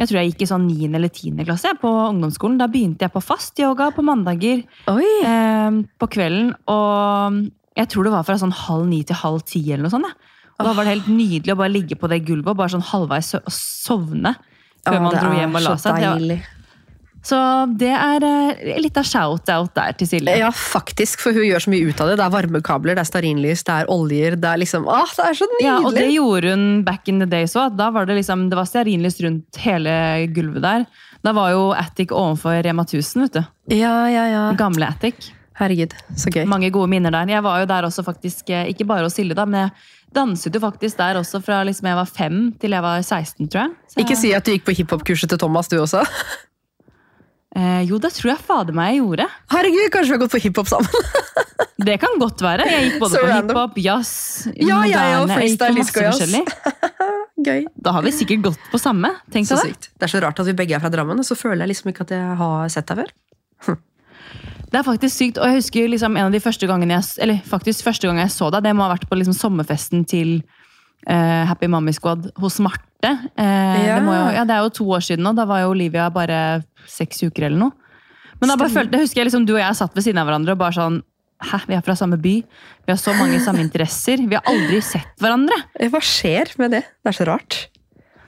jeg 0.00 0.08
tror 0.08 0.16
jeg 0.16 0.30
gikk 0.30 0.42
i 0.46 0.48
sånn 0.48 0.62
9. 0.64 0.94
eller 0.96 1.10
10. 1.12 1.44
klasse 1.44 1.74
på 1.76 1.88
ungdomsskolen. 2.08 2.56
Da 2.56 2.70
begynte 2.72 3.04
jeg 3.04 3.12
på 3.12 3.20
fast 3.20 3.58
yoga 3.60 3.90
på 3.92 4.00
mandager 4.00 4.62
eh, 4.88 5.74
på 6.00 6.08
kvelden. 6.08 6.54
Og 6.72 7.50
jeg 7.76 7.90
tror 7.92 8.08
det 8.08 8.12
var 8.14 8.24
fra 8.24 8.38
sånn 8.40 8.54
halv 8.62 8.88
ni 8.88 9.02
til 9.04 9.20
halv 9.20 9.44
ti. 9.44 9.60
eller 9.68 9.84
noe 9.84 9.92
sånt. 9.92 10.08
Ja. 10.08 10.40
Og 10.56 10.64
Da 10.64 10.72
var 10.72 10.84
det 10.88 10.94
helt 10.94 11.10
nydelig 11.12 11.52
å 11.52 11.58
bare 11.60 11.72
ligge 11.72 11.96
på 12.00 12.08
det 12.08 12.22
gulvet 12.24 12.48
og 12.48 12.56
bare 12.56 12.72
sånn 12.72 12.84
halvveis 12.84 13.34
sovne. 13.52 14.34
Før 14.86 14.96
Ja, 14.96 15.04
man 15.04 15.12
dro 15.18 15.34
hjem 15.36 15.54
og 15.60 15.62
la 15.66 15.76
seg. 15.76 16.00
Det 16.00 16.08
var-. 16.08 16.59
Så 17.26 17.36
det 17.76 17.90
er 17.92 18.24
eh, 18.24 18.78
litt 18.80 18.96
av 18.96 19.04
shout-out 19.04 19.74
der 19.76 19.96
til 20.00 20.08
Silje. 20.08 20.36
Ja, 20.40 20.48
faktisk, 20.54 21.20
for 21.20 21.36
hun 21.36 21.44
gjør 21.44 21.66
så 21.66 21.72
mye 21.72 21.90
ut 21.90 22.00
av 22.00 22.08
det. 22.08 22.16
Det 22.20 22.24
er 22.24 22.32
varmekabler, 22.32 22.96
det 22.96 23.04
er 23.04 23.10
stearinlys, 23.10 23.64
det 23.68 23.74
er 23.82 23.90
oljer. 23.92 24.38
Det 24.40 24.48
er 24.48 24.62
liksom, 24.62 24.88
åh, 24.88 25.12
det 25.18 25.26
er 25.26 25.36
så 25.40 25.48
nydelig! 25.50 25.66
Ja, 25.68 25.76
og 25.84 25.98
det 25.98 26.06
gjorde 26.14 26.54
hun 26.54 26.64
back 26.86 27.10
in 27.12 27.20
the 27.20 27.28
days 27.28 27.56
òg. 27.60 27.76
Da 27.76 27.90
var 27.92 28.08
det 28.08 28.16
liksom, 28.22 28.48
det 28.52 28.56
var 28.58 28.68
stearinlys 28.70 29.20
rundt 29.24 29.60
hele 29.66 29.92
gulvet 30.32 30.64
der. 30.64 30.88
Da 31.20 31.36
var 31.36 31.52
jo 31.52 31.68
Attic 31.76 32.14
ovenfor 32.16 32.62
Rema 32.64 32.86
1000, 32.88 33.26
vet 33.26 33.36
du. 33.36 33.44
ja, 33.76 33.94
ja, 34.08 34.24
ja. 34.32 34.46
Gamle 34.56 34.88
Attic. 34.88 35.34
Herregud, 35.60 35.92
så 36.16 36.32
gøy. 36.32 36.46
Mange 36.48 36.70
gode 36.72 36.88
minner 36.88 37.12
der. 37.12 37.28
Jeg 37.28 37.44
var 37.44 37.60
jo 37.60 37.66
der 37.68 37.84
også 37.84 38.00
faktisk, 38.06 38.48
eh, 38.48 38.70
ikke 38.72 38.86
bare 38.88 39.04
hos 39.04 39.18
Silje, 39.20 39.36
da, 39.36 39.44
men 39.44 39.66
jeg 39.66 39.74
danset 40.16 40.54
jo 40.56 40.60
faktisk 40.62 40.96
der 40.98 41.20
også 41.20 41.38
fra 41.44 41.60
liksom 41.68 41.86
jeg 41.86 41.98
var 42.00 42.08
fem 42.08 42.38
til 42.58 42.72
jeg 42.74 42.82
var 42.82 43.02
16, 43.04 43.44
tror 43.46 43.66
jeg. 43.66 43.74
Så, 43.92 44.00
Ikke 44.00 44.16
si 44.16 44.32
at 44.34 44.46
du 44.46 44.54
gikk 44.54 44.64
på 44.66 44.74
hiphop-kurset 44.80 45.28
til 45.28 45.38
Thomas, 45.38 45.68
du 45.68 45.76
også. 45.82 46.00
eh, 47.56 47.82
jo, 47.88 47.98
det 48.02 48.12
tror 48.16 48.32
jeg 48.34 48.44
fader 48.46 48.76
meg 48.76 48.94
jeg 48.94 49.00
gjorde. 49.02 49.26
Herregud, 49.54 49.86
kanskje 49.94 50.10
vi 50.12 50.16
har 50.16 50.22
gått 50.24 50.34
på 50.36 50.42
hiphop 50.46 50.70
sammen? 50.70 50.90
Det 51.80 51.94
kan 51.96 52.18
godt 52.20 52.42
være. 52.44 52.64
Jeg 52.68 52.80
gikk 52.90 52.96
både 53.00 53.16
so 53.16 53.20
på 53.24 53.28
hiphop, 53.32 53.78
jazz, 53.80 54.10
Ja, 54.60 54.82
moderne. 54.82 55.20
På 55.24 55.38
freestyle, 55.38 55.76
masse 55.78 55.94
disco, 55.94 56.02
forskjellig. 56.10 56.42
Gøy. 57.46 57.62
Da 57.86 57.94
har 57.96 58.04
vi 58.04 58.12
sikkert 58.12 58.42
gått 58.50 58.66
på 58.68 58.80
samme. 58.82 59.14
Tenk 59.32 59.48
Så 59.48 59.56
deg 59.56 59.70
det. 59.70 59.78
sykt. 59.78 59.88
Det 59.96 60.04
er 60.04 60.12
så 60.12 60.20
rart 60.20 60.42
at 60.44 60.50
vi 60.50 60.54
begge 60.58 60.76
er 60.76 60.82
fra 60.84 60.90
Drammen, 60.92 61.22
og 61.22 61.24
så 61.24 61.38
føler 61.40 61.64
jeg 61.64 61.72
liksom 61.72 61.88
ikke 61.94 62.04
at 62.04 62.12
jeg 62.18 62.36
har 62.42 62.68
sett 62.74 62.92
deg 62.92 63.00
før. 63.00 63.78
Det 64.70 64.78
er 64.78 64.84
faktisk 64.86 65.16
sykt, 65.16 65.40
og 65.40 65.48
jeg 65.48 65.56
husker 65.62 65.88
liksom 65.90 66.18
en 66.20 66.28
av 66.28 66.34
de 66.36 66.42
første 66.44 66.68
gangene 66.68 66.94
jeg, 67.00 67.08
eller 67.24 67.40
faktisk 67.48 67.82
første 67.88 68.06
gang 68.06 68.20
jeg 68.22 68.30
så 68.36 68.52
deg, 68.54 68.62
det 68.68 68.74
må 68.76 68.84
ha 68.84 68.92
vært 68.92 69.08
på 69.10 69.16
liksom 69.18 69.34
sommerfesten 69.34 70.04
til 70.06 70.36
eh, 71.06 71.44
Happy 71.48 71.68
Mommy 71.68 71.92
Squad 71.92 72.30
hos 72.40 72.58
Marte. 72.60 72.86
Eh, 73.02 73.86
Ja. 73.86 73.96
det, 73.98 74.02
må 74.04 74.12
jo, 74.14 74.24
ja, 74.36 74.44
det 74.44 74.54
er 74.56 74.64
jo 74.66 74.72
to 74.80 74.84
år 74.92 75.00
siden 75.04 75.24
nå, 75.24 75.34
da 75.36 75.44
var 75.48 75.62
jo 75.62 75.70
Olivia 75.72 76.10
bare 76.12 76.62
seks 76.86 77.22
uker 77.24 77.46
eller 77.48 77.58
noe. 77.58 77.72
Men 78.40 78.48
da 78.48 78.56
bare 78.56 78.72
følte, 78.72 78.96
jeg 78.96 79.04
husker 79.06 79.20
jeg 79.20 79.26
liksom, 79.30 79.46
du 79.46 79.54
og 79.54 79.60
jeg 79.60 79.76
satt 79.76 79.94
ved 79.96 80.04
siden 80.04 80.18
av 80.20 80.26
hverandre 80.28 80.52
og 80.56 80.58
bare 80.58 80.72
sånn 80.76 81.02
Hæ, 81.40 81.56
vi 81.70 81.72
er 81.72 81.80
fra 81.80 81.94
samme 81.96 82.18
by. 82.20 82.34
Vi 82.84 82.92
har 82.92 82.98
så 83.00 83.14
mange 83.16 83.38
samme 83.46 83.62
interesser. 83.64 84.20
Vi 84.28 84.36
har 84.36 84.44
aldri 84.44 84.76
sett 84.84 85.14
hverandre. 85.24 85.56
Hva 85.88 86.00
skjer 86.04 86.50
med 86.60 86.74
det? 86.76 86.82
Det 87.00 87.08
er 87.08 87.16
så 87.16 87.24
rart. 87.30 87.56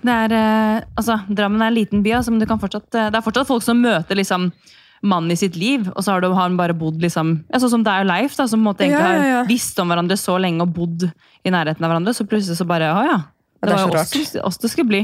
Det 0.00 0.14
er, 0.14 0.32
eh, 0.32 0.78
altså, 0.96 1.18
Drammen 1.28 1.60
er 1.60 1.68
en 1.68 1.76
liten 1.76 2.00
by, 2.02 2.14
altså, 2.16 2.32
men 2.32 2.40
du 2.40 2.46
kan 2.48 2.58
fortsatt, 2.62 2.88
det 2.90 3.12
er 3.12 3.20
fortsatt 3.26 3.46
folk 3.50 3.60
som 3.62 3.76
møter 3.84 4.16
liksom, 4.16 4.48
mannen 5.02 5.34
i 5.34 5.38
sitt 5.38 5.56
liv, 5.58 5.88
og 5.96 6.04
så 6.04 6.14
har, 6.14 6.22
du, 6.22 6.30
har 6.30 6.46
han 6.46 6.56
bare 6.58 6.76
bodd 6.78 7.02
liksom, 7.02 7.34
ja, 7.50 7.58
sånn 7.62 7.72
som 7.76 7.86
det 7.86 7.92
er 7.92 8.06
Leif, 8.08 8.36
da, 8.38 8.46
som 8.46 8.60
på 8.60 8.62
en 8.62 8.68
måte 8.70 8.86
egentlig 8.86 9.02
Ja, 9.02 9.38
har 9.42 9.48
visst 9.50 9.78
om 9.82 9.90
hverandre 9.90 10.18
så 10.20 10.38
lenge 10.38 10.62
og 10.62 10.74
bodd 10.76 11.08
i 11.08 11.52
nærheten 11.52 11.82
av 11.82 11.90
hverandre, 11.90 12.14
så 12.14 12.26
plutselig 12.28 12.58
så 12.60 12.68
bare 12.68 12.92
Å 12.94 13.06
ja. 13.08 13.20
Det, 13.62 13.70
det 13.70 13.78
var 13.78 13.90
jo 13.90 13.98
oss, 14.00 14.36
oss 14.42 14.58
det 14.62 14.70
skulle 14.72 14.90
bli. 14.90 15.00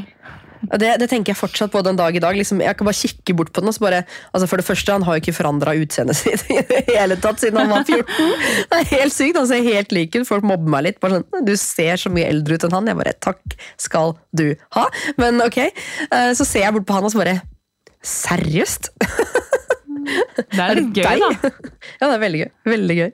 Og 0.66 0.78
Det, 0.82 0.88
det 0.98 1.06
tenker 1.10 1.30
jeg 1.30 1.38
fortsatt 1.38 1.70
på 1.70 1.82
den 1.86 1.98
dag 1.98 2.16
i 2.16 2.22
dag. 2.22 2.34
Liksom, 2.34 2.58
jeg 2.64 2.74
kan 2.78 2.88
bare 2.88 2.98
kikke 2.98 3.34
bort 3.38 3.52
på 3.54 3.62
den 3.62 3.70
og 3.70 3.76
så 3.76 3.84
bare 3.84 4.00
altså 4.32 4.48
For 4.50 4.58
det 4.58 4.66
første, 4.66 4.94
han 4.96 5.04
har 5.06 5.14
jo 5.16 5.22
ikke 5.22 5.36
forandra 5.36 5.74
utseendet 5.78 6.18
sitt 6.22 6.42
i 6.50 6.58
det 6.66 6.80
hele 6.88 7.18
tatt 7.22 7.38
siden 7.42 7.60
han 7.62 7.70
var 7.70 7.86
14. 7.86 8.34
Det 8.72 8.80
er 8.80 8.90
helt 8.96 9.14
sykt, 9.14 9.38
Han 9.38 9.46
ser 9.50 9.62
helt 9.66 9.94
lik 9.94 10.18
ut. 10.18 10.26
Folk 10.28 10.46
mobber 10.48 10.72
meg 10.74 10.88
litt. 10.88 10.98
Bare 11.02 11.20
sånn, 11.20 11.46
Du 11.46 11.54
ser 11.60 12.00
så 12.02 12.12
mye 12.12 12.26
eldre 12.30 12.58
ut 12.58 12.66
enn 12.66 12.78
han. 12.78 12.90
Jeg 12.90 13.00
bare 13.02 13.14
Takk 13.28 13.58
skal 13.78 14.16
du 14.34 14.48
ha. 14.74 14.88
Men 15.20 15.42
ok. 15.44 15.60
Eh, 15.68 16.32
Så 16.38 16.46
ser 16.48 16.66
jeg 16.66 16.74
bort 16.74 16.88
på 16.90 16.98
han 16.98 17.06
og 17.06 17.14
så 17.14 17.22
bare 17.22 17.38
Seriøst? 18.08 18.92
Det 20.38 20.58
er 20.64 20.74
litt 20.78 20.96
gøy, 20.96 21.20
da. 21.22 21.50
Ja, 22.00 22.08
det 22.08 22.14
er 22.16 22.22
veldig 22.22 22.40
gøy. 22.42 22.50
Veldig 22.72 22.96
gøy. 22.98 23.10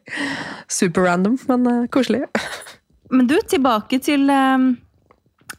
Super 0.71 1.07
random, 1.09 1.37
men 1.51 1.67
uh, 1.71 1.85
koselig. 1.93 2.25
Men 3.15 3.27
du, 3.31 3.35
tilbake 3.47 3.99
til 4.03 4.25
um, 4.33 4.71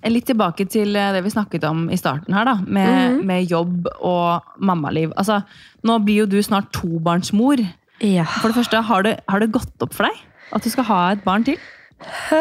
Litt 0.10 0.26
tilbake 0.28 0.66
til 0.70 0.96
eh, 0.98 1.12
det 1.16 1.22
vi 1.24 1.30
snakket 1.32 1.64
om 1.70 1.86
i 1.94 1.98
starten 1.98 2.34
her, 2.36 2.44
da. 2.50 2.56
Med, 2.66 2.90
Mhm. 2.90 3.22
med 3.30 3.46
jobb 3.52 3.88
og 4.06 4.44
mammaliv. 4.60 5.14
Altså, 5.18 5.40
nå 5.86 5.96
blir 6.04 6.24
jo 6.24 6.26
du 6.30 6.36
snart 6.44 6.72
tobarnsmor. 6.76 7.62
Ja. 8.04 8.26
For 8.42 8.50
det 8.52 8.58
første, 8.58 8.82
har 8.90 9.06
det, 9.06 9.14
har 9.30 9.40
det 9.42 9.52
gått 9.56 9.82
opp 9.86 9.94
for 9.96 10.10
deg 10.10 10.20
at 10.54 10.66
du 10.66 10.70
skal 10.74 10.84
ha 10.90 11.00
et 11.16 11.24
barn 11.26 11.46
til? 11.48 11.58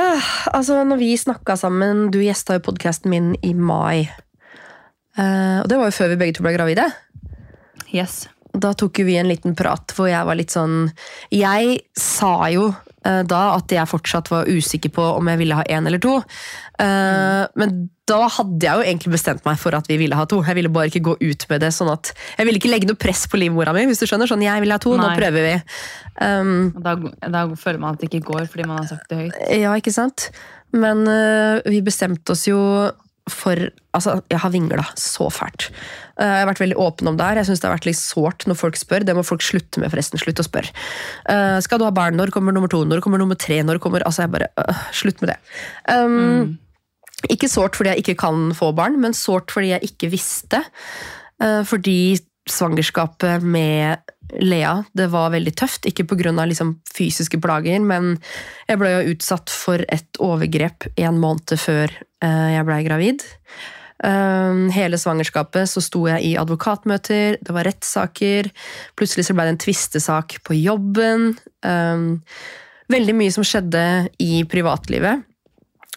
Altså, 0.57 0.81
når 0.85 0.99
vi 0.99 1.13
snakka 1.17 1.55
sammen 1.57 2.09
Du 2.13 2.19
gjesta 2.21 2.57
jo 2.59 2.65
podkasten 2.67 3.11
min 3.13 3.31
i 3.43 3.53
mai. 3.55 4.09
Uh, 5.17 5.63
og 5.63 5.69
det 5.71 5.79
var 5.79 5.93
jo 5.93 5.95
før 6.01 6.11
vi 6.13 6.21
begge 6.25 6.35
to 6.41 6.43
ble 6.45 6.57
gravide. 6.57 6.89
Yes. 7.95 8.25
Da 8.55 8.71
tok 8.79 9.01
jo 9.03 9.07
vi 9.09 9.17
en 9.19 9.29
liten 9.31 9.55
prat 9.59 9.91
hvor 9.97 10.07
jeg 10.11 10.27
var 10.29 10.37
litt 10.39 10.53
sånn 10.55 10.89
Jeg 11.35 11.81
sa 11.99 12.47
jo 12.55 12.69
eh, 13.05 13.23
da 13.27 13.41
at 13.57 13.73
jeg 13.75 13.91
fortsatt 13.91 14.31
var 14.31 14.47
usikker 14.47 14.93
på 14.95 15.03
om 15.19 15.27
jeg 15.33 15.41
ville 15.43 15.57
ha 15.59 15.65
én 15.67 15.87
eller 15.91 15.99
to. 16.03 16.21
Eh, 16.79 17.43
Men 17.59 17.75
da 18.07 18.21
hadde 18.29 18.67
jeg 18.67 18.77
jo 18.79 18.85
egentlig 18.85 19.13
bestemt 19.17 19.45
meg 19.49 19.59
for 19.59 19.75
at 19.75 19.87
vi 19.89 19.97
ville 20.01 20.17
ha 20.19 20.27
to. 20.29 20.43
Jeg 20.45 20.59
ville 20.59 20.69
bare 20.73 20.91
ikke 20.93 21.03
gå 21.07 21.15
ut 21.21 21.47
med 21.51 21.61
det. 21.65 21.71
sånn 21.73 21.91
at 21.93 22.13
Jeg 22.39 22.47
ville 22.47 22.61
ikke 22.61 22.71
legge 22.73 22.87
noe 22.91 23.01
press 23.01 23.27
på 23.27 23.41
livmora 23.41 23.73
mi. 23.75 23.87
hvis 23.89 24.03
du 24.03 24.07
skjønner, 24.07 24.29
sånn 24.29 24.45
jeg 24.45 24.61
vil 24.61 24.75
ha 24.75 24.79
to, 24.79 24.93
nå 25.01 25.09
prøver 25.17 25.49
vi. 25.49 25.55
Um, 26.21 26.71
Da, 26.85 26.95
da 27.29 27.47
føler 27.57 27.81
man 27.81 27.95
at 27.95 28.01
det 28.05 28.11
ikke 28.13 28.27
går 28.33 28.47
fordi 28.53 28.67
man 28.69 28.79
har 28.83 28.87
sagt 28.93 29.09
det 29.11 29.19
høyt. 29.23 29.41
Ja, 29.57 29.73
ikke 29.75 29.93
sant? 29.95 30.31
Men 30.75 31.07
uh, 31.09 31.63
vi 31.67 31.81
bestemte 31.83 32.33
oss 32.37 32.47
jo 32.47 32.61
for 33.31 33.57
Altså, 33.95 34.19
jeg 34.29 34.41
har 34.43 34.51
vingla 34.51 34.83
så 34.99 35.29
fælt. 35.31 35.71
Øh, 36.15 36.31
jeg 36.31 36.43
har 36.43 36.51
vært 36.51 36.63
veldig 36.63 36.79
åpen 36.81 37.11
om 37.11 37.19
det 37.19 37.29
her. 37.29 37.41
Jeg 37.41 37.51
syns 37.51 37.63
det 37.63 37.69
har 37.69 37.77
vært 37.77 37.89
litt 37.89 38.01
sårt 38.01 38.47
når 38.49 38.59
folk 38.61 38.79
spør. 38.81 39.07
Det 39.07 39.17
må 39.17 39.25
folk 39.27 39.45
slutte 39.45 39.83
med, 39.83 39.93
forresten. 39.93 40.21
Slutt 40.23 40.43
å 40.43 40.47
spørre. 40.47 40.75
Uh, 41.29 41.59
skal 41.65 41.81
du 41.81 41.87
ha 41.87 41.95
barn? 41.95 42.19
Når 42.21 42.35
kommer 42.35 42.55
nummer 42.55 42.71
to? 42.73 42.85
Når 42.89 43.03
kommer 43.05 43.23
nummer 43.23 43.39
tre? 43.39 43.63
Når 43.67 43.83
kommer 43.83 44.05
Altså, 44.05 44.25
jeg 44.25 44.35
bare 44.35 44.51
uh, 44.61 44.85
Slutt 44.95 45.23
med 45.25 45.35
det. 45.35 45.39
Um, 45.91 46.59
Ikke 47.33 47.49
sårt 47.49 47.79
fordi 47.79 47.95
jeg 47.95 48.05
ikke 48.05 48.19
kan 48.27 48.51
få 48.57 48.73
barn, 48.77 48.99
men 49.01 49.17
sårt 49.17 49.55
fordi 49.55 49.73
jeg 49.73 49.91
ikke 49.93 50.13
visste. 50.13 50.63
Uh, 51.43 51.63
Fordi 51.67 52.19
svangerskapet 52.51 53.43
med 53.43 54.13
Lea 54.41 54.83
det 54.97 55.09
var 55.13 55.33
veldig 55.35 55.55
tøft. 55.57 55.87
Ikke 55.89 56.07
pga. 56.09 56.33
Liksom 56.45 56.77
fysiske 56.95 57.41
plager, 57.43 57.81
men 57.81 58.17
jeg 58.69 58.81
ble 58.81 58.93
jo 58.93 59.15
utsatt 59.15 59.53
for 59.53 59.85
et 59.89 60.21
overgrep 60.23 60.89
en 60.97 61.21
måned 61.21 61.57
før 61.61 61.93
eh, 62.25 62.51
jeg 62.57 62.67
blei 62.69 62.83
gravid. 62.87 63.25
Eh, 64.03 64.57
Hele 64.75 64.99
svangerskapet 64.99 65.71
så 65.71 65.83
sto 65.85 66.07
jeg 66.11 66.25
i 66.27 66.35
advokatmøter, 66.41 67.39
det 67.41 67.55
var 67.55 67.69
rettssaker. 67.69 68.51
Plutselig 68.99 69.29
så 69.29 69.37
ble 69.37 69.47
det 69.47 69.55
en 69.55 69.63
tvistesak 69.67 70.41
på 70.47 70.59
jobben. 70.59 71.35
Eh, 71.65 72.09
Veldig 72.93 73.15
mye 73.17 73.33
som 73.33 73.47
skjedde 73.47 74.11
i 74.21 74.43
privatlivet. 74.45 75.23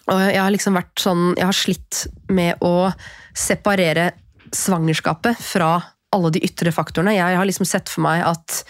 Og 0.07 0.21
jeg 0.23 0.39
har 0.39 0.53
liksom 0.53 0.77
vært 0.77 1.01
sånn 1.03 1.23
Jeg 1.35 1.43
har 1.49 1.57
slitt 1.57 2.05
med 2.31 2.63
å 2.63 2.93
separere 3.35 4.13
svangerskapet 4.55 5.35
fra 5.43 5.73
alle 6.15 6.31
de 6.31 6.39
ytre 6.47 6.71
faktorene. 6.71 7.17
Jeg 7.17 7.35
har 7.35 7.45
liksom 7.45 7.67
sett 7.67 7.91
for 7.91 8.05
meg 8.05 8.23
at 8.23 8.61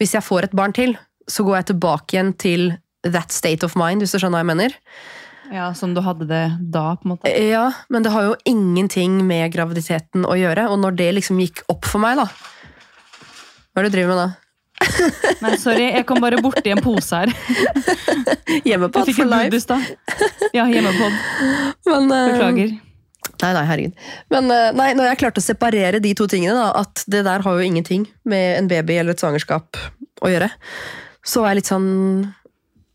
hvis 0.00 0.16
jeg 0.16 0.26
får 0.26 0.48
et 0.48 0.56
barn 0.58 0.74
til, 0.74 0.96
så 1.30 1.44
går 1.46 1.60
jeg 1.60 1.68
tilbake 1.70 2.16
igjen 2.16 2.32
til 2.34 2.72
that 3.06 3.30
state 3.32 3.62
of 3.64 3.76
mind, 3.78 4.02
hvis 4.02 4.12
du 4.12 4.18
skjønner 4.18 4.40
hva 4.40 4.42
jeg 4.42 4.50
mener. 4.50 4.74
Ja, 5.50 5.74
Som 5.74 5.94
du 5.94 6.00
hadde 6.00 6.28
det 6.30 6.44
da, 6.72 6.94
på 6.96 7.08
en 7.08 7.14
måte? 7.16 7.30
Ja, 7.30 7.72
men 7.90 8.04
det 8.06 8.12
har 8.14 8.28
jo 8.28 8.36
ingenting 8.46 9.18
med 9.26 9.50
graviditeten 9.54 10.26
å 10.26 10.36
gjøre. 10.38 10.68
Og 10.70 10.78
når 10.82 10.98
det 11.00 11.08
liksom 11.18 11.40
gikk 11.42 11.64
opp 11.72 11.88
for 11.90 12.02
meg, 12.02 12.20
da 12.20 12.28
Hva 12.30 13.82
er 13.82 13.86
det 13.86 13.90
du 13.90 13.96
driver 13.98 14.14
med 14.14 14.22
da? 14.22 14.28
Nei, 15.44 15.56
sorry, 15.60 15.90
jeg 15.92 16.06
kom 16.08 16.22
bare 16.22 16.38
borti 16.40 16.72
en 16.72 16.80
pose 16.82 17.18
her. 17.18 17.32
Hjemmepod 18.68 19.10
for 19.12 19.28
life. 19.28 19.50
buddhist. 19.50 19.74
Ja, 20.56 20.64
hjemmepod. 20.70 21.18
Men, 21.90 22.08
uh, 22.08 22.30
Beklager. 22.32 22.72
Nei, 23.40 23.50
nei, 23.56 23.64
herregud. 23.68 24.00
Men 24.32 24.48
uh, 24.52 24.70
nei, 24.76 24.88
når 24.96 25.10
jeg 25.10 25.20
klarte 25.20 25.42
å 25.42 25.44
separere 25.44 26.00
de 26.02 26.14
to 26.16 26.26
tingene, 26.30 26.56
da, 26.56 26.70
at 26.80 27.04
det 27.12 27.22
der 27.28 27.44
har 27.44 27.58
jo 27.58 27.66
ingenting 27.66 28.06
med 28.28 28.56
en 28.56 28.70
baby 28.72 28.96
eller 29.00 29.16
et 29.16 29.22
svangerskap 29.22 29.80
å 30.24 30.32
gjøre, 30.32 30.48
så 31.26 31.44
var 31.44 31.52
jeg 31.52 31.60
litt 31.60 31.70
sånn 31.70 31.90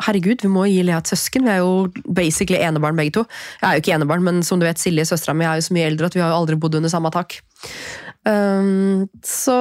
Herregud, 0.04 0.42
vi 0.44 0.52
må 0.52 0.66
gi 0.68 0.82
Lea 0.84 0.98
et 1.00 1.08
søsken. 1.08 1.46
Vi 1.48 1.54
er 1.54 1.62
jo 1.64 1.88
basically 2.04 2.60
enebarn 2.60 2.98
begge 3.00 3.14
to. 3.16 3.24
Jeg 3.62 3.68
er 3.68 3.78
jo 3.78 3.84
ikke 3.84 3.96
enebarn, 3.96 4.26
men 4.26 4.42
som 4.44 4.60
du 4.60 4.68
vet, 4.68 4.82
Silje, 4.82 5.06
søstera 5.08 5.36
mi, 5.38 5.46
er 5.48 5.62
jo 5.62 5.68
så 5.70 5.76
mye 5.78 5.88
eldre 5.88 6.10
at 6.10 6.18
vi 6.18 6.24
har 6.24 6.34
jo 6.34 6.42
aldri 6.42 6.58
bodd 6.60 6.76
under 6.82 6.92
samme 6.92 7.12
tak. 7.16 7.38
Um, 8.26 9.06
så 9.22 9.56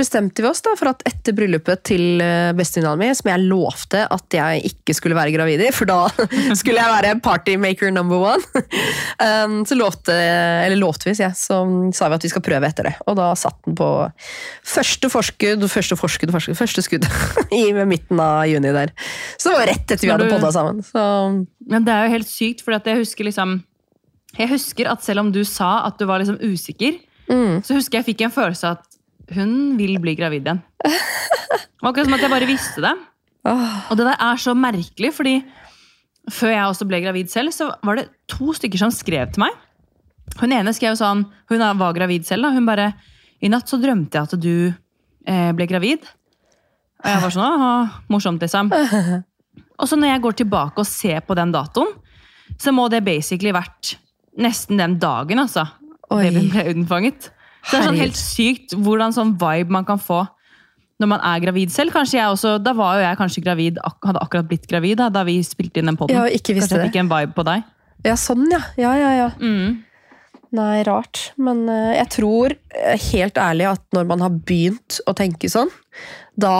bestemte 0.00 0.40
vi 0.40 0.48
oss 0.48 0.62
da 0.64 0.72
for 0.80 0.88
at 0.88 1.02
etter 1.04 1.34
bryllupet 1.36 1.82
til 1.84 2.22
eh, 2.24 2.54
bestevenninna 2.56 2.96
mi, 2.96 3.10
som 3.12 3.28
jeg 3.28 3.44
lovte 3.50 4.06
at 4.08 4.36
jeg 4.38 4.62
ikke 4.70 4.94
skulle 4.96 5.18
være 5.18 5.34
gravid 5.34 5.60
i, 5.60 5.68
for 5.76 5.90
da 5.90 6.06
skulle 6.58 6.80
jeg 6.80 6.94
være 6.94 7.18
partymaker 7.24 7.92
number 7.92 8.24
one, 8.30 8.62
um, 9.20 9.58
så 9.68 9.76
lovte, 9.76 10.16
eller 10.16 10.80
lovte 10.80 11.10
vi, 11.10 11.16
ja, 11.20 11.34
så 11.36 11.60
sa 11.92 12.08
vi 12.08 12.16
at 12.16 12.24
vi 12.24 12.32
skal 12.32 12.46
prøve 12.48 12.72
etter 12.72 12.88
det. 12.88 12.94
Og 13.04 13.20
da 13.20 13.28
satt 13.36 13.60
den 13.68 13.76
på 13.76 13.90
første 14.72 15.12
forskudd, 15.12 15.68
første 15.68 16.00
forskudd, 16.00 16.32
forskudd 16.32 16.62
første 16.62 16.88
skudd 16.88 17.08
i 17.60 17.66
midten 17.76 18.24
av 18.24 18.46
juni 18.48 18.72
der. 18.72 18.96
Så 19.36 19.52
det 19.52 19.58
var 19.58 19.72
rett 19.74 19.84
etter 19.84 20.06
vi 20.06 20.14
hadde 20.14 20.32
podda 20.32 20.56
sammen. 20.56 20.80
Så 20.88 21.04
Men 21.68 21.84
det 21.84 21.92
er 21.92 22.08
jo 22.08 22.16
helt 22.16 22.32
sykt, 22.32 22.64
for 22.64 22.80
jeg 22.80 23.04
husker 23.04 23.28
liksom 23.28 23.58
Jeg 24.38 24.48
husker 24.48 24.88
at 24.88 25.04
selv 25.04 25.26
om 25.26 25.32
du 25.32 25.42
sa 25.44 25.82
at 25.84 26.00
du 26.00 26.08
var 26.08 26.22
liksom 26.22 26.40
usikker, 26.40 26.96
mm, 27.28 27.62
så 27.66 27.76
husker 27.76 28.00
jeg 28.00 28.08
fikk 28.12 28.26
en 28.26 28.34
følelse 28.34 28.68
av 28.68 28.80
at 28.80 29.36
hun 29.36 29.76
vil 29.78 29.96
bli 30.02 30.14
gravid 30.18 30.46
igjen. 30.46 30.62
Det 30.82 31.82
var 31.82 31.92
akkurat 31.92 32.08
som 32.08 32.16
at 32.16 32.24
jeg 32.24 32.32
bare 32.32 32.48
visste 32.48 32.84
det. 32.84 32.92
Og 33.50 33.98
det 33.98 34.06
der 34.06 34.20
er 34.22 34.38
så 34.38 34.54
merkelig, 34.54 35.10
fordi 35.16 35.34
før 36.30 36.52
jeg 36.54 36.66
også 36.70 36.86
ble 36.86 37.00
gravid 37.02 37.30
selv, 37.32 37.54
så 37.54 37.72
var 37.82 37.98
det 37.98 38.10
to 38.30 38.52
stykker 38.54 38.78
som 38.78 38.92
skrev 38.94 39.32
til 39.34 39.42
meg. 39.42 39.56
Hun 40.38 40.54
ene 40.54 40.72
skrev 40.74 40.94
sånn, 40.96 41.24
hun 41.50 41.64
var 41.80 41.96
gravid 41.96 42.26
selv, 42.28 42.46
da. 42.46 42.52
Hun 42.54 42.68
bare 42.68 42.92
I 43.42 43.50
natt 43.50 43.70
så 43.70 43.78
drømte 43.82 44.18
jeg 44.18 44.28
at 44.30 44.38
du 44.38 44.54
eh, 45.26 45.50
ble 45.56 45.66
gravid. 45.66 46.06
Og 47.02 47.10
jeg 47.10 47.22
var 47.24 47.34
sånn 47.34 47.66
Å, 47.66 47.72
morsomt, 48.12 48.42
liksom. 48.44 48.70
Og 49.82 49.90
så 49.90 49.98
når 49.98 50.12
jeg 50.12 50.22
går 50.22 50.38
tilbake 50.38 50.78
og 50.78 50.86
ser 50.86 51.24
på 51.26 51.34
den 51.34 51.50
datoen, 51.54 51.90
så 52.60 52.70
må 52.74 52.86
det 52.92 53.02
basically 53.02 53.50
vært 53.54 53.96
nesten 54.38 54.78
den 54.78 54.94
dagen, 55.02 55.42
altså. 55.42 55.66
Oi. 56.12 56.28
Babyen 56.28 56.50
ble 56.52 56.64
unnfanget. 56.74 57.30
Så 57.62 57.76
det 57.76 57.80
er 57.80 57.88
sånn 57.90 58.00
helt 58.00 58.18
sykt 58.18 58.74
hvordan 58.74 59.14
sånn 59.14 59.36
vibe 59.38 59.70
man 59.74 59.86
kan 59.88 60.00
få 60.02 60.24
når 61.02 61.10
man 61.10 61.22
er 61.26 61.42
gravid 61.42 61.72
selv. 61.74 61.94
Kanskje 61.94 62.18
jeg 62.20 62.30
også, 62.30 62.56
Da 62.62 62.74
var 62.78 62.98
jo 62.98 63.04
jeg 63.06 63.18
kanskje 63.18 63.42
gravid, 63.44 63.78
hadde 64.06 64.22
akkurat 64.22 64.48
blitt 64.50 64.68
gravid 64.70 65.00
da, 65.02 65.08
da 65.10 65.24
vi 65.26 65.40
spilte 65.46 65.82
inn 65.82 65.90
den 65.90 65.98
poden. 65.98 66.14
Ja, 66.14 66.26
ikke 66.30 66.54
Kanskje 66.58 66.76
jeg 66.76 66.82
det. 66.82 66.90
fikk 66.90 67.00
en 67.02 67.10
vibe 67.10 67.34
på 67.38 67.46
deg. 67.48 67.64
Ja, 68.06 68.14
sånn, 68.18 68.46
ja. 68.50 68.60
Ja, 68.78 68.92
ja, 68.98 69.10
ja. 69.18 69.28
Mm. 69.42 69.80
Nei, 70.52 70.82
rart. 70.84 71.30
Men 71.40 71.64
eh, 71.72 71.94
jeg 71.96 72.10
tror 72.12 72.52
eh, 72.52 73.04
helt 73.08 73.38
ærlig 73.40 73.70
at 73.70 73.84
når 73.96 74.08
man 74.10 74.24
har 74.24 74.34
begynt 74.34 74.98
å 75.08 75.14
tenke 75.16 75.48
sånn, 75.50 75.70
da 76.36 76.50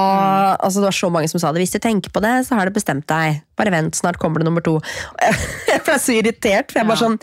Altså, 0.61 0.81
det 0.81 0.89
var 0.91 0.97
så 0.97 1.09
mange 1.13 1.29
som 1.33 1.41
sa 1.41 1.51
det. 1.53 1.63
Hvis 1.63 1.75
du 1.77 1.81
tenker 1.83 2.13
på 2.13 2.21
det, 2.25 2.33
så 2.47 2.57
har 2.59 2.69
du 2.69 2.75
bestemt 2.75 3.07
deg. 3.11 3.43
Bare 3.59 3.73
vent, 3.73 3.97
snart 3.97 4.19
kommer 4.21 4.41
det 4.41 4.49
nummer 4.49 4.65
to. 4.65 4.79
Jeg 5.71 5.83
ble 5.85 5.99
så 6.01 6.17
irritert, 6.17 6.73
for 6.73 6.83
jeg 6.83 6.89
bare 6.89 7.01
sånn 7.01 7.19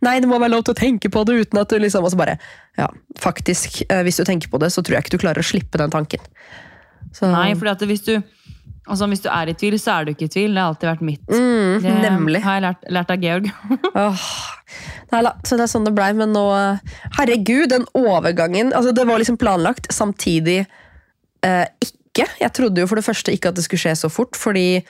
Nei, 0.00 0.16
det 0.20 0.28
må 0.30 0.38
være 0.40 0.54
lov 0.54 0.64
til 0.64 0.72
å 0.74 0.78
tenke 0.80 1.10
på 1.12 1.22
det 1.28 1.34
uten 1.44 1.60
at 1.60 1.68
du 1.68 1.76
liksom 1.82 2.04
Og 2.06 2.12
så 2.14 2.16
bare 2.20 2.38
Ja, 2.78 2.86
faktisk. 3.20 3.82
eh, 3.90 4.02
Hvis 4.06 4.16
du 4.16 4.24
tenker 4.24 4.48
på 4.48 4.58
det, 4.62 4.70
så 4.72 4.82
tror 4.82 4.96
jeg 4.96 5.04
ikke 5.04 5.16
du 5.18 5.22
klarer 5.26 5.42
å 5.42 5.46
slippe 5.46 5.76
den 5.80 5.90
tanken. 5.92 6.20
Så, 7.12 7.26
Nei, 7.28 7.50
at 7.52 7.82
hvis 7.90 8.04
du, 8.06 8.14
altså 8.86 9.06
hvis 9.10 9.20
du 9.24 9.28
er 9.28 9.50
i 9.50 9.54
tvil, 9.58 9.74
så 9.82 9.98
er 9.98 10.04
du 10.06 10.12
ikke 10.14 10.28
i 10.28 10.32
tvil. 10.32 10.54
Det 10.54 10.62
har 10.62 10.70
alltid 10.72 10.88
vært 10.88 11.02
mitt. 11.04 11.26
mm, 11.28 11.82
Det 11.82 11.94
Nemlig. 12.04 12.42
har 12.44 12.54
jeg 12.60 12.62
lært, 12.68 12.88
lært 12.96 13.10
av 13.10 13.20
Georg. 13.26 13.50
oh, 13.94 14.26
Nei 15.12 15.22
da, 15.26 15.32
så 15.44 15.56
det 15.58 15.64
er 15.66 15.72
sånn 15.72 15.84
det 15.88 15.92
blei, 15.96 16.12
men 16.14 16.30
nå 16.32 16.44
Herregud, 17.18 17.68
den 17.72 17.84
overgangen 17.98 18.70
altså 18.72 18.92
Det 18.94 19.06
var 19.08 19.18
liksom 19.18 19.36
planlagt, 19.40 19.88
samtidig 19.92 20.60
eh, 21.42 21.66
ikke. 21.82 22.28
Jeg 22.40 22.52
trodde 22.54 22.80
jo 22.82 22.86
for 22.90 22.96
det 23.00 23.04
første 23.06 23.32
ikke 23.34 23.50
at 23.50 23.58
det 23.58 23.64
skulle 23.66 23.82
skje 23.82 23.96
så 23.98 24.10
fort, 24.12 24.38
fordi 24.38 24.84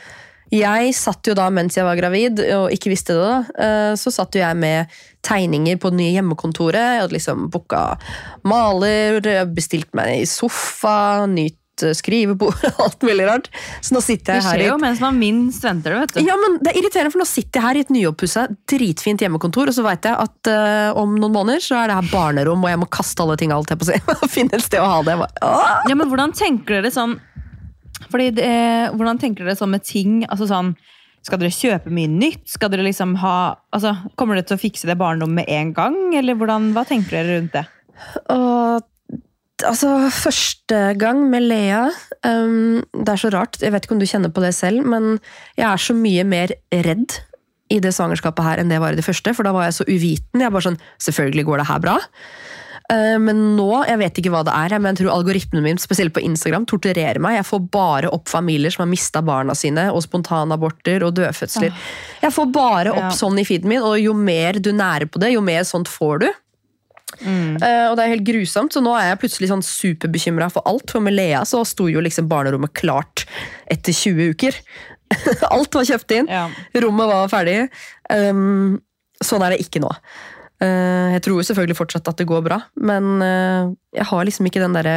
jeg 0.51 0.95
satt 0.99 1.31
jo 1.31 1.37
da 1.39 1.47
mens 1.55 1.79
jeg 1.79 1.87
var 1.87 1.99
gravid 1.99 2.43
og 2.57 2.75
ikke 2.75 2.91
visste 2.93 3.15
det, 3.15 3.23
da, 3.23 3.65
eh, 3.67 3.93
så 3.99 4.13
satt 4.15 4.35
jo 4.35 4.43
jeg 4.43 4.59
med 4.59 5.01
tegninger 5.27 5.79
på 5.79 5.93
det 5.93 6.01
nye 6.01 6.15
hjemmekontoret. 6.17 6.81
Jeg 6.81 7.05
hadde 7.05 7.17
liksom 7.17 7.49
booka 7.53 7.85
maler, 8.49 9.21
bestilt 9.55 9.93
meg 9.95 10.23
i 10.23 10.29
sofa, 10.29 11.27
nytt 11.31 11.61
skrivebord 11.81 11.97
skrivebord, 11.97 12.55
alt 12.85 13.03
mulig 13.03 13.27
rart. 13.27 13.49
Så 13.81 13.95
nå 13.95 14.03
sitter 14.05 14.37
jeg 14.37 14.45
her 14.45 14.51
Det 14.51 14.59
skjer 14.59 14.65
i 14.65 14.69
jo 14.69 14.77
mens 14.83 15.01
man 15.03 15.19
minst 15.21 15.65
venter 15.65 15.95
det, 15.95 16.01
vet 16.03 16.15
du. 16.15 16.29
ja, 16.29 16.37
men 16.41 16.59
Det 16.61 16.73
er 16.73 16.81
irriterende, 16.81 17.13
for 17.15 17.23
nå 17.23 17.29
sitter 17.29 17.61
jeg 17.61 17.67
her 17.67 17.79
i 17.79 17.85
et 17.87 17.93
nyoppussa, 17.95 18.47
dritfint 18.71 19.25
hjemmekontor, 19.25 19.71
og 19.71 19.77
så 19.77 19.85
vet 19.87 20.11
jeg 20.11 20.27
at 20.27 20.53
uh, 20.53 21.01
om 21.01 21.17
noen 21.21 21.35
måneder 21.35 21.65
så 21.65 21.81
er 21.81 21.91
det 21.91 21.99
her 22.01 22.13
barnerom, 22.13 22.65
og 22.65 22.73
jeg 22.73 22.83
må 22.83 22.91
kaste 22.93 23.25
alle 23.25 23.39
ting 23.41 23.55
alt 23.55 23.73
jeg 23.73 23.81
på 23.81 23.91
seg. 23.91 24.13
og 24.19 24.27
finne 24.31 24.59
et 24.59 24.67
sted 24.67 24.83
å 24.83 24.91
ha 24.91 25.01
det. 25.07 25.17
Bare! 25.23 25.67
Ja, 25.91 25.97
men 25.97 26.11
hvordan 26.11 26.35
tenker 26.37 26.81
dere 26.81 26.93
sånn 26.95 27.19
fordi 28.09 28.31
det, 28.39 28.53
Hvordan 28.97 29.21
tenker 29.21 29.45
dere 29.45 29.59
sånn 29.59 29.75
med 29.75 29.85
ting? 29.87 30.23
altså 30.29 30.49
sånn, 30.51 30.75
Skal 31.27 31.43
dere 31.43 31.53
kjøpe 31.55 31.93
mye 31.93 32.11
nytt? 32.11 32.47
Skal 32.49 32.73
dere 32.73 32.87
liksom 32.87 33.17
ha, 33.23 33.57
altså, 33.77 33.97
Kommer 34.17 34.39
dere 34.39 34.49
til 34.49 34.59
å 34.59 34.63
fikse 34.63 34.89
det 34.89 34.99
barndommet 35.01 35.43
med 35.43 35.53
en 35.53 35.75
gang? 35.77 35.99
Eller 36.17 36.39
hvordan, 36.39 36.73
hva 36.77 36.87
tenker 36.89 37.19
dere 37.19 37.39
rundt 37.39 37.59
det? 37.59 37.67
Og 38.33 38.87
altså, 39.67 39.95
første 40.15 40.83
gang 41.01 41.27
med 41.33 41.45
Lea 41.51 41.87
um, 42.25 42.81
Det 42.95 43.13
er 43.13 43.21
så 43.21 43.33
rart, 43.35 43.61
jeg 43.61 43.75
vet 43.75 43.85
ikke 43.85 43.99
om 43.99 44.03
du 44.03 44.09
kjenner 44.09 44.33
på 44.33 44.45
det 44.45 44.55
selv, 44.57 44.87
men 44.89 45.19
jeg 45.59 45.67
er 45.69 45.83
så 45.83 45.97
mye 45.97 46.25
mer 46.25 46.55
redd 46.73 47.21
i 47.71 47.79
det 47.83 47.93
svangerskapet 47.95 48.43
her 48.43 48.61
enn 48.61 48.73
det 48.73 48.81
var 48.83 48.95
i 48.95 48.99
det 48.99 49.07
første, 49.07 49.31
for 49.37 49.47
da 49.47 49.53
var 49.55 49.69
jeg 49.69 49.77
så 49.77 49.87
uviten. 49.87 50.43
Jeg 50.43 50.51
bare 50.51 50.67
sånn, 50.67 50.81
Selvfølgelig 51.07 51.45
går 51.47 51.61
det 51.63 51.67
her 51.69 51.83
bra. 51.85 51.99
Eh, 52.91 53.17
Men 53.23 53.43
nå, 53.57 53.69
jeg 53.87 54.01
vet 54.01 54.21
ikke 54.21 54.33
hva 54.35 54.43
det 54.47 54.55
er, 54.57 54.75
men 54.79 54.93
jeg 54.93 55.05
tror 55.05 55.15
algoritmen 55.15 55.65
min, 55.65 55.81
spesielt 55.81 56.15
på 56.17 56.23
Instagram, 56.27 56.67
torturerer 56.71 57.21
meg. 57.23 57.39
Jeg 57.39 57.49
får 57.51 57.65
bare 57.71 58.11
opp 58.11 58.29
familier 58.31 58.75
som 58.75 58.85
har 58.85 58.91
mista 58.91 59.23
barna 59.23 59.55
sine, 59.59 59.89
og 59.95 60.03
spontanaborter 60.07 61.05
og 61.07 61.15
dødfødsler. 61.19 61.75
Jeg 62.25 62.35
får 62.37 62.53
bare 62.55 62.95
opp 62.97 63.15
sånn 63.17 63.39
i 63.41 63.47
feeden 63.49 63.71
min, 63.71 63.85
og 63.87 63.99
jo 64.01 64.15
mer 64.17 64.59
du 64.59 64.73
nærer 64.75 65.11
på 65.11 65.23
det, 65.23 65.35
jo 65.37 65.45
mer 65.45 65.67
sånt 65.69 65.91
får 65.91 66.25
du. 66.25 66.31
Eh, 67.61 67.87
og 67.91 67.97
det 67.99 68.05
er 68.05 68.13
helt 68.15 68.27
grusomt, 68.27 68.73
så 68.75 68.83
nå 68.83 68.95
er 68.97 69.11
jeg 69.11 69.21
plutselig 69.25 69.51
sånn 69.51 69.65
superbekymra 69.67 70.51
for 70.53 70.67
alt. 70.71 70.91
For 70.95 71.05
med 71.05 71.17
Lea 71.17 71.43
så 71.49 71.63
sto 71.69 71.89
jo 71.91 72.03
liksom 72.05 72.29
barnerommet 72.31 72.75
klart 72.79 73.27
etter 73.71 73.95
20 73.97 74.35
uker. 74.35 74.61
alt 75.55 75.75
var 75.75 75.89
kjøpt 75.89 76.15
inn. 76.17 76.31
Ja. 76.31 76.47
Rommet 76.85 77.11
var 77.11 77.31
ferdig. 77.33 77.57
Um, 78.11 78.79
sånn 79.23 79.43
er 79.45 79.55
det 79.55 79.65
ikke 79.65 79.83
nå. 79.83 79.91
Eh, 80.61 81.13
jeg 81.17 81.23
tror 81.25 81.39
jo 81.41 81.47
selvfølgelig 81.49 81.79
fortsatt 81.79 82.09
at 82.13 82.19
det 82.21 82.27
går 82.29 82.43
bra, 82.45 82.59
men 82.77 83.23
eh, 83.25 83.71
jeg 83.97 84.05
har 84.11 84.25
liksom 84.29 84.47
ikke 84.51 84.61
den 84.61 84.75
derre 84.77 84.97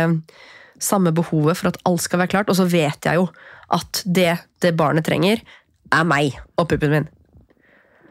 samme 0.83 1.13
behovet 1.15 1.55
for 1.55 1.69
at 1.71 1.77
alt 1.87 2.01
skal 2.03 2.19
være 2.19 2.33
klart. 2.33 2.49
Og 2.51 2.57
så 2.59 2.65
vet 2.67 3.05
jeg 3.07 3.15
jo 3.21 3.29
at 3.73 4.01
det 4.05 4.33
det 4.63 4.73
barnet 4.79 5.05
trenger, 5.07 5.39
er 5.93 6.03
meg 6.09 6.35
og 6.59 6.67
puppen 6.71 6.91
min. 6.91 7.07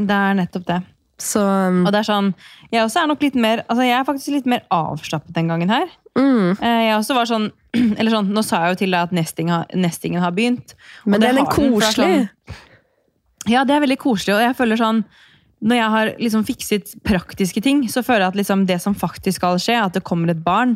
Det 0.00 0.16
er 0.16 0.34
nettopp 0.38 0.64
det. 0.68 0.80
Så 1.22 1.38
um, 1.44 1.82
Og 1.86 1.92
det 1.94 2.00
er 2.00 2.06
sånn, 2.08 2.30
Jeg 2.72 2.82
også 2.82 3.02
er 3.02 3.06
nok 3.12 3.20
litt 3.22 3.36
mer 3.38 3.60
altså 3.70 3.84
jeg 3.84 3.94
er 3.94 4.06
faktisk 4.08 4.32
litt 4.34 4.46
mer 4.50 4.62
avslappet 4.74 5.34
den 5.36 5.50
gangen 5.52 5.70
her. 5.70 5.84
mm, 6.18 6.56
Jeg 6.58 6.96
også 6.96 7.14
var 7.14 7.28
sånn, 7.30 7.44
eller 7.98 8.10
sånn, 8.10 8.32
Nå 8.34 8.42
sa 8.42 8.62
jeg 8.64 8.72
jo 8.74 8.78
til 8.80 8.96
deg 8.96 9.06
at 9.06 9.12
nesting 9.14 9.52
har, 9.52 9.68
nestingen 9.76 10.24
har 10.24 10.32
begynt. 10.34 10.74
Men 11.04 11.20
det 11.22 11.28
er 11.30 11.38
den, 11.38 11.46
koselig. 11.52 11.92
sånn- 11.94 13.52
Ja, 13.52 13.62
det 13.68 13.76
er 13.76 13.84
veldig 13.84 13.98
koselig, 14.02 14.34
og 14.38 14.42
jeg 14.48 14.56
føler 14.58 14.80
sånn 14.80 15.04
Når 15.62 15.78
jeg 15.78 15.92
har 15.94 16.10
liksom 16.18 16.42
fikset 16.46 16.96
praktiske 17.06 17.62
ting, 17.62 17.84
så 17.90 18.02
føler 18.02 18.26
jeg 18.26 18.32
at 18.32 18.40
liksom 18.40 18.66
det 18.66 18.80
som 18.82 18.96
faktisk 18.98 19.38
skal 19.38 19.60
skje, 19.62 19.78
at 19.78 19.94
det 19.94 20.04
kommer 20.06 20.32
et 20.32 20.42
barn, 20.42 20.74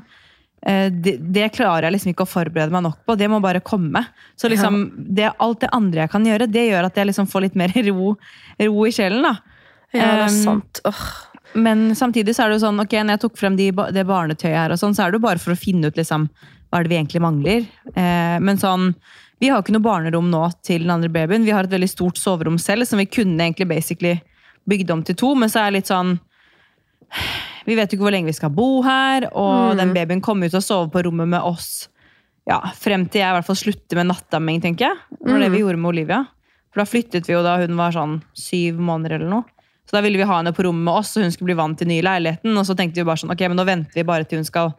eh, 0.63 0.89
det, 0.95 1.17
det 1.35 1.51
klarer 1.57 1.89
jeg 1.89 1.97
liksom 1.97 2.13
ikke 2.13 2.27
å 2.27 2.31
forberede 2.31 2.75
meg 2.75 2.85
nok 2.87 3.01
på. 3.07 3.17
Det 3.19 3.29
må 3.33 3.41
bare 3.43 3.65
komme. 3.67 4.05
Så 4.39 4.51
liksom, 4.53 4.85
det, 4.97 5.33
alt 5.43 5.65
det 5.65 5.73
andre 5.75 6.05
jeg 6.05 6.15
kan 6.15 6.29
gjøre, 6.31 6.51
det 6.51 6.69
gjør 6.69 6.91
at 6.91 7.01
jeg 7.01 7.11
liksom 7.11 7.31
får 7.31 7.49
litt 7.49 7.59
mer 7.59 7.75
ro, 7.91 8.15
ro 8.63 8.87
i 8.87 8.95
sjelen. 8.95 9.27
da. 9.27 9.37
Ja, 9.95 10.03
det 10.03 10.13
er 10.13 10.27
Um, 10.27 10.43
sant. 10.45 10.83
Oh. 10.87 11.07
Men 11.57 11.95
samtidig 11.97 12.35
så 12.37 12.45
er 12.45 12.51
det 12.51 12.59
jo 12.59 12.67
sånn, 12.67 12.81
ok, 12.83 12.95
når 13.01 13.17
jeg 13.17 13.23
tok 13.23 13.39
frem 13.41 13.57
de, 13.57 13.71
det 13.95 14.05
barnetøyet 14.09 14.59
her, 14.59 14.75
og 14.75 14.81
sånn, 14.81 14.95
så 14.97 15.07
er 15.07 15.13
det 15.13 15.21
jo 15.21 15.27
bare 15.27 15.41
for 15.41 15.55
å 15.55 15.59
finne 15.59 15.89
ut 15.89 15.99
liksom, 15.99 16.27
hva 16.69 16.79
er 16.79 16.87
det 16.87 16.93
vi 16.93 16.99
egentlig 16.99 17.23
mangler. 17.25 17.69
Eh, 17.95 18.37
men 18.45 18.61
sånn, 18.61 18.91
vi 19.41 19.49
har 19.49 19.59
jo 19.59 19.67
ikke 19.67 19.77
noe 19.77 19.85
barnerom 19.87 20.29
nå 20.33 20.43
til 20.67 20.85
den 20.85 20.93
andre 20.93 21.11
babyen. 21.13 21.47
Vi 21.47 21.55
har 21.55 21.67
et 21.67 21.73
veldig 21.73 21.89
stort 21.91 22.21
soverom 22.21 22.59
selv, 22.61 22.89
som 22.89 23.01
vi 23.01 23.09
kunne 23.09 23.41
egentlig 23.41 23.69
basically 23.71 24.17
bygd 24.69 24.91
om 24.91 25.03
til 25.07 25.15
to, 25.15 25.35
men 25.35 25.49
så 25.49 25.61
er 25.63 25.71
det 25.71 25.81
litt 25.81 25.91
sånn 25.93 26.19
Vi 27.67 27.75
vet 27.75 27.91
jo 27.91 27.97
ikke 27.97 28.07
hvor 28.07 28.15
lenge 28.15 28.31
vi 28.31 28.37
skal 28.37 28.51
bo 28.55 28.83
her, 28.83 29.29
og 29.33 29.75
Mm. 29.75 29.77
den 29.79 29.95
babyen 29.95 30.21
kommer 30.23 30.47
jo 30.47 30.51
til 30.55 30.61
å 30.61 30.67
sove 30.67 30.91
på 30.93 31.03
rommet 31.05 31.29
med 31.29 31.41
oss 31.43 31.89
ja, 32.47 32.61
frem 32.79 33.09
til 33.11 33.21
jeg 33.23 33.29
i 33.31 33.35
hvert 33.35 33.47
fall 33.47 33.57
slutter 33.59 33.97
med 33.97 34.07
nattamming, 34.07 34.61
tenker 34.63 34.87
jeg. 34.87 34.97
Det 35.11 35.33
var 35.33 35.39
det 35.41 35.49
Mm. 35.51 35.53
vi 35.53 35.59
gjorde 35.59 35.79
med 35.79 35.89
Olivia. 35.89 36.27
For 36.71 36.81
da 36.81 36.85
flyttet 36.85 37.27
vi 37.27 37.33
jo 37.33 37.43
da 37.43 37.57
hun 37.59 37.77
var 37.77 37.91
sånn 37.91 38.23
syv 38.35 38.79
måneder 38.79 39.17
eller 39.17 39.29
noe. 39.29 39.45
Så 39.87 39.93
da 39.93 40.01
ville 40.01 40.17
vi 40.19 40.23
ha 40.25 40.37
henne 40.43 40.53
på 40.55 40.63
rommet 40.63 40.85
med 40.85 40.95
oss, 40.95 41.17
og 41.17 41.23
hun 41.25 41.33
skulle 41.33 41.47
bli 41.55 41.55
vant 41.63 41.77
til 41.79 41.89
ny 41.89 42.01
nye 42.01 42.03
leiligheten. 42.03 42.57
Og 42.57 42.65
så 42.67 42.77
tenkte 42.77 42.95
vi 42.97 43.05
bare 43.05 43.17
sånn, 43.17 43.33
ok, 43.33 43.41
men 43.49 43.57
nå 43.57 43.65
venter 43.67 43.95
vi 43.95 44.03
bare 44.05 44.25
til 44.29 44.39
hun 44.39 44.45
skal 44.45 44.75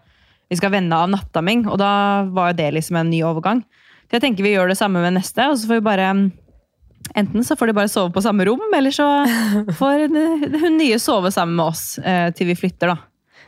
vi 0.50 0.56
skal 0.56 0.72
vende 0.72 0.94
av 0.94 1.10
nattamming. 1.10 1.68
Og 1.68 1.78
da 1.78 2.24
var 2.24 2.52
jo 2.54 2.56
det 2.56 2.74
liksom 2.74 2.96
en 2.96 3.10
ny 3.10 3.20
overgang. 3.22 3.64
Så 4.08 4.12
jeg 4.16 4.22
tenker 4.22 4.44
vi 4.44 4.54
gjør 4.56 4.70
det 4.70 4.78
samme 4.78 5.02
med 5.04 5.16
neste, 5.16 5.40
og 5.50 5.58
så 5.58 5.68
får 5.68 5.82
vi 5.82 5.82
bare 5.82 6.32
Enten 7.18 7.44
så 7.44 7.58
får 7.58 7.72
de 7.72 7.78
bare 7.78 7.90
sove 7.92 8.14
på 8.14 8.22
samme 8.22 8.46
rom, 8.46 8.64
eller 8.78 8.94
så 8.94 9.06
får 9.80 10.08
hun 10.08 10.78
nye 10.78 11.00
sove 11.02 11.32
sammen 11.34 11.58
med 11.58 11.72
oss 11.74 11.86
eh, 12.00 12.30
til 12.38 12.52
vi 12.52 12.58
flytter, 12.60 12.94
da. 12.94 12.98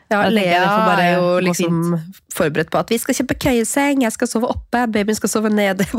Ja, 0.09 0.23
Lea 0.33 0.61
er 0.97 1.19
jo 1.19 1.25
liksom 1.45 1.91
forberedt 2.33 2.71
på 2.73 2.79
at 2.79 2.89
vi 2.89 2.97
skal 2.97 3.13
kjøpe 3.13 3.35
køyeseng, 3.43 4.01
jeg 4.01 4.13
skal 4.15 4.29
sove 4.31 4.49
oppe, 4.49 4.81
babyen 4.89 5.17
skal 5.17 5.29
sove 5.29 5.53
nede. 5.53 5.85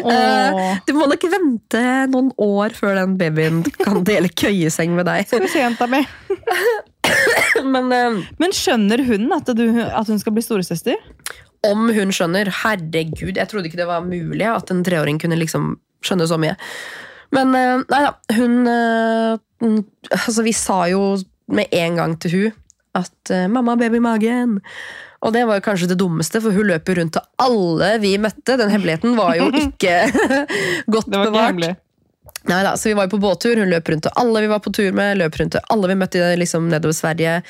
Eh. 0.00 0.78
Du 0.86 0.94
må 0.96 1.04
nok 1.10 1.24
vente 1.32 1.80
noen 2.08 2.30
år 2.40 2.72
før 2.76 2.96
den 2.96 3.16
babyen 3.20 3.60
kan 3.82 4.00
dele 4.08 4.30
køyeseng 4.32 4.94
med 4.96 5.04
deg. 5.08 5.26
Skal 5.28 5.44
vi 5.44 5.50
se, 5.52 5.60
jenta 5.60 5.88
mi. 5.90 6.00
Men 7.66 7.92
eh, 7.92 8.18
Men 8.40 8.56
skjønner 8.56 9.02
hun 9.04 9.28
at, 9.36 9.52
du, 9.56 9.66
at 9.84 10.08
hun 10.08 10.20
skal 10.22 10.36
bli 10.36 10.44
storesøster? 10.46 10.96
om 11.66 11.90
hun 11.92 12.12
skjønner 12.14 12.48
Herregud, 12.62 13.36
jeg 13.36 13.48
trodde 13.50 13.68
ikke 13.68 13.80
det 13.82 13.88
var 13.90 14.04
mulig 14.06 14.46
at 14.48 14.70
en 14.72 14.80
treåring 14.86 15.18
kunne 15.20 15.36
liksom 15.36 15.74
skjønne 16.04 16.26
så 16.30 16.38
mye. 16.40 16.56
Men 17.36 17.54
eh, 17.54 17.84
nei 17.92 18.00
da, 18.06 18.14
hun 18.38 18.56
eh, 18.66 19.38
Altså, 20.16 20.40
vi 20.42 20.54
sa 20.56 20.86
jo 20.88 21.18
med 21.52 21.68
en 21.76 21.98
gang 21.98 22.14
til 22.22 22.32
hun 22.32 22.52
at 22.96 23.30
eh, 23.30 23.46
'mamma 23.46 23.76
baby 23.78 24.00
i 24.00 24.02
magen'. 24.02 24.56
Og 25.20 25.34
det 25.34 25.44
var 25.46 25.58
jo 25.58 25.66
kanskje 25.66 25.90
det 25.90 25.98
dummeste, 26.00 26.40
for 26.40 26.50
hun 26.56 26.66
løp 26.66 26.88
jo 26.88 26.94
rundt 26.96 27.12
til 27.12 27.22
alle 27.38 27.90
vi 28.00 28.14
møtte. 28.18 28.56
Den 28.56 28.72
hemmeligheten 28.72 29.14
var 29.18 29.36
jo 29.36 29.50
ikke 29.52 29.98
godt 30.94 31.10
Det 31.10 31.18
var 31.18 31.26
ikke 31.26 31.30
bevart. 31.30 31.46
hemmelig. 31.52 31.76
Neida, 32.48 32.72
så 32.80 32.88
vi 32.88 32.94
var 32.96 33.04
jo 33.04 33.12
på 33.12 33.20
båttur, 33.20 33.58
hun 33.60 33.68
løp 33.68 33.88
rundt 33.92 34.06
til 34.08 34.12
alle 34.16 34.40
vi 34.40 34.48
var 34.48 34.62
på 34.64 34.72
tur 34.72 34.92
med. 34.96 35.18
løp 35.20 35.36
rundt 35.36 35.52
til 35.52 35.60
alle 35.68 35.90
vi 35.92 35.98
møtte 36.00 36.30
liksom, 36.40 36.70
nedover 36.72 36.96
Sverige. 36.96 37.42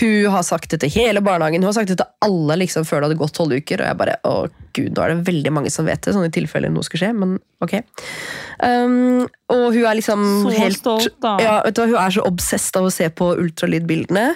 Hun 0.00 0.30
har 0.36 0.42
sagt 0.44 0.70
det 0.70 0.80
til 0.84 0.92
hele 0.92 1.22
barnehagen, 1.24 1.64
hun 1.64 1.72
har 1.72 1.78
sagt 1.80 1.88
det 1.88 1.96
til 2.02 2.10
alle 2.20 2.58
liksom, 2.60 2.84
før 2.84 3.00
det 3.00 3.08
hadde 3.08 3.20
gått 3.24 3.34
tolv 3.38 3.56
uker. 3.56 3.80
Og 3.80 3.88
jeg 3.88 3.96
bare, 4.04 4.18
å 4.28 4.34
gud, 4.76 4.92
nå 4.94 5.02
er 5.02 5.14
det 5.14 5.26
veldig 5.26 5.52
mange 5.56 5.72
som 5.72 5.88
vet 5.88 6.04
det, 6.04 6.14
sånn 6.14 6.28
i 6.28 6.32
tilfelle 6.34 6.70
noe 6.72 6.86
skal 6.86 7.02
skje. 7.02 7.10
Men 7.16 7.36
ok. 7.64 7.78
Um, 8.62 9.26
og 9.52 9.64
hun 9.74 9.84
er 9.84 9.98
liksom 9.98 10.22
Så 10.46 10.52
helt 10.56 10.78
stolt, 10.78 11.16
da. 11.20 11.34
Ja, 11.42 11.54
vet 11.66 11.76
du, 11.76 11.82
hva, 11.82 11.88
Hun 11.90 11.98
er 12.00 12.14
så 12.14 12.24
obsess 12.24 12.70
av 12.78 12.88
å 12.88 12.92
se 12.92 13.08
på 13.12 13.30
ultralydbildene. 13.42 14.26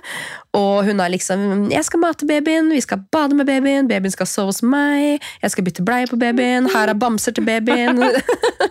Og 0.58 0.84
hun 0.84 1.00
er 1.00 1.12
liksom 1.14 1.70
'Jeg 1.70 1.84
skal 1.86 2.00
mate 2.00 2.26
babyen, 2.26 2.70
vi 2.70 2.80
skal 2.80 2.98
bade 3.12 3.34
med 3.34 3.46
babyen, 3.46 3.88
babyen 3.88 4.10
skal 4.10 4.26
sove 4.26 4.50
hos 4.50 4.62
meg', 4.62 5.20
'Jeg 5.42 5.50
skal 5.50 5.64
bytte 5.64 5.84
bleie 5.84 6.06
på 6.06 6.18
babyen, 6.18 6.68
her 6.68 6.88
er 6.88 6.94
bamser 6.94 7.32
til 7.32 7.44
babyen'. 7.44 8.02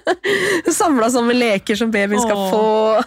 Samla 0.79 1.09
sammen 1.09 1.35
leker 1.39 1.75
som 1.75 1.91
babyen 1.91 2.19
skal 2.19 2.37
Åh. 2.37 2.51
få. 2.51 3.03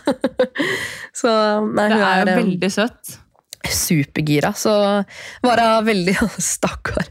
så 1.21 1.61
nei, 1.61 1.89
Det 1.89 1.99
hun 1.99 2.03
er 2.03 2.17
jo 2.17 2.33
um, 2.33 2.45
veldig 2.45 2.73
søtt. 2.73 3.22
Supergira. 3.71 4.51
Så 4.57 4.73
var 5.45 5.61
hun 5.63 5.87
veldig 5.87 6.17
Stakkar. 6.53 7.07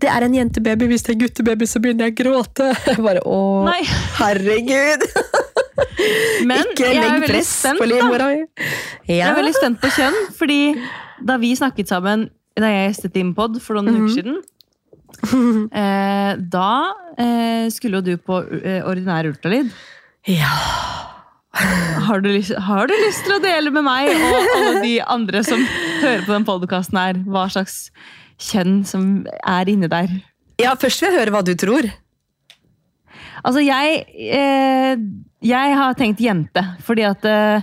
Det 0.00 0.08
er 0.12 0.26
en 0.28 0.34
jentebaby, 0.38 0.86
hvis 0.92 1.02
det 1.06 1.16
er 1.16 1.20
guttebaby, 1.24 1.66
så 1.66 1.80
begynner 1.82 2.08
jeg 2.10 2.16
å 2.16 2.18
gråte. 2.22 2.70
Jeg 2.86 3.02
bare 3.08 3.22
å, 3.26 3.38
Nei, 3.66 3.80
herregud! 4.20 5.06
men 6.48 6.62
Ikke 6.72 6.92
legg 6.94 7.26
press 7.28 7.50
spent, 7.62 7.78
på 7.82 7.88
livmora 7.90 8.28
mi. 8.32 8.44
Jeg 9.08 9.24
er 9.26 9.34
veldig 9.38 9.54
spent 9.56 9.80
på 9.82 9.90
kjønn, 9.96 10.18
fordi 10.38 10.60
da 11.26 11.36
vi 11.42 11.54
snakket 11.58 11.90
sammen 11.90 12.28
da 12.58 12.66
jeg 12.72 12.88
gjestet 12.92 13.14
din 13.14 13.34
pod 13.38 13.58
for 13.62 13.78
noen 13.78 13.94
Mhm. 13.94 14.02
uker 14.02 14.14
siden, 14.18 14.38
eh, 15.74 16.32
da 16.38 16.70
eh, 17.18 17.68
skulle 17.74 18.00
jo 18.00 18.06
du 18.12 18.16
på 18.22 18.40
eh, 18.62 18.82
ordinær 18.86 19.28
ultralyd. 19.30 19.70
ja. 20.26 20.50
Har 21.58 22.20
du, 22.22 22.28
lyst, 22.30 22.52
har 22.54 22.86
du 22.86 22.92
lyst 22.94 23.24
til 23.26 23.32
å 23.34 23.38
dele 23.42 23.70
med 23.74 23.82
meg 23.82 24.10
og 24.12 24.34
alle 24.54 24.82
de 24.84 24.92
andre 25.10 25.40
som 25.42 25.58
hører 26.02 26.24
på 26.26 26.34
den 26.34 26.46
podkasten 26.48 26.98
her, 27.00 27.22
hva 27.28 27.46
slags 27.52 27.88
kjønn 28.38 28.82
som 28.86 29.08
er 29.42 29.70
inni 29.70 29.90
der? 29.90 30.12
ja, 30.58 30.72
først 30.74 31.02
vil 31.02 31.12
jeg 31.12 31.20
høre 31.20 31.34
hva 31.34 31.42
du 31.46 31.52
tror. 31.58 31.86
Altså, 33.46 33.60
jeg 33.62 34.04
eh, 34.34 34.98
Jeg 35.46 35.74
har 35.78 35.94
tenkt 35.98 36.20
jente, 36.22 36.62
fordi 36.82 37.04
at 37.06 37.24
eh, 37.28 37.62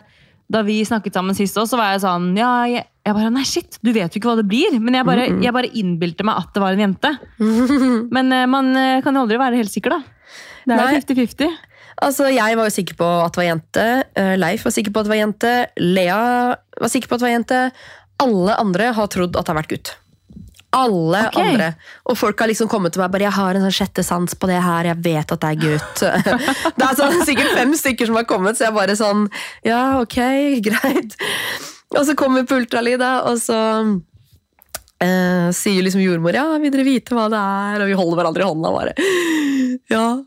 da 0.51 0.61
vi 0.63 0.77
snakket 0.88 1.17
sammen 1.17 1.36
sist 1.36 1.57
også, 1.57 1.73
så 1.73 1.79
var 1.79 1.91
jeg 1.93 2.03
sånn 2.05 2.27
Ja, 2.38 2.51
jeg, 2.69 2.86
jeg 3.05 3.17
bare 3.17 3.31
Nei, 3.33 3.43
shit, 3.49 3.79
du 3.83 3.91
vet 3.95 4.13
jo 4.13 4.21
ikke 4.21 4.31
hva 4.31 4.39
det 4.39 4.47
blir. 4.49 4.77
Men 4.79 4.99
jeg 4.99 5.07
bare, 5.07 5.27
jeg 5.43 5.55
bare 5.55 5.71
innbilte 5.75 6.25
meg 6.27 6.39
at 6.43 6.51
det 6.55 6.63
var 6.63 6.75
en 6.75 6.83
jente. 6.86 7.11
Men 8.15 8.31
eh, 8.31 8.47
man 8.49 8.71
eh, 8.79 8.99
kan 9.03 9.15
jo 9.15 9.25
aldri 9.25 9.41
være 9.41 9.59
helt 9.59 9.73
sikker, 9.73 9.97
da. 9.97 10.01
Det 10.65 10.77
er 10.77 10.95
jo 10.95 11.01
50-50. 11.03 11.57
Altså, 12.05 12.27
Jeg 12.33 12.57
var 12.59 12.67
jo 12.67 12.73
sikker 12.75 12.97
på 12.99 13.09
at 13.23 13.36
det 13.36 13.41
var 13.41 13.49
jente. 13.49 13.86
Eh, 14.19 14.33
Leif 14.39 14.65
var 14.67 14.73
sikker 14.75 14.95
på 14.95 15.01
at 15.03 15.07
det 15.07 15.13
var 15.13 15.21
jente. 15.21 15.53
Lea 15.79 16.23
var 16.81 16.91
sikker 16.91 17.11
på 17.11 17.17
at 17.17 17.23
det 17.23 17.27
var 17.27 17.36
jente. 17.36 17.59
Alle 18.24 18.55
andre 18.61 18.91
har 18.95 19.07
trodd 19.11 19.36
at 19.36 19.45
det 19.45 19.53
har 19.53 19.59
vært 19.61 19.74
gutt. 19.74 19.93
Alle 20.76 21.22
okay. 21.30 21.53
andre. 21.53 21.70
Og 22.09 22.18
folk 22.20 22.41
har 22.41 22.49
liksom 22.51 22.68
kommet 22.72 22.95
til 22.95 23.01
meg 23.03 23.11
bare 23.13 23.28
'jeg 23.28 23.38
har 23.38 23.55
en 23.55 23.63
sånn 23.63 23.78
sjette 23.78 24.03
sans 24.03 24.36
på 24.36 24.47
det 24.47 24.59
her, 24.59 24.89
jeg 24.91 24.99
vet 25.03 25.32
at 25.32 25.39
det 25.39 25.51
er 25.51 25.61
gutt'. 25.61 26.01
det 26.78 26.84
er 26.84 26.97
sånn, 26.99 27.22
sikkert 27.24 27.55
fem 27.55 27.72
stykker 27.74 28.09
som 28.09 28.20
har 28.20 28.28
kommet, 28.28 28.57
så 28.57 28.68
jeg 28.68 28.76
bare 28.76 28.97
sånn 28.99 29.30
Ja, 29.63 30.01
ok, 30.01 30.20
greit. 30.68 31.16
Og 31.95 32.03
så 32.05 32.16
kommer 32.16 32.43
vi 32.43 32.49
på 32.49 32.59
ultralyd, 32.59 33.01
og 33.01 33.39
så 33.39 33.59
eh, 34.99 35.47
sier 35.55 35.84
liksom 35.84 36.03
jordmor 36.03 36.36
'ja, 36.36 36.57
vil 36.59 36.72
dere 36.72 36.88
vite 36.88 37.16
hva 37.16 37.30
det 37.32 37.39
er?' 37.39 37.82
Og 37.84 37.88
vi 37.88 37.99
holder 37.99 38.20
hverandre 38.20 38.43
i 38.43 38.49
hånda 38.51 38.70
bare 38.76 38.93
'ja'. 39.89 40.26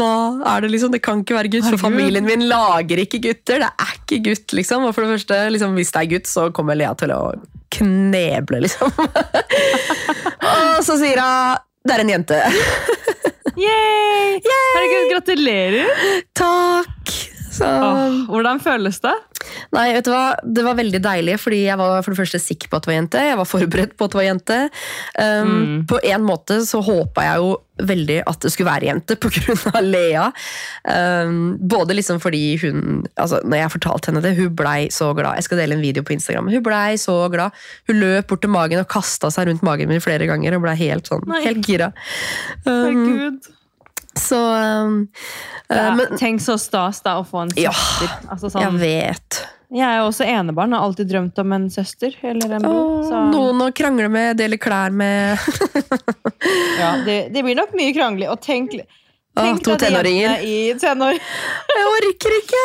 Hva 0.00 0.56
er 0.56 0.64
det 0.64 0.72
liksom? 0.72 0.92
Det 0.94 1.02
kan 1.04 1.22
ikke 1.22 1.36
være 1.36 1.52
gutt, 1.52 1.68
for 1.68 1.84
familien 1.84 2.26
min 2.26 2.46
lager 2.48 3.04
ikke 3.04 3.20
gutter. 3.28 3.62
Det 3.62 3.70
er 3.70 3.96
ikke 3.98 4.20
gutt, 4.30 4.54
liksom. 4.56 4.86
Og 4.88 4.94
for 4.96 5.06
det 5.06 5.18
første, 5.18 5.40
liksom, 5.52 5.76
hvis 5.78 5.92
det 5.94 6.02
er 6.02 6.12
gutt, 6.14 6.30
så 6.30 6.48
kommer 6.56 6.78
Lea 6.78 6.92
til 6.98 7.12
å 7.14 7.22
kneble, 7.70 8.64
liksom. 8.66 8.90
og 10.50 10.80
så 10.86 10.96
sier 11.00 11.20
hun 11.20 11.66
det 11.80 11.94
er 11.94 12.02
en 12.02 12.10
jente. 12.12 12.38
Yay! 13.56 14.40
Herregud, 14.44 15.06
gratulerer! 15.14 16.24
Takk! 16.36 17.29
Så, 17.60 17.68
Åh, 17.68 18.20
hvordan 18.30 18.60
føles 18.64 19.00
det? 19.04 19.12
Nei, 19.74 19.86
vet 19.96 20.04
du 20.06 20.10
hva? 20.12 20.34
Det 20.44 20.62
var 20.64 20.76
veldig 20.78 21.00
deilig, 21.04 21.34
fordi 21.40 21.62
jeg 21.66 21.76
var 21.80 22.00
for 22.04 22.12
det 22.14 22.20
første 22.20 22.40
sikker 22.42 22.70
på 22.70 22.78
at 22.78 22.84
det 22.86 22.90
var 22.90 22.96
jente. 22.98 23.22
Jeg 23.30 23.38
var 23.40 23.48
forberedt 23.48 23.92
på 23.98 24.06
at 24.06 24.14
det 24.14 24.20
var 24.20 24.28
jente. 24.30 24.60
Um, 25.16 25.50
Mm. 25.60 25.86
På 25.90 25.98
en 26.04 26.22
måte 26.24 26.60
så 26.66 26.80
håpa 26.84 27.24
jeg 27.24 27.40
jo 27.42 27.50
veldig 27.90 28.16
at 28.28 28.42
det 28.44 28.50
skulle 28.52 28.68
være 28.70 28.88
jente 28.90 29.16
pga. 29.20 29.80
Lea. 29.84 30.26
Um, 30.84 31.56
både 31.60 31.96
liksom 31.96 32.20
fordi 32.22 32.42
hun 32.62 33.04
altså 33.16 33.40
når 33.44 33.62
jeg 33.62 33.72
fortalte 33.76 34.10
henne 34.10 34.22
det, 34.24 34.34
hun 34.38 34.54
blei 34.56 34.88
så 34.92 35.10
glad. 35.16 35.38
Jeg 35.40 35.48
skal 35.48 35.62
dele 35.62 35.76
en 35.78 35.84
video 35.84 36.04
på 36.06 36.14
Instagram. 36.16 36.50
Hun 36.52 36.64
blei 36.66 36.96
så 37.00 37.16
glad. 37.32 37.56
Hun 37.88 38.00
løp 38.02 38.28
bort 38.32 38.44
til 38.44 38.52
magen 38.52 38.82
og 38.82 38.88
kasta 38.92 39.30
seg 39.32 39.48
rundt 39.50 39.64
magen 39.66 39.90
min 39.92 40.04
flere 40.04 40.28
ganger 40.30 40.56
og 40.58 40.64
blei 40.66 40.76
helt 40.80 41.08
sånn, 41.10 41.24
Nei. 41.30 41.42
helt 41.48 41.64
gira. 41.66 41.92
Um, 42.66 42.74
Herregud. 42.74 43.50
Så 44.30 44.38
um, 44.86 44.98
Ja, 45.70 45.90
men, 45.98 46.16
tenk 46.20 46.42
så 46.44 46.56
stas 46.60 47.02
da 47.04 47.18
å 47.20 47.24
få 47.26 47.44
en 47.46 47.50
Ja, 47.58 47.72
søster. 47.74 48.46
sånn, 48.46 48.62
Jeg 48.62 48.78
vet. 48.80 49.40
jeg 49.70 49.84
er 49.86 49.98
jo 50.00 50.06
også 50.08 50.26
enebarn 50.26 50.72
og 50.74 50.80
har 50.80 50.88
alltid 50.88 51.10
drømt 51.12 51.38
om 51.42 51.52
en 51.58 51.68
søster 51.70 52.16
eller 52.26 52.56
en 52.58 52.64
bror. 52.64 52.80
Åh, 52.80 53.04
Så, 53.10 53.20
Noen 53.34 53.66
å 53.66 53.68
krangle 53.76 54.08
med, 54.10 54.38
dele 54.40 54.58
klær 54.58 54.90
med. 54.94 55.38
ja, 56.80 56.94
det, 57.06 57.20
det 57.34 57.44
blir 57.46 57.58
nok 57.58 57.74
mye 57.78 57.94
krangling. 57.94 58.30
Og 58.32 58.40
tenk, 58.42 58.74
Åh, 58.80 59.44
tenk 59.44 59.62
to 59.66 59.76
deg 59.76 59.84
de 59.84 59.86
tenåringer. 59.92 60.42
I 60.42 60.56
tenår. 60.80 61.20
Jeg 61.76 61.92
orker 61.94 62.38
ikke! 62.40 62.64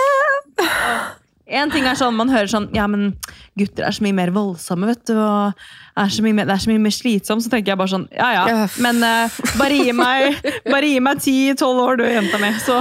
En 1.47 1.69
ting 1.69 1.85
er 1.85 1.93
sånn, 1.93 2.15
Man 2.17 2.29
hører 2.33 2.47
sånn 2.49 2.71
Ja, 2.73 2.87
men 2.89 3.11
gutter 3.59 3.85
er 3.85 3.93
så 3.93 4.01
mye 4.01 4.15
mer 4.17 4.31
voldsomme, 4.33 4.87
vet 4.89 5.03
du. 5.05 5.13
Og 5.13 5.53
er 6.01 6.09
så 6.09 6.23
mye 6.25 6.33
mer, 6.33 6.47
det 6.49 6.55
er 6.55 6.63
så 6.63 6.71
mye 6.71 6.81
mer 6.81 6.93
slitsomt. 6.95 7.43
Så 7.45 7.51
tenker 7.53 7.73
jeg 7.75 7.77
bare 7.77 7.91
sånn 7.91 8.07
Ja 8.15 8.31
ja, 8.33 8.67
men 8.81 9.03
uh, 9.05 9.29
bare 9.59 9.77
gi 9.77 9.93
meg 9.93 10.39
Bare 10.65 10.89
gi 10.89 10.99
meg 11.05 11.21
10-12 11.21 11.81
år, 11.83 11.97
du, 12.01 12.05
jenta 12.09 12.39
mi. 12.41 12.49
Så, 12.65 12.79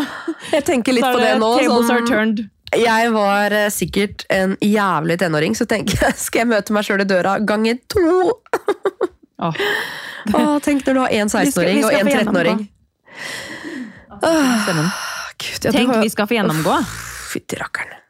Jeg 0.54 0.64
tenker 0.64 0.96
litt 0.96 1.04
på 1.04 1.20
det 1.20 1.34
nå. 1.42 1.50
tables 1.60 1.90
are 1.92 2.00
Sånn, 2.04 2.08
turned. 2.08 2.44
jeg 2.80 3.10
var 3.14 3.52
uh, 3.54 3.66
sikkert 3.70 4.24
en 4.34 4.56
jævlig 4.64 5.18
tenåring, 5.20 5.52
så 5.54 5.66
tenker 5.70 6.00
jeg 6.06 6.16
skal 6.26 6.44
jeg 6.46 6.50
møte 6.54 6.72
meg 6.74 6.88
sjøl 6.88 7.04
i 7.04 7.08
døra 7.10 7.36
ganger 7.44 7.78
to? 7.92 8.32
Åh, 9.44 9.60
Åh, 10.34 10.54
tenk 10.64 10.86
når 10.88 10.94
du 10.96 11.00
har 11.04 11.12
vi 11.12 11.20
16-åring 11.20 11.84
og 11.84 11.92
én 11.92 12.08
en 12.08 12.14
13-åring. 12.32 12.64
Gud, 14.24 15.64
ja, 15.66 15.72
Tenk, 15.74 15.90
har- 15.92 16.00
vi 16.02 16.08
skal 16.10 16.26
få 16.30 16.38
gjennomgå. 16.38 16.78
Fytti 17.34 17.58
rakkeren. 17.60 18.00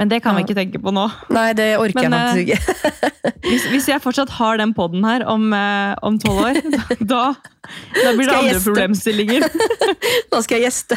Men 0.00 0.08
det 0.08 0.22
kan 0.24 0.32
vi 0.38 0.46
ikke 0.46 0.56
tenke 0.56 0.78
på 0.80 0.92
nå. 0.96 1.02
Nei, 1.28 1.50
det 1.52 1.74
orker 1.76 2.08
Men, 2.08 2.14
jeg 2.16 2.54
faktisk 2.56 3.18
ikke. 3.20 3.40
Hvis, 3.44 3.66
hvis 3.68 3.88
jeg 3.90 4.00
fortsatt 4.00 4.30
har 4.38 4.56
den 4.56 4.72
poden 4.76 5.04
her 5.04 5.26
om 5.28 5.50
eh, 5.52 5.92
om 6.06 6.16
tolv 6.22 6.40
år, 6.46 6.60
da, 7.12 7.34
da 7.36 8.12
blir 8.16 8.30
det 8.30 8.36
andre 8.38 8.54
gjeste? 8.54 8.64
problemstillinger. 8.70 9.44
Da 10.30 10.38
skal 10.44 10.60
jeg 10.60 10.68
gjeste. 10.70 10.96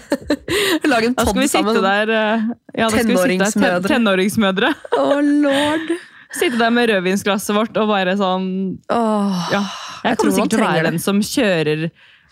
Lage 0.87 1.09
en 1.09 1.15
pod 1.17 1.35
sammen. 1.49 1.79
der 1.83 2.11
eh, 2.13 2.43
ja, 2.77 2.87
da 2.87 2.89
skal 2.93 3.09
vi 3.09 3.17
sitte 3.17 3.27
der, 3.27 3.51
ten, 3.51 3.87
Tenåringsmødre. 3.89 3.91
tenåringsmødre. 3.91 4.71
Å, 5.01 5.05
lord. 5.43 5.93
Sitte 6.33 6.59
der 6.61 6.71
med 6.73 6.89
rødvinsglasset 6.93 7.53
vårt 7.57 7.75
og 7.81 7.91
bare 7.91 8.15
sånn 8.17 8.47
Åh. 8.93 9.41
ja. 9.53 9.61
Jeg, 10.03 10.13
Jeg 10.13 10.21
tror 10.21 10.23
kommer 10.23 10.37
sikkert 10.37 10.55
til 10.55 10.63
å 10.63 10.69
være 10.69 10.85
den 10.87 11.01
som 11.01 11.19
kjører 11.23 11.83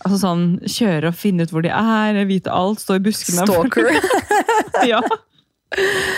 Altså 0.01 0.17
sånn, 0.17 0.45
kjører 0.65 1.11
og 1.11 1.17
finner 1.19 1.45
ut 1.45 1.51
hvor 1.53 1.65
de 1.65 1.69
er, 1.69 2.17
vite 2.25 2.49
alt, 2.49 2.81
stå 2.81 2.97
i 2.97 3.03
buskene. 3.05 3.43
Stalker. 3.45 3.91
ja. 4.91 5.01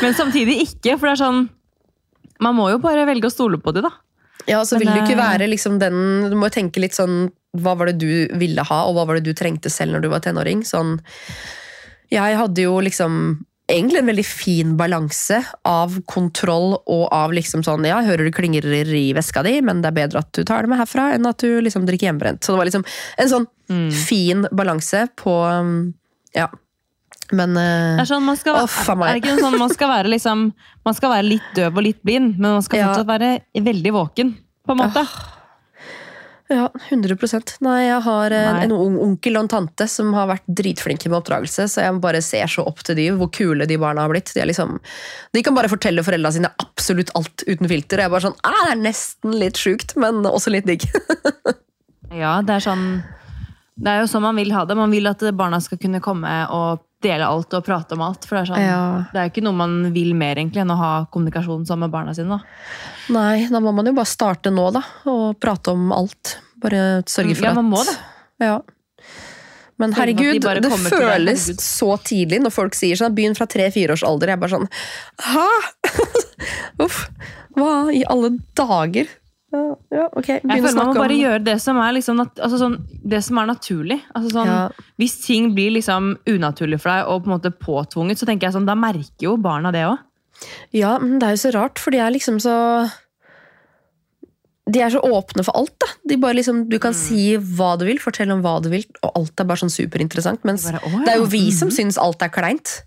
Men 0.02 0.16
samtidig 0.18 0.56
ikke, 0.66 0.98
for 0.98 1.08
det 1.10 1.14
er 1.18 1.22
sånn 1.26 1.44
Man 2.42 2.56
må 2.58 2.72
jo 2.72 2.80
bare 2.82 3.06
velge 3.06 3.30
å 3.30 3.34
stole 3.34 3.60
på 3.62 3.72
det, 3.76 3.84
da. 3.86 3.92
Ja, 4.50 4.64
så 4.66 4.80
vil 4.82 4.90
du 4.90 4.98
ikke 4.98 5.14
eh, 5.16 5.22
være 5.22 5.48
liksom 5.52 5.78
den 5.80 6.30
Du 6.32 6.36
må 6.36 6.50
jo 6.50 6.56
tenke 6.58 6.82
litt 6.84 6.98
sånn 6.98 7.30
Hva 7.56 7.76
var 7.80 7.92
det 7.92 8.00
du 8.02 8.34
ville 8.42 8.66
ha, 8.66 8.80
og 8.90 8.98
hva 8.98 9.06
var 9.08 9.20
det 9.20 9.28
du 9.30 9.38
trengte 9.38 9.70
selv 9.72 9.94
når 9.96 10.04
du 10.04 10.10
var 10.12 10.24
tenåring? 10.26 10.66
Sånn 10.68 10.98
Jeg 12.12 12.38
hadde 12.42 12.66
jo 12.66 12.80
liksom 12.84 13.44
egentlig 13.72 14.02
en 14.02 14.10
veldig 14.12 14.26
fin 14.28 14.74
balanse 14.78 15.38
av 15.66 15.94
kontroll 16.12 16.74
og 16.84 17.06
av 17.16 17.32
liksom 17.34 17.64
sånn 17.64 17.86
Ja, 17.88 18.02
hører 18.04 18.28
du 18.28 18.34
klingrer 18.36 18.90
i 18.92 19.14
veska 19.16 19.42
di, 19.46 19.54
men 19.64 19.80
det 19.82 19.88
er 19.94 19.96
bedre 20.02 20.20
at 20.26 20.34
du 20.36 20.44
tar 20.44 20.66
det 20.66 20.74
med 20.74 20.82
herfra 20.82 21.06
enn 21.16 21.30
at 21.30 21.40
du 21.40 21.62
liksom 21.64 21.86
drikker 21.88 22.10
hjemmebrent. 22.10 22.44
Så 22.44 22.52
det 22.54 22.60
var 22.60 22.68
liksom 22.70 22.86
en 23.24 23.32
sånn 23.32 23.48
Mm. 23.72 23.92
fin 23.96 24.42
balanse 24.52 25.06
på 25.16 25.32
Ja. 26.36 26.50
Men 27.32 27.56
eh, 27.58 27.96
Det 27.98 28.04
er 28.04 28.10
sånn, 28.12 28.26
man 28.28 28.38
skal, 28.38 28.58
off, 28.66 28.76
er 28.90 29.14
det 29.14 29.22
ikke 29.24 29.38
sånn 29.40 29.56
man 29.58 29.72
skal 29.72 29.90
være 29.94 30.10
liksom 30.12 30.42
Man 30.86 30.98
skal 30.98 31.14
være 31.14 31.28
litt 31.30 31.54
døv 31.56 31.78
og 31.80 31.86
litt 31.86 32.02
blind, 32.04 32.36
men 32.38 32.58
man 32.60 32.66
skal 32.66 32.80
Ja. 32.82 32.90
fortsatt 32.92 33.08
være 33.08 33.30
veldig 33.64 33.94
våken. 33.96 34.36
på 34.68 34.72
en 34.76 34.78
måte. 34.80 35.08
Ja, 36.52 36.68
100% 36.90 37.56
Nei, 37.64 37.86
jeg 37.88 38.02
har 38.04 38.34
en, 38.36 38.56
Nei. 38.58 38.64
en 38.68 38.74
ung 38.76 38.98
onkel 39.02 39.38
og 39.40 39.46
en 39.46 39.52
tante 39.54 39.88
som 39.90 40.12
har 40.14 40.28
vært 40.30 40.44
dritflinke 40.60 41.08
med 41.10 41.22
oppdragelse, 41.22 41.66
så 41.72 41.82
jeg 41.86 42.02
bare 42.04 42.22
ser 42.22 42.52
så 42.52 42.66
opp 42.68 42.84
til 42.86 42.96
de, 43.00 43.08
hvor 43.18 43.32
kule 43.34 43.66
de 43.66 43.78
barna 43.80 44.04
har 44.04 44.12
blitt. 44.12 44.34
De, 44.36 44.44
liksom, 44.46 44.76
de 45.34 45.42
kan 45.42 45.56
bare 45.56 45.72
fortelle 45.72 46.04
foreldra 46.06 46.34
sine 46.36 46.52
absolutt 46.62 47.10
alt 47.18 47.46
uten 47.48 47.72
filter. 47.72 47.98
Og 47.98 48.04
jeg 48.04 48.10
er 48.12 48.14
bare 48.14 48.28
sånn, 48.28 48.38
det 48.44 48.70
er 48.74 48.82
nesten 48.84 49.38
litt 49.40 49.58
sjukt, 49.64 49.96
men 49.98 50.22
også 50.30 50.54
litt 50.54 50.68
digg. 50.70 50.86
Ja, 52.14 52.36
det 52.46 52.60
er 52.60 52.62
sånn 52.62 52.82
Det 53.74 53.90
er 53.90 54.04
jo 54.04 54.10
sånn 54.12 54.22
man 54.22 54.38
vil 54.38 54.52
ha 54.54 54.68
det. 54.70 54.76
Man 54.78 54.92
vil 54.94 55.08
at 55.10 55.24
barna 55.34 55.58
skal 55.64 55.80
kunne 55.82 55.98
komme 56.04 56.30
og 56.54 56.84
dele 57.04 57.28
alt 57.28 57.54
og 57.58 57.66
prate 57.68 57.96
om 57.98 58.04
alt. 58.06 58.26
For 58.28 58.38
det 58.38 58.42
er 58.44 58.52
sånn 58.54 58.64
Ja. 58.64 58.82
Det 59.12 59.20
er 59.20 59.28
jo 59.28 59.34
ikke 59.34 59.44
noe 59.46 59.60
man 59.60 59.76
vil 59.96 60.14
mer 60.18 60.40
egentlig 60.40 60.64
enn 60.64 60.74
å 60.74 60.78
ha 60.80 60.92
kommunikasjon 61.14 61.66
sammen 61.70 61.88
med 61.88 61.96
barna 61.96 62.14
sine. 62.18 62.38
da. 62.40 62.40
Nei, 63.14 63.48
da 63.52 63.60
må 63.64 63.74
man 63.76 63.86
jo 63.90 63.94
bare 63.94 64.10
starte 64.10 64.52
nå, 64.54 64.70
da, 64.74 64.82
og 65.12 65.40
prate 65.44 65.74
om 65.76 65.92
alt. 65.96 66.38
Bare 66.64 67.04
sørge 67.06 67.36
for 67.36 67.44
Ja, 67.50 67.52
at 67.52 67.60
man 67.60 67.70
må 67.72 67.84
det. 67.84 67.98
Ja. 68.44 68.62
Men 69.82 69.94
herregud, 69.98 70.38
de 70.40 70.60
det 70.62 70.70
føles 70.72 71.48
det, 71.50 71.56
så 71.60 71.96
tidlig 72.06 72.40
når 72.44 72.54
folk 72.54 72.76
sier 72.78 72.96
sånn, 73.00 73.16
begynn 73.18 73.36
fra 73.36 73.48
tre-fire 73.50 73.96
års 73.96 74.04
alder. 74.06 74.30
Jeg 74.32 74.38
er 74.38 74.44
bare 74.44 74.54
sånn, 74.54 74.70
hæ? 75.20 75.50
Uff, 76.86 77.00
hva 77.58 77.74
i 77.92 78.04
alle 78.10 78.36
dager? 78.56 79.10
Ja, 79.54 79.60
ja, 79.94 80.06
ok, 80.18 80.28
Jeg 80.30 80.42
føler 80.64 80.76
Man 80.80 80.88
må 80.90 80.94
bare 80.98 81.14
om... 81.14 81.20
gjøre 81.22 81.44
det 81.46 81.56
som 81.62 81.78
er, 81.78 81.92
liksom, 81.94 82.20
altså 82.26 82.58
sånn, 82.58 82.78
det 83.06 83.20
som 83.24 83.38
er 83.38 83.46
naturlig. 83.52 84.00
Altså 84.16 84.32
sånn, 84.34 84.50
Ja. 84.50 84.88
Hvis 84.98 85.14
ting 85.28 85.52
blir 85.54 85.70
liksom 85.76 86.16
unaturlig 86.26 86.80
for 86.82 86.90
deg 86.90 87.12
og 87.12 87.22
på 87.24 87.30
en 87.30 87.36
måte 87.38 87.52
påtvunget, 87.54 88.18
så 88.18 88.26
tenker 88.26 88.48
jeg 88.50 88.56
sånn, 88.58 88.66
da 88.66 88.74
merker 88.76 89.28
jo 89.28 89.36
barna 89.38 89.72
det 89.76 89.86
òg. 89.86 90.02
Ja, 90.74 90.98
men 91.00 91.20
det 91.22 91.28
er 91.30 91.36
jo 91.38 91.44
så 91.46 91.52
rart, 91.54 91.78
for 91.80 91.94
de 91.94 92.02
er 92.02 92.10
liksom 92.12 92.40
så 92.42 92.56
De 94.74 94.80
er 94.80 94.90
så 94.94 95.02
åpne 95.04 95.44
for 95.44 95.52
alt, 95.60 95.74
da. 95.84 95.88
De 96.08 96.16
bare 96.18 96.38
liksom, 96.38 96.64
du 96.70 96.78
Mm. 96.78 96.82
kan 96.82 96.94
si 96.96 97.36
hva 97.38 97.74
du 97.78 97.84
vil, 97.86 98.00
fortelle 98.00 98.32
om 98.32 98.42
hva 98.42 98.62
du 98.64 98.70
vil, 98.72 98.86
og 99.04 99.12
alt 99.20 99.40
er 99.40 99.44
bare 99.44 99.60
sånn 99.60 99.70
superinteressant. 99.74 100.40
Mens 100.48 100.64
De 100.64 100.72
bare, 100.72 100.82
«Å, 100.88 100.92
ja, 100.92 101.00
det 101.04 101.14
er 101.14 101.18
jo 101.20 101.26
vi 101.28 101.52
som 101.52 101.68
mm. 101.68 101.74
syns 101.76 101.98
alt 102.00 102.22
er 102.24 102.30
kleint. 102.30 102.82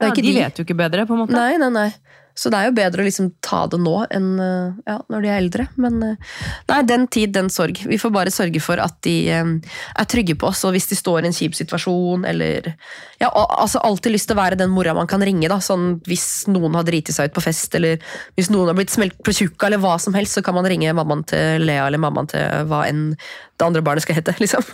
Det 0.00 0.08
er 0.08 0.10
Ja, 0.10 0.14
de 0.14 0.22
de. 0.22 0.32
vet 0.34 0.58
jo 0.58 0.64
ikke 0.64 0.76
bedre, 0.76 1.06
på 1.06 1.14
en 1.14 1.20
måte. 1.22 1.30
Nei, 1.38 1.56
nei, 1.56 1.68
nei. 1.70 1.94
Så 2.34 2.48
det 2.52 2.58
er 2.60 2.68
jo 2.70 2.74
bedre 2.76 3.02
å 3.02 3.06
liksom 3.06 3.30
ta 3.44 3.64
det 3.70 3.78
nå 3.82 3.94
enn 4.10 4.28
uh, 4.40 4.72
ja, 4.86 4.98
når 5.12 5.22
de 5.24 5.28
er 5.32 5.38
eldre. 5.42 5.66
Men 5.80 5.98
uh, 6.02 6.30
nei, 6.70 6.78
den 6.88 7.06
tid, 7.12 7.32
den 7.34 7.50
sorg. 7.52 7.82
Vi 7.90 7.98
får 8.00 8.12
bare 8.14 8.32
sørge 8.32 8.60
for 8.64 8.80
at 8.80 8.96
de 9.04 9.14
um, 9.40 9.56
er 9.98 10.08
trygge 10.08 10.36
på 10.40 10.48
oss, 10.48 10.62
og 10.64 10.72
hvis 10.76 10.88
de 10.92 10.96
står 10.98 11.24
i 11.26 11.30
en 11.30 11.36
kjip 11.36 11.54
situasjon, 11.58 12.24
eller 12.30 12.70
Ja, 13.20 13.28
altså 13.34 13.82
alltid 13.84 14.14
lyst 14.14 14.30
til 14.30 14.38
å 14.38 14.40
være 14.40 14.56
den 14.56 14.70
mora 14.72 14.94
man 14.96 15.08
kan 15.10 15.20
ringe, 15.26 15.48
da. 15.52 15.58
Sånn 15.60 15.98
hvis 16.08 16.46
noen 16.48 16.74
har 16.78 16.86
driti 16.88 17.12
seg 17.12 17.28
ut 17.30 17.36
på 17.36 17.42
fest, 17.44 17.74
eller 17.76 18.00
hvis 18.38 18.48
noen 18.54 18.70
har 18.72 18.78
blitt 18.78 18.94
smelt 18.94 19.18
på 19.26 19.34
tjukka, 19.36 19.66
eller 19.68 19.82
hva 19.82 19.98
som 20.00 20.16
helst, 20.16 20.38
så 20.38 20.42
kan 20.46 20.56
man 20.56 20.68
ringe 20.70 20.94
mammaen 20.96 21.26
til 21.28 21.66
Lea, 21.68 21.84
eller 21.90 22.00
mammaen 22.00 22.30
til 22.32 22.64
hva 22.70 22.86
enn 22.88 23.10
det 23.14 23.66
andre 23.66 23.82
barnet 23.84 24.06
skal 24.06 24.16
hete, 24.16 24.32
liksom. 24.42 24.64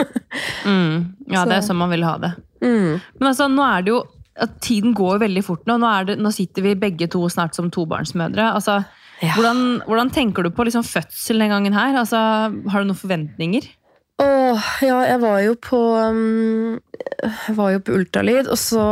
Mm. 0.65 1.17
Ja, 1.33 1.43
det 1.49 1.57
er 1.59 1.61
Så- 1.65 1.73
sånn 1.73 1.81
man 1.83 1.91
vil 1.91 2.05
ha 2.07 2.17
det. 2.23 2.35
Mm. 2.63 3.01
Men 3.19 3.29
altså, 3.33 3.49
nå 3.53 3.65
er 3.67 3.83
det 3.85 3.93
jo 3.93 4.05
at 4.43 4.59
Tiden 4.65 4.95
går 4.97 5.17
jo 5.17 5.23
veldig 5.25 5.43
fort 5.47 5.65
nå. 5.69 5.79
Nå, 5.81 5.89
er 5.89 6.05
det, 6.11 6.19
nå 6.23 6.33
sitter 6.35 6.65
vi 6.67 6.75
begge 6.79 7.09
to 7.13 7.23
snart 7.33 7.57
som 7.57 7.71
tobarnsmødre. 7.73 8.51
Altså, 8.59 8.83
Ja. 9.23 9.33
hvordan, 9.33 9.81
hvordan 9.89 10.11
tenker 10.13 10.45
du 10.45 10.51
på 10.53 10.67
liksom, 10.69 10.85
fødsel 10.85 11.39
den 11.41 11.49
gangen 11.55 11.73
her? 11.73 11.97
Altså, 11.97 12.17
har 12.71 12.83
du 12.83 12.91
noen 12.91 12.99
forventninger? 13.01 13.65
Åh, 14.21 14.69
ja, 14.85 14.99
jeg 15.05 15.21
var 15.21 15.41
jo 15.45 15.55
på 15.61 15.79
um, 16.01 16.79
var 17.57 17.75
jo 17.75 17.81
på 17.85 17.97
ultralyd, 17.99 18.49
og 18.49 18.57
så 18.57 18.85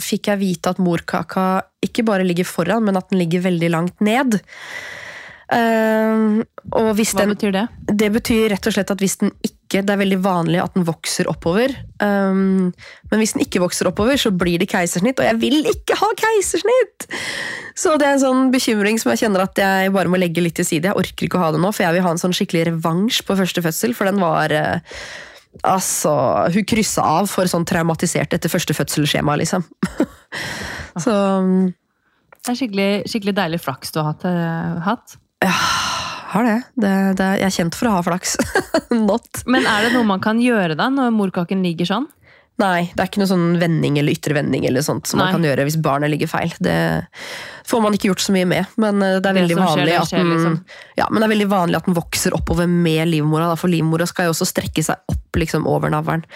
fikk 0.00 0.30
jeg 0.32 0.40
vite 0.40 0.72
at 0.72 0.80
morkaka 0.80 1.62
ikke 1.84 2.04
bare 2.08 2.24
ligger 2.24 2.48
foran, 2.48 2.84
men 2.86 2.96
at 2.96 3.10
den 3.12 3.20
ligger 3.20 3.44
veldig 3.44 3.70
langt 3.72 4.00
ned. 4.04 4.38
Og 5.50 6.92
hvis 6.94 7.10
Hva 7.14 7.24
den 7.24 7.32
betyr 7.34 7.54
det? 7.54 7.62
Det 7.98 8.08
betyr 8.14 8.52
rett 8.52 8.66
og 8.68 8.74
slett 8.74 8.90
at 8.92 9.00
hvis 9.02 9.16
den 9.22 9.32
ikke 9.42 9.80
Det 9.82 9.94
er 9.94 10.00
veldig 10.00 10.18
vanlig 10.22 10.58
at 10.62 10.74
den 10.74 10.82
vokser 10.86 11.28
oppover. 11.30 11.70
Um, 12.02 12.72
men 13.10 13.20
hvis 13.20 13.36
den 13.36 13.44
ikke 13.44 13.60
vokser 13.62 13.86
oppover, 13.86 14.18
så 14.18 14.32
blir 14.34 14.58
det 14.58 14.66
keisersnitt, 14.72 15.22
og 15.22 15.28
jeg 15.28 15.38
vil 15.38 15.68
ikke 15.70 15.94
ha 16.00 16.08
keisersnitt! 16.18 17.06
Så 17.78 17.94
det 17.94 18.08
er 18.08 18.16
en 18.16 18.22
sånn 18.24 18.50
bekymring 18.50 18.98
som 18.98 19.12
jeg 19.12 19.22
kjenner 19.22 19.44
at 19.44 19.60
jeg 19.62 19.92
bare 19.94 20.10
må 20.10 20.18
legge 20.18 20.42
litt 20.42 20.58
til 20.58 20.66
side. 20.66 20.90
Jeg 20.90 20.98
orker 20.98 21.28
ikke 21.28 21.38
å 21.38 21.44
ha 21.44 21.52
det 21.54 21.62
nå, 21.62 21.70
for 21.70 21.86
jeg 21.86 21.94
vil 21.94 22.02
ha 22.02 22.16
en 22.16 22.22
sånn 22.24 22.34
skikkelig 22.34 22.66
revansj 22.72 23.22
på 23.28 23.38
første 23.38 23.62
fødsel, 23.68 23.94
for 23.94 24.10
den 24.10 24.18
var 24.22 24.56
uh, 24.58 24.98
Altså, 25.66 26.10
hun 26.54 26.66
kryssa 26.66 27.06
av 27.06 27.30
for 27.30 27.46
sånn 27.50 27.64
traumatisert 27.66 28.34
etter 28.34 28.50
første 28.50 28.74
fødselsskjema, 28.74 29.38
liksom. 29.38 29.64
så 31.06 31.14
um, 31.42 31.70
Det 32.38 32.52
er 32.52 32.58
skikkelig, 32.64 32.92
skikkelig 33.10 33.38
deilig 33.38 33.62
flaks 33.62 33.94
du 33.94 34.02
har 34.02 34.18
hatt. 34.86 35.18
Hatt. 35.48 35.88
har 36.30 36.46
det. 36.46 36.56
det, 36.74 36.94
det. 37.18 37.28
Jeg 37.40 37.48
er 37.48 37.56
kjent 37.56 37.76
for 37.78 37.90
å 37.90 37.96
ha 37.96 38.02
flaks. 38.06 38.36
Not. 39.08 39.44
Men 39.50 39.66
er 39.66 39.86
det 39.86 39.94
noe 39.96 40.06
man 40.06 40.22
kan 40.22 40.40
gjøre 40.42 40.76
da, 40.78 40.90
når 40.92 41.14
morkaken 41.16 41.64
ligger 41.66 41.88
sånn? 41.88 42.08
Nei, 42.60 42.90
det 42.92 43.00
er 43.00 43.08
ikke 43.08 43.22
noe 43.22 43.30
sånn 43.30 43.46
vending 43.60 43.96
eller 44.00 44.12
ytre 44.12 44.34
vending 44.36 44.66
eller 44.68 44.84
sånt 44.84 45.08
som 45.08 45.20
man 45.20 45.32
kan 45.32 45.44
gjøre 45.46 45.64
hvis 45.64 45.78
barnet 45.80 46.12
ligger 46.12 46.28
feil. 46.28 46.52
Det 46.60 46.74
får 47.70 47.80
man 47.84 47.94
ikke 47.96 48.10
gjort 48.10 48.24
så 48.24 48.34
mye 48.34 48.48
med, 48.48 48.74
men 48.80 49.00
eh, 49.06 49.16
det 49.22 49.30
er 49.30 49.38
veldig 49.38 49.56
det 49.56 49.62
vanlig 49.62 49.94
skjer, 49.94 50.02
at 50.02 50.12
den, 50.12 50.32
liksom. 50.34 50.58
ja, 50.98 51.06
men 51.08 51.22
det 51.22 51.28
er 51.28 51.32
veldig 51.32 51.48
vanlig 51.52 51.78
at 51.78 51.88
den 51.88 51.96
vokser 51.96 52.36
oppover 52.36 52.68
med 52.70 53.08
livmora, 53.08 53.48
da, 53.48 53.56
for 53.56 53.72
livmora 53.72 54.08
skal 54.10 54.28
jo 54.28 54.34
også 54.34 54.50
strekke 54.50 54.84
seg 54.84 55.14
opp 55.14 55.40
liksom, 55.40 55.64
over 55.70 55.92
navlen. 55.94 56.26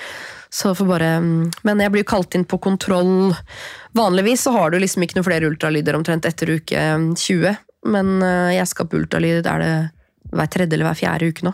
Så 0.54 0.70
får 0.78 0.88
bare, 0.88 1.10
mm, 1.20 1.60
men 1.66 1.82
jeg 1.82 1.92
blir 1.92 2.04
jo 2.04 2.10
kalt 2.14 2.38
inn 2.38 2.46
på 2.48 2.60
kontroll. 2.62 3.34
Vanligvis 3.98 4.46
så 4.46 4.54
har 4.54 4.72
du 4.72 4.78
liksom 4.80 5.04
ikke 5.04 5.18
noen 5.18 5.28
flere 5.28 5.50
ultralyder 5.50 5.98
omtrent 5.98 6.28
etter 6.30 6.56
uke 6.56 6.88
mm, 7.02 7.10
20, 7.20 7.58
men 7.84 8.16
eh, 8.22 8.54
jeg 8.58 8.70
skal 8.70 8.88
på 8.90 9.00
ultralyd 9.02 9.46
er 9.46 9.62
det 9.64 9.74
hver 10.34 10.50
tredje 10.50 10.74
eller 10.76 10.88
hver 10.90 10.98
fjerde 10.98 11.28
uke 11.30 11.44
nå. 11.46 11.52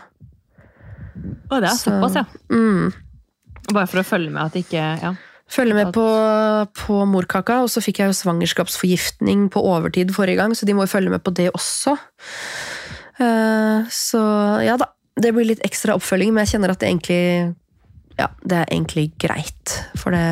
Å, 1.51 1.59
det 1.59 1.67
er 1.67 1.75
Så- 1.75 1.89
såpass, 1.91 2.15
ja. 2.15 2.25
Mm. 2.49 2.91
Bare 3.71 3.87
for 3.87 4.01
å 4.01 4.07
følge 4.07 4.31
med 4.33 4.43
at 4.47 4.55
det 4.55 4.65
ikke 4.65 4.85
ja. 5.03 5.13
Følge 5.51 5.75
med 5.75 5.89
på, 5.91 6.03
på 6.79 6.97
morkaka, 7.11 7.57
og 7.65 7.67
så 7.67 7.81
fikk 7.83 7.97
jeg 7.99 8.07
jo 8.07 8.15
svangerskapsforgiftning 8.15 9.49
på 9.51 9.59
overtid 9.67 10.13
forrige 10.15 10.39
gang, 10.39 10.53
så 10.55 10.63
de 10.65 10.71
må 10.77 10.85
jo 10.85 10.91
følge 10.93 11.11
med 11.11 11.19
på 11.25 11.33
det 11.35 11.49
også. 11.51 11.97
Uh, 13.19 13.83
så 13.91 14.21
ja 14.63 14.77
da, 14.79 14.87
det 15.19 15.33
blir 15.35 15.49
litt 15.51 15.63
ekstra 15.67 15.97
oppfølging, 15.99 16.31
men 16.31 16.45
jeg 16.45 16.55
kjenner 16.55 16.71
at 16.73 16.79
det 16.81 16.87
egentlig 16.87 17.55
Ja, 18.15 18.29
det 18.47 18.57
er 18.61 18.71
egentlig 18.71 19.09
greit, 19.19 19.75
for 19.99 20.15
det 20.15 20.23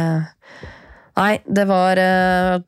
Nei, 1.20 1.34
det 1.52 1.66
var 1.68 2.00
eh, 2.00 2.62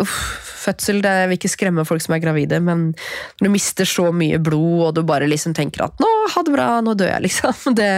uff, 0.00 0.16
Fødsel 0.64 1.02
det, 1.04 1.12
vil 1.28 1.36
ikke 1.36 1.50
skremme 1.52 1.84
folk 1.84 2.00
som 2.00 2.14
er 2.16 2.22
gravide, 2.22 2.56
men 2.64 2.86
når 2.94 3.48
du 3.48 3.52
mister 3.52 3.88
så 3.88 4.06
mye 4.16 4.38
blod, 4.40 4.78
og 4.88 4.94
du 4.96 5.02
bare 5.04 5.28
liksom 5.28 5.52
tenker 5.56 5.84
at 5.84 5.98
'nå, 6.00 6.12
ha 6.32 6.44
det 6.46 6.54
bra, 6.54 6.68
nå 6.80 6.94
dør 6.96 7.12
jeg', 7.12 7.26
liksom. 7.26 7.74
Det, 7.78 7.90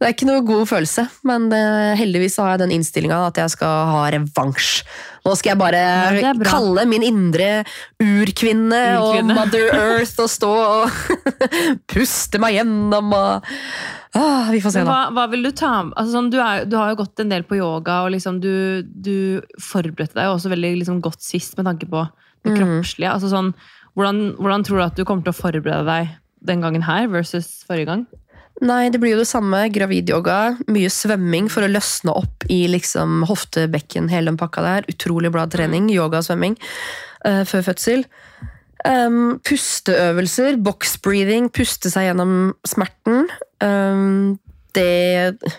det 0.00 0.06
er 0.06 0.14
ikke 0.14 0.26
noe 0.26 0.42
god 0.46 0.66
følelse, 0.70 1.04
men 1.28 1.46
det, 1.52 1.62
heldigvis 2.00 2.38
har 2.40 2.54
jeg 2.54 2.64
den 2.64 2.74
innstillinga 2.78 3.20
at 3.28 3.38
jeg 3.38 3.54
skal 3.54 3.92
ha 3.92 4.02
revansj. 4.14 4.82
Nå 5.26 5.34
skal 5.36 5.52
jeg 5.52 5.60
bare 5.60 5.82
Ja, 6.22 6.32
kalle 6.46 6.86
min 6.88 7.04
indre 7.04 7.64
urkvinne, 8.00 8.82
og 9.02 9.20
Mother 9.28 9.70
Earth 9.76 10.24
og 10.24 10.30
stå 10.32 10.52
og 10.56 10.90
puste 11.92 12.40
meg 12.42 12.56
gjennom 12.58 13.12
og 13.12 13.48
ah, 14.14 14.48
Vi 14.52 14.60
får 14.64 14.72
se, 14.76 14.84
da. 14.84 14.90
hva, 14.90 15.00
hva 15.16 15.26
vil 15.32 15.42
du 15.44 15.50
ta? 15.52 15.72
Altså, 15.90 16.12
sånn, 16.14 16.30
du, 16.32 16.38
er, 16.40 16.64
du 16.68 16.76
har 16.78 16.92
jo 16.94 17.00
gått 17.02 17.20
en 17.20 17.28
del 17.34 17.42
på 17.48 17.58
yoga, 17.58 18.02
og 18.06 18.12
liksom, 18.14 18.38
du, 18.40 18.82
du 18.84 19.42
forberedte 19.60 20.14
deg 20.16 20.28
jo 20.30 20.36
også 20.38 20.52
veldig 20.54 20.72
liksom, 20.80 21.02
godt 21.04 21.20
sist 21.24 21.56
med 21.58 21.68
tanke 21.72 21.88
på 21.90 22.06
det 22.06 22.52
Mm. 22.54 22.54
kroppslige. 22.60 23.10
Altså, 23.10 23.28
sånn, 23.32 23.48
hvordan, 23.98 24.36
hvordan 24.38 24.62
tror 24.64 24.78
du 24.78 24.84
at 24.84 24.96
du 24.96 25.04
kommer 25.04 25.26
til 25.26 25.32
å 25.34 25.36
forberede 25.40 25.84
deg 25.88 26.12
den 26.46 26.60
gangen 26.62 26.84
her 26.86 27.08
versus 27.10 27.64
forrige 27.66 27.88
gang? 27.90 28.04
Nei, 28.62 28.88
det 28.90 29.00
blir 29.02 29.12
jo 29.16 29.18
det 29.20 29.28
samme. 29.30 29.64
Gravidyoga, 29.74 30.56
mye 30.70 30.88
svømming 30.90 31.50
for 31.50 31.66
å 31.66 31.70
løsne 31.70 32.14
opp 32.14 32.46
i 32.50 32.60
liksom 32.70 33.24
hofte, 33.28 33.66
bekken, 33.70 34.08
hele 34.10 34.30
den 34.32 34.38
pakka 34.38 34.62
der. 34.64 34.86
Utrolig 34.90 35.30
bra 35.34 35.44
trening, 35.50 35.90
yoga 35.94 36.22
og 36.22 36.26
svømming 36.26 36.56
uh, 37.26 37.42
før 37.46 37.66
fødsel. 37.68 38.06
Um, 38.86 39.38
pusteøvelser, 39.42 40.58
box 40.62 40.96
breathing, 41.02 41.48
puste 41.50 41.90
seg 41.90 42.10
gjennom 42.10 42.52
smerten. 42.68 43.26
Um, 43.64 44.38
det 44.76 45.56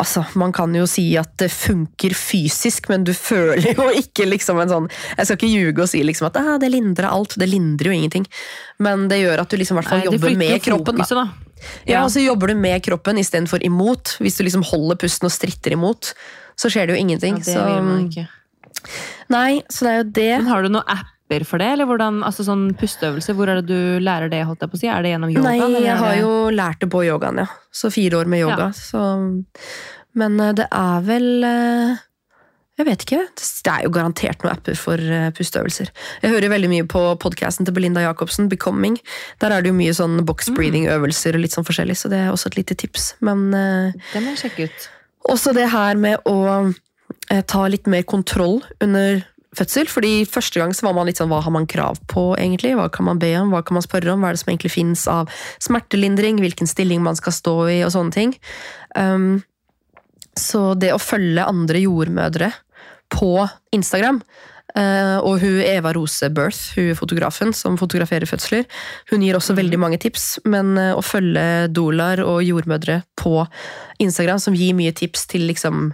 Altså, 0.00 0.22
Man 0.38 0.52
kan 0.54 0.74
jo 0.74 0.84
si 0.88 1.02
at 1.18 1.32
det 1.42 1.48
funker 1.50 2.14
fysisk, 2.14 2.88
men 2.92 3.02
du 3.04 3.10
føler 3.16 3.72
jo 3.74 3.88
ikke 3.90 4.28
liksom 4.28 4.60
en 4.62 4.70
sånn 4.70 4.88
Jeg 5.16 5.26
skal 5.26 5.36
ikke 5.36 5.50
ljuge 5.50 5.82
og 5.82 5.90
si 5.90 6.02
liksom 6.06 6.28
at 6.30 6.38
ah, 6.40 6.54
det 6.62 6.70
lindrer 6.72 7.10
alt. 7.10 7.34
Det 7.40 7.48
lindrer 7.50 7.90
jo 7.90 7.96
ingenting. 7.98 8.26
Men 8.78 9.08
det 9.10 9.18
gjør 9.24 9.42
at 9.42 9.50
du 9.50 9.58
liksom 9.58 9.80
hvert 9.80 9.90
fall 9.90 10.04
jobber 10.06 10.36
med 10.38 10.62
kroppen. 10.62 11.02
fokuset, 11.02 11.18
Da. 11.18 11.26
da. 11.26 11.46
Ja, 11.90 12.04
og 12.06 12.12
så 12.14 12.22
jobber 12.22 12.48
du 12.48 12.56
med 12.56 12.80
kroppen 12.86 13.18
istedenfor 13.20 13.62
imot. 13.66 14.14
Hvis 14.22 14.38
du 14.38 14.46
liksom 14.46 14.62
holder 14.64 14.96
pusten 15.00 15.28
og 15.28 15.34
stritter 15.34 15.74
imot, 15.76 16.14
så 16.56 16.70
skjer 16.72 16.88
det 16.88 16.96
jo 16.96 17.02
ingenting. 17.02 17.40
Ja, 17.42 17.44
det 17.44 17.56
så, 17.58 17.66
vil 17.66 17.82
man 17.84 18.06
ikke. 18.06 18.28
Nei, 19.34 19.62
så 19.68 19.84
det 19.84 19.90
er 19.90 19.98
jo 19.98 20.06
det. 20.20 20.30
Men 20.38 20.52
har 20.54 20.64
du 20.64 20.72
noen 20.72 21.02
apper 21.30 21.44
for 21.46 21.58
det, 21.62 21.66
eller 21.76 21.86
hvordan, 21.86 22.22
altså 22.26 22.42
sånn 22.46 22.72
pusteøvelse, 22.78 23.34
Hvor 23.38 23.48
er 23.48 23.60
det 23.60 23.66
du 23.70 24.00
lærer 24.02 24.30
det? 24.30 24.42
holdt 24.46 24.60
jeg 24.64 24.70
på 24.70 24.76
å 24.76 24.80
si? 24.80 24.88
Er 24.90 25.02
det 25.02 25.12
gjennom 25.14 25.30
yoga? 25.30 25.48
Nei, 25.52 25.82
jeg 25.84 25.96
har 25.96 26.16
jo 26.18 26.50
lært 26.50 26.80
det 26.80 26.90
på 26.90 27.04
yogaen, 27.06 27.38
ja. 27.38 27.46
Så 27.72 27.90
fire 27.92 28.18
år 28.18 28.26
med 28.26 28.40
yoga. 28.42 28.70
Ja. 28.70 28.72
Så, 28.72 29.44
men 30.14 30.40
eh, 30.40 30.52
det 30.58 30.66
er 30.72 31.00
vel 31.06 31.44
eh, 31.44 31.96
Jeg 32.80 32.86
vet 32.88 33.02
ikke. 33.04 33.20
Det 33.36 33.70
er 33.70 33.82
jo 33.84 33.90
garantert 33.94 34.42
noen 34.42 34.54
apper 34.56 34.74
for 34.80 34.98
eh, 34.98 35.30
pusteøvelser. 35.36 35.90
Jeg 36.22 36.32
hører 36.34 36.48
veldig 36.50 36.70
mye 36.72 36.86
på 36.90 37.02
podkasten 37.20 37.66
til 37.68 37.74
Belinda 37.76 38.00
Jacobsen, 38.02 38.48
Becoming. 38.48 38.96
Der 39.40 39.52
er 39.54 39.62
det 39.62 39.70
jo 39.70 39.76
mye 39.78 39.94
sånn 39.94 40.24
box 40.24 40.48
Mm. 40.50 40.56
breathing-øvelser 40.56 41.36
og 41.36 41.44
litt 41.44 41.52
sånn 41.54 41.66
forskjellig, 41.68 41.96
så 42.00 42.08
det 42.10 42.18
er 42.24 42.30
også 42.32 42.46
et 42.50 42.56
lite 42.56 42.74
tips. 42.74 43.14
Men 43.20 43.50
Det 43.52 44.22
må 44.24 44.32
jeg 44.34 44.50
sjekke 44.50 44.64
ut. 44.70 44.88
også 45.28 45.52
det 45.54 45.68
her 45.70 45.94
med 45.96 46.18
å 46.26 46.74
ta 47.46 47.66
litt 47.68 47.86
mer 47.86 48.02
kontroll 48.02 48.62
under 48.80 49.22
fødsel. 49.56 49.88
fordi 49.90 50.12
Første 50.28 50.60
gang 50.60 50.74
så 50.74 50.86
var 50.86 50.96
man 50.98 51.08
litt 51.08 51.20
sånn, 51.20 51.30
hva 51.32 51.42
har 51.44 51.54
man 51.54 51.68
krav 51.70 52.00
på, 52.10 52.34
egentlig? 52.38 52.74
Hva 52.78 52.88
kan 52.92 53.08
man 53.08 53.18
be 53.22 53.32
om? 53.38 53.52
Hva 53.54 53.62
kan 53.66 53.78
man 53.78 53.86
spørre 53.86 54.12
om? 54.12 54.22
Hva 54.22 54.30
er 54.30 54.38
det 54.38 54.44
som 54.44 54.52
egentlig 54.52 54.74
finnes 54.74 55.06
av 55.10 55.30
smertelindring? 55.62 56.40
Hvilken 56.42 56.70
stilling 56.70 57.02
man 57.02 57.18
skal 57.18 57.36
stå 57.36 57.56
i, 57.68 57.80
og 57.86 57.94
sånne 57.94 58.14
ting. 58.14 58.36
Um, 58.94 59.42
så 60.38 60.74
det 60.78 60.94
å 60.94 61.02
følge 61.02 61.48
andre 61.48 61.82
jordmødre 61.82 62.52
på 63.10 63.34
Instagram 63.74 64.22
Uh, 64.78 65.18
og 65.26 65.40
hun 65.42 65.58
Eva 65.64 65.90
Rose 65.96 66.28
Birth, 66.30 66.76
hun 66.76 66.94
fotografen 66.98 67.54
som 67.56 67.78
fotograferer 67.80 68.28
fødsler, 68.28 68.68
hun 69.10 69.24
gir 69.24 69.34
også 69.34 69.56
veldig 69.58 69.78
mange 69.82 69.98
tips. 70.02 70.38
Men 70.46 70.76
uh, 70.78 70.92
å 70.94 71.02
følge 71.04 71.70
doulaer 71.74 72.22
og 72.22 72.42
jordmødre 72.46 73.00
på 73.18 73.40
Instagram, 74.02 74.42
som 74.42 74.54
gir 74.54 74.76
mye 74.78 74.94
tips 74.96 75.26
til 75.32 75.48
liksom 75.50 75.90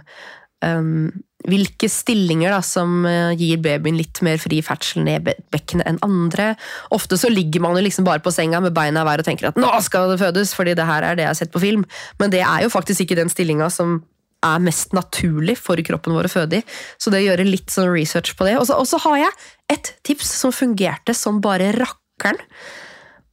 um, 0.61 1.09
hvilke 1.47 1.87
stillinger 1.91 2.51
da, 2.51 2.59
som 2.65 3.05
eh, 3.07 3.31
gir 3.39 3.61
babyen 3.63 3.95
litt 3.99 4.19
mer 4.25 4.39
fri 4.41 4.59
ferdsel 4.65 5.05
ned 5.07 5.23
be- 5.27 5.37
bekkenet 5.53 5.87
enn 5.87 5.99
andre. 6.03 6.49
Ofte 6.95 7.15
så 7.19 7.31
ligger 7.31 7.63
man 7.63 7.77
jo 7.79 7.85
liksom 7.85 8.05
bare 8.07 8.23
på 8.23 8.33
senga 8.35 8.59
med 8.63 8.75
beina 8.75 9.05
i 9.05 9.07
været 9.07 9.23
og 9.23 9.29
tenker 9.29 9.49
at 9.51 9.59
nå 9.61 9.71
skal 9.85 10.11
det 10.11 10.19
fødes, 10.21 10.51
fordi 10.57 10.75
det 10.77 10.85
her 10.89 11.07
er 11.07 11.15
det 11.17 11.23
jeg 11.25 11.31
har 11.33 11.39
sett 11.39 11.53
på 11.55 11.63
film. 11.63 11.87
Men 12.19 12.33
det 12.33 12.43
er 12.43 12.65
jo 12.65 12.73
faktisk 12.73 13.05
ikke 13.05 13.19
den 13.21 13.31
stillinga 13.31 13.69
som 13.73 14.01
er 14.45 14.59
mest 14.61 14.91
naturlig 14.93 15.55
for 15.57 15.79
kroppen 15.87 16.13
vår 16.13 16.27
å 16.29 16.33
føde 16.35 16.59
i. 16.59 16.65
Så 17.01 17.09
det 17.09 17.23
å 17.23 17.27
gjøre 17.31 17.47
litt 17.47 17.71
sånn 17.73 17.89
research 17.89 18.35
på 18.37 18.45
det. 18.45 18.57
Og 18.61 18.67
så 18.69 18.99
har 19.07 19.17
jeg 19.23 19.31
et 19.73 19.93
tips 20.05 20.29
som 20.43 20.53
fungerte 20.53 21.15
som 21.17 21.39
bare 21.43 21.71
rakkeren. 21.75 22.37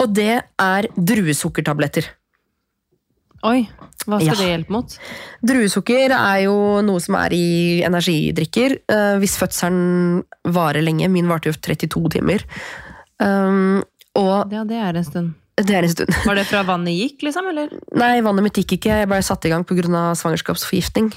Og 0.01 0.15
det 0.17 0.39
er 0.59 0.89
druesukkertabletter. 0.97 2.09
Oi, 3.45 3.68
hva 4.07 4.16
skal 4.20 4.30
Ja. 4.30 4.34
det 4.40 4.49
hjelpe 4.49 4.72
mot? 4.72 4.99
Druesukker 5.45 6.11
er 6.16 6.42
jo 6.47 6.80
noe 6.86 7.01
som 7.05 7.14
er 7.20 7.34
i 7.36 7.82
energidrikker. 7.84 8.78
Eh, 8.88 9.16
hvis 9.20 9.36
fødselen 9.36 10.22
varer 10.49 10.80
lenge, 10.82 11.11
min 11.12 11.28
varte 11.28 11.51
jo 11.51 11.53
32 11.53 12.09
timer. 12.16 12.45
Um, 13.20 13.82
og 14.16 14.51
Ja, 14.53 14.64
det 14.64 14.76
er 14.80 14.97
en 14.97 15.05
stund. 15.05 15.34
det 15.57 15.70
er 15.70 15.82
en 15.84 15.92
stund. 15.92 16.09
Var 16.26 16.34
det 16.40 16.47
fra 16.47 16.62
vannet 16.64 16.97
gikk, 16.97 17.22
liksom? 17.28 17.47
Eller? 17.53 17.68
Nei, 17.95 18.20
vannet 18.24 18.42
mitt 18.49 18.55
gikk 18.55 18.78
ikke. 18.78 18.97
Jeg 19.05 19.09
ble 19.09 19.20
satt 19.22 19.45
i 19.45 19.51
gang 19.53 19.64
pga. 19.64 20.14
svangerskapsforgiftning. 20.16 21.12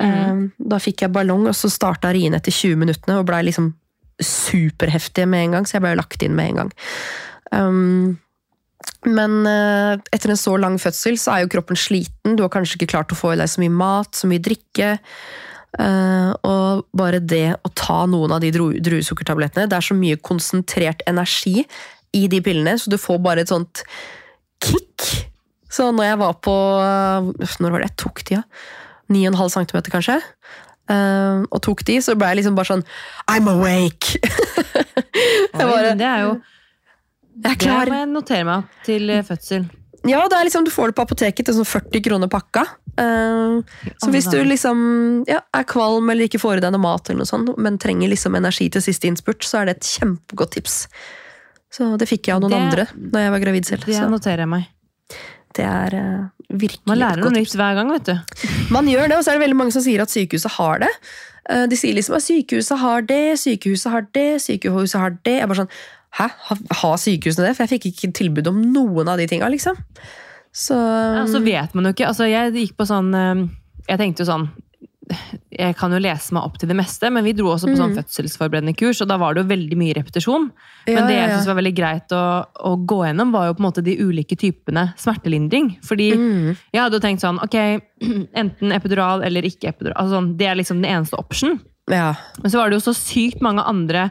Mm. 0.00 0.52
da 0.62 0.76
fikk 0.78 1.00
jeg 1.02 1.10
ballong, 1.12 1.48
og 1.50 1.54
så 1.58 1.66
starta 1.68 2.12
riene 2.14 2.36
etter 2.38 2.52
20 2.54 2.76
minuttene 2.78 3.18
og 3.18 3.26
blei 3.26 3.42
liksom 3.42 3.72
superheftige 4.22 5.26
med 5.26 5.44
en 5.44 5.50
gang, 5.56 5.64
så 5.66 5.74
jeg 5.78 5.82
ble 5.82 5.96
lagt 5.98 6.22
inn 6.22 6.36
med 6.38 6.50
en 6.50 6.56
gang. 6.60 6.72
Um, 7.50 8.18
men 9.06 9.46
eh, 9.46 9.94
etter 10.14 10.32
en 10.32 10.40
så 10.40 10.56
lang 10.58 10.78
fødsel 10.82 11.18
så 11.20 11.36
er 11.36 11.44
jo 11.44 11.52
kroppen 11.52 11.78
sliten. 11.78 12.34
Du 12.38 12.42
har 12.42 12.50
kanskje 12.50 12.78
ikke 12.80 12.90
klart 12.96 13.12
å 13.14 13.18
få 13.18 13.34
i 13.34 13.38
deg 13.38 13.50
så 13.52 13.62
mye 13.62 13.74
mat, 13.74 14.10
så 14.18 14.26
mye 14.30 14.42
drikke. 14.42 14.96
Eh, 15.78 16.30
og 16.48 16.86
bare 16.96 17.20
det 17.20 17.52
å 17.62 17.70
ta 17.76 18.00
noen 18.10 18.32
av 18.32 18.40
de 18.40 18.48
druesukkertablettene 18.56 19.66
Det 19.68 19.76
er 19.76 19.84
så 19.84 19.92
mye 19.94 20.16
konsentrert 20.24 21.02
energi 21.06 21.60
i 22.16 22.22
de 22.32 22.40
pillene, 22.42 22.72
så 22.80 22.88
du 22.90 22.96
får 22.98 23.18
bare 23.22 23.44
et 23.44 23.52
sånt 23.52 23.82
kick. 24.64 25.04
Så 25.70 25.90
når 25.92 26.08
jeg 26.08 26.18
var 26.22 26.38
på 26.40 26.54
øh, 26.80 27.28
Når 27.60 27.70
var 27.74 27.82
det 27.84 27.90
jeg 27.90 27.98
tok 28.00 28.22
de, 28.30 28.38
ja? 28.38 28.42
9,5 29.12 29.52
cm, 29.58 29.82
kanskje? 29.92 30.16
eh, 30.88 31.42
og 31.52 31.60
tok 31.64 31.84
de, 31.88 31.98
så 32.04 32.14
ble 32.16 32.30
jeg 32.32 32.40
liksom 32.40 32.56
bare 32.56 32.70
sånn 32.72 32.84
I'm 33.28 33.48
awake! 33.52 34.16
Oi, 35.52 35.60
bare- 35.60 35.94
det 36.00 36.08
er 36.08 36.24
jo 36.26 36.32
Jeg 37.44 37.58
Det 37.60 37.70
må 37.90 37.98
jeg 38.00 38.08
notere 38.10 38.44
meg 38.48 38.64
til 38.86 39.10
eh, 39.10 39.22
fødsel. 39.26 39.68
Ja, 40.06 40.20
det 40.30 40.36
er 40.38 40.46
liksom, 40.46 40.64
du 40.64 40.70
får 40.70 40.90
det 40.92 40.96
på 40.98 41.04
apoteket 41.04 41.46
til 41.48 41.54
sånn 41.56 41.66
40 41.66 42.02
kroner 42.04 42.30
pakka. 42.30 42.62
Uh, 42.98 43.60
så 44.02 44.08
hvis 44.10 44.26
du 44.30 44.38
liksom 44.46 44.78
ja, 45.28 45.40
er 45.54 45.66
kvalm 45.70 46.08
eller 46.10 46.26
ikke 46.26 46.40
får 46.42 46.58
i 46.58 46.62
deg 46.64 46.72
noe 46.74 46.82
mat, 46.82 47.10
eller 47.10 47.22
noe 47.22 47.30
sånt, 47.30 47.50
men 47.62 47.78
trenger 47.82 48.10
liksom 48.10 48.34
energi 48.38 48.68
til 48.74 48.82
siste 48.82 49.06
innspurt, 49.10 49.44
så 49.46 49.60
er 49.60 49.68
det 49.70 49.76
et 49.76 49.90
kjempegodt 49.98 50.54
tips. 50.56 50.80
Så 51.74 51.92
det 52.00 52.08
fikk 52.10 52.30
jeg 52.30 52.38
av 52.38 52.42
noen 52.42 52.54
Det- 52.54 52.62
andre 52.62 52.86
da 52.94 53.24
jeg 53.26 53.34
var 53.34 53.44
gravid 53.44 53.66
selv. 53.66 53.84
Det 53.86 53.94
Så 53.98 54.08
noterer 54.10 54.46
jeg 54.46 54.48
meg. 54.48 54.68
det 55.54 55.64
er 55.66 55.94
uh, 55.98 56.28
virkelig 56.50 56.86
Man 56.86 56.98
lærer 56.98 57.22
noe 57.22 57.34
nytt 57.34 57.54
hver 57.58 57.74
gang, 57.78 57.90
vet 57.92 58.04
du. 58.04 58.16
Man 58.74 58.86
gjør 58.86 59.08
det, 59.08 59.18
og 59.18 59.24
så 59.24 59.30
er 59.34 59.38
det 59.38 59.46
veldig 59.46 59.60
mange 59.60 59.72
som 59.72 59.82
sier 59.82 60.02
at 60.02 60.14
sykehuset 60.14 60.56
har 60.58 60.78
det. 60.86 60.90
Uh, 61.50 61.66
De 61.66 61.76
sier 61.76 61.94
liksom 61.94 62.16
at 62.16 62.22
sykehuset 62.22 62.78
har 62.78 63.02
det, 63.02 63.38
sykehuset 63.42 63.90
har 63.90 64.06
det, 64.14 64.28
sykehuset 64.46 65.00
har 65.00 65.18
det. 65.22 65.38
Jeg 65.42 65.48
bare 65.48 65.64
sånn, 65.66 65.74
Hæ? 66.16 66.28
Har 66.80 66.96
sykehusene 66.96 67.48
det? 67.50 67.56
For 67.56 67.66
jeg 67.66 67.74
fikk 67.80 67.90
ikke 67.92 68.12
tilbud 68.16 68.46
om 68.48 68.62
noen 68.72 69.08
av 69.12 69.18
de 69.20 69.26
tinga, 69.28 69.48
liksom. 69.52 69.76
Så, 70.52 70.74
Ja, 70.74 71.26
så 71.28 71.42
vet 71.44 71.74
man 71.76 71.84
jo 71.84 71.92
ikke. 71.92 72.06
Altså, 72.08 72.24
jeg 72.30 72.54
gikk 72.56 72.76
på 72.80 72.86
sånn 72.88 73.12
eh, 73.14 73.42
Jeg 73.90 73.98
tenkte 74.00 74.24
jo 74.24 74.30
sånn 74.30 74.46
Jeg 75.52 75.76
kan 75.78 75.92
jo 75.92 75.98
lese 76.00 76.32
meg 76.36 76.44
opp 76.44 76.56
til 76.60 76.68
det 76.68 76.76
meste, 76.76 77.08
men 77.12 77.24
vi 77.24 77.32
dro 77.36 77.52
også 77.54 77.68
på 77.70 77.76
sånn 77.78 77.94
fødselsforberedende 77.96 78.74
kurs, 78.76 78.98
og 79.00 79.08
da 79.08 79.16
var 79.20 79.32
det 79.36 79.40
jo 79.44 79.48
veldig 79.48 79.76
mye 79.80 79.94
repetisjon. 79.96 80.50
Men 80.86 80.98
Ja, 80.98 81.04
det 81.08 81.14
jeg 81.16 81.22
ja. 81.22 81.28
syntes 81.36 81.46
var 81.48 81.56
veldig 81.60 81.72
greit 81.78 82.12
å, 82.12 82.20
å 82.68 82.72
gå 82.84 82.98
gjennom, 83.06 83.32
var 83.32 83.46
jo 83.48 83.54
på 83.56 83.62
en 83.62 83.68
måte 83.70 83.84
de 83.86 83.94
ulike 84.04 84.36
typene 84.36 84.82
smertelindring. 85.00 85.70
Fordi 85.88 86.10
Mm. 86.18 86.56
jeg 86.74 86.82
hadde 86.82 86.98
jo 87.00 87.04
tenkt 87.06 87.24
sånn, 87.24 87.40
ok, 87.40 87.56
enten 88.42 88.72
epidural 88.76 89.24
eller 89.24 89.48
ikke 89.48 89.68
epidural. 89.72 89.96
Altså, 89.96 90.18
sånn, 90.18 90.36
det 90.36 90.46
er 90.50 90.56
liksom 90.60 90.82
den 90.82 90.90
eneste 90.92 91.16
option. 91.16 91.56
ja. 91.88 92.12
Men 92.42 92.50
så 92.52 92.60
var 92.60 92.68
det 92.68 92.76
jo 92.82 92.90
så 92.92 92.96
sykt 92.96 93.40
mange 93.40 93.64
andre 93.64 94.10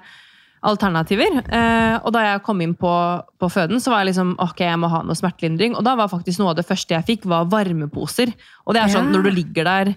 alternativer. 0.65 1.41
Eh, 1.47 1.97
og 2.03 2.11
da 2.15 2.23
jeg 2.31 2.43
kom 2.43 2.61
inn 2.61 2.73
på, 2.75 2.91
på 3.39 3.49
føden, 3.51 3.79
så 3.83 3.91
var 3.93 4.01
jeg 4.03 4.11
liksom 4.13 4.35
ok, 4.39 4.59
jeg 4.65 4.79
må 4.81 4.89
ha 4.89 5.01
noe 5.05 5.15
smertelindring. 5.17 5.75
Og 5.77 5.83
da 5.85 5.95
var 5.99 6.09
faktisk 6.11 6.39
noe 6.41 6.53
av 6.53 6.57
det 6.61 6.65
første 6.67 6.95
jeg 6.95 7.05
fikk, 7.05 7.25
var 7.29 7.45
varmeposer. 7.51 8.33
Og 8.65 8.73
det 8.73 8.81
er 8.83 8.87
sånn, 8.95 9.11
Ja. 9.11 9.17
når 9.17 9.23
du 9.23 9.31
ligger 9.31 9.63
der 9.69 9.93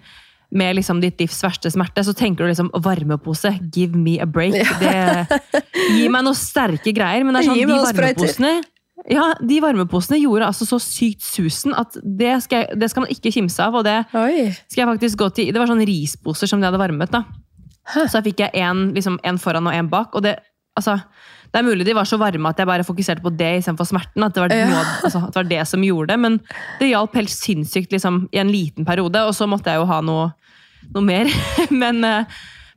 med 0.53 0.75
liksom 0.77 0.99
ditt 1.01 1.21
livs 1.21 1.39
verste 1.45 1.71
smerte, 1.71 2.03
så 2.03 2.13
tenker 2.13 2.43
du 2.45 2.51
liksom 2.51 2.71
varmepose, 2.83 3.53
give 3.73 3.95
me 3.97 4.19
a 4.21 4.27
break. 4.27 4.53
Det 4.81 5.41
gir 5.95 6.11
meg 6.11 6.25
noen 6.27 6.35
sterke 6.35 6.93
greier, 6.93 7.23
men 7.25 7.35
det 7.35 7.45
er 7.45 7.51
sånn, 7.53 7.61
de 7.61 7.67
varmeposene 7.71 8.53
ja, 9.09 9.31
De 9.41 9.61
varmeposene 9.65 10.19
gjorde 10.21 10.45
altså 10.51 10.67
så 10.69 10.77
sykt 10.83 11.23
susen 11.25 11.73
at 11.73 11.95
det 12.05 12.35
skal, 12.45 12.67
jeg, 12.67 12.77
det 12.83 12.91
skal 12.93 13.07
man 13.07 13.11
ikke 13.15 13.31
kimse 13.33 13.63
av. 13.65 13.79
og 13.79 13.85
det 13.87 13.95
Oi. 14.13 14.51
skal 14.69 14.83
jeg 14.83 14.89
faktisk 14.91 15.19
gå 15.23 15.29
til, 15.39 15.53
Det 15.55 15.63
var 15.63 15.71
sånne 15.71 15.87
risposer 15.89 16.47
som 16.51 16.61
de 16.61 16.67
hadde 16.69 16.79
varmet. 16.83 17.11
da. 17.11 17.23
Hæ. 17.95 18.05
Så 18.13 18.21
fikk 18.27 18.43
jeg 18.45 18.53
én 18.61 18.93
liksom, 18.93 19.17
en 19.25 19.39
foran 19.41 19.67
og 19.67 19.73
en 19.73 19.89
bak. 19.89 20.15
og 20.15 20.23
det, 20.23 20.37
altså, 20.79 20.99
det 21.51 21.59
er 21.59 21.67
mulig 21.67 21.87
de 21.89 21.95
var 21.99 22.07
så 22.07 22.19
varme 22.21 22.53
at 22.53 22.61
jeg 22.63 22.69
bare 22.71 22.87
fokuserte 22.87 23.25
på 23.25 23.33
det 23.35 23.51
istedenfor 23.59 23.89
smerten. 23.89 24.23
At 24.23 24.35
det, 24.37 24.45
var 24.45 24.55
Ja. 24.55 24.85
altså, 25.03 25.25
at 25.27 25.35
det 25.35 25.41
var 25.41 25.49
det 25.51 25.65
som 25.69 25.83
gjorde 25.83 26.13
det. 26.13 26.19
Men 26.23 26.39
det 26.79 26.93
hjalp 26.93 27.15
helt 27.19 27.33
sinnssykt 27.33 27.91
liksom, 27.93 28.29
i 28.33 28.39
en 28.39 28.53
liten 28.53 28.87
periode, 28.87 29.25
og 29.27 29.35
så 29.35 29.49
måtte 29.51 29.73
jeg 29.73 29.81
jo 29.83 29.89
ha 29.91 30.01
noe, 30.07 30.31
noe 30.95 31.03
mer. 31.05 31.27
men, 31.83 32.05
eh, 32.05 32.25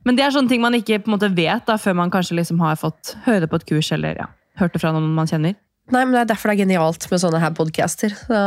men 0.04 0.16
det 0.18 0.24
er 0.26 0.34
sånne 0.34 0.50
ting 0.50 0.60
man 0.64 0.74
ikke 0.74 0.98
på 1.04 1.08
en 1.12 1.16
måte 1.16 1.30
vet 1.36 1.64
da, 1.70 1.78
før 1.80 1.94
man 2.02 2.10
kanskje 2.12 2.36
liksom 2.40 2.58
har 2.60 2.76
fått 2.80 3.14
høre 3.28 3.44
det 3.46 3.50
på 3.52 3.62
et 3.62 3.68
kurs 3.70 3.92
eller 3.94 4.18
ja, 4.24 4.26
hørt 4.60 4.74
det 4.74 4.82
fra 4.82 4.92
noen 4.92 5.14
man 5.14 5.30
kjenner. 5.30 5.54
Nei, 5.92 6.02
men 6.02 6.12
det 6.16 6.24
er 6.24 6.28
derfor 6.32 6.50
det 6.50 6.56
er 6.58 6.64
genialt 6.64 7.06
med 7.12 7.20
sånne 7.20 7.40
her 7.42 7.54
podcaster. 7.56 8.12
Så, 8.16 8.42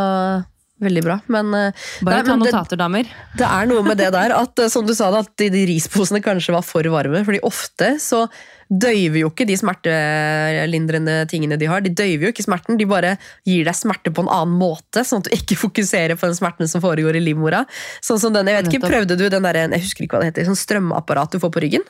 veldig 0.81 1.01
bra. 1.05 1.15
Men, 1.33 1.49
eh, 1.53 1.87
Bare 2.05 2.19
nei, 2.19 2.25
ta 2.27 2.35
det, 2.35 2.37
notater, 2.43 2.77
damer. 2.83 3.07
det 3.37 3.47
er 3.47 3.69
noe 3.69 3.85
med 3.85 3.97
det 3.97 4.11
der 4.13 4.35
at 4.35 4.59
eh, 4.61 4.69
som 4.73 4.85
du 4.85 4.93
sa, 4.97 5.09
at 5.17 5.31
de, 5.39 5.49
de 5.53 5.63
risposene 5.71 6.21
kanskje 6.25 6.53
var 6.53 6.65
for 6.65 6.85
varme. 6.93 7.23
fordi 7.25 7.39
ofte 7.47 7.95
så 8.03 8.25
døyver 8.67 9.21
jo 9.21 9.29
ikke 9.31 9.47
de 9.47 9.55
smertelindrende 9.59 11.19
tingene 11.31 11.57
de 11.59 11.69
har. 11.71 11.83
De 11.85 11.93
døyver 11.93 12.27
jo 12.27 12.33
ikke 12.33 12.45
smerten, 12.45 12.79
de 12.79 12.87
bare 12.89 13.15
gir 13.47 13.67
deg 13.67 13.77
smerte 13.77 14.11
på 14.13 14.25
en 14.25 14.31
annen 14.33 14.57
måte. 14.59 15.03
Sånn 15.07 15.23
at 15.23 15.29
du 15.29 15.37
ikke 15.37 15.59
fokuserer 15.65 16.19
på 16.19 16.27
den 16.29 16.37
smerten 16.39 16.71
som 16.71 16.83
foregår 16.83 17.19
i 17.19 17.23
livmora. 17.23 17.63
Sånn 18.03 18.19
som 18.21 18.35
den, 18.35 18.49
jeg 18.51 18.61
vet 18.61 18.73
ikke, 18.73 18.85
Prøvde 18.87 19.17
du 19.19 19.25
den 19.31 19.43
der, 19.43 19.63
jeg 19.67 19.83
husker 19.83 20.05
ikke 20.05 20.17
hva 20.17 20.25
det 20.25 20.33
heter, 20.33 20.47
sånn 20.47 20.59
strømapparat 20.59 21.35
du 21.35 21.41
får 21.43 21.51
på 21.53 21.63
ryggen? 21.63 21.87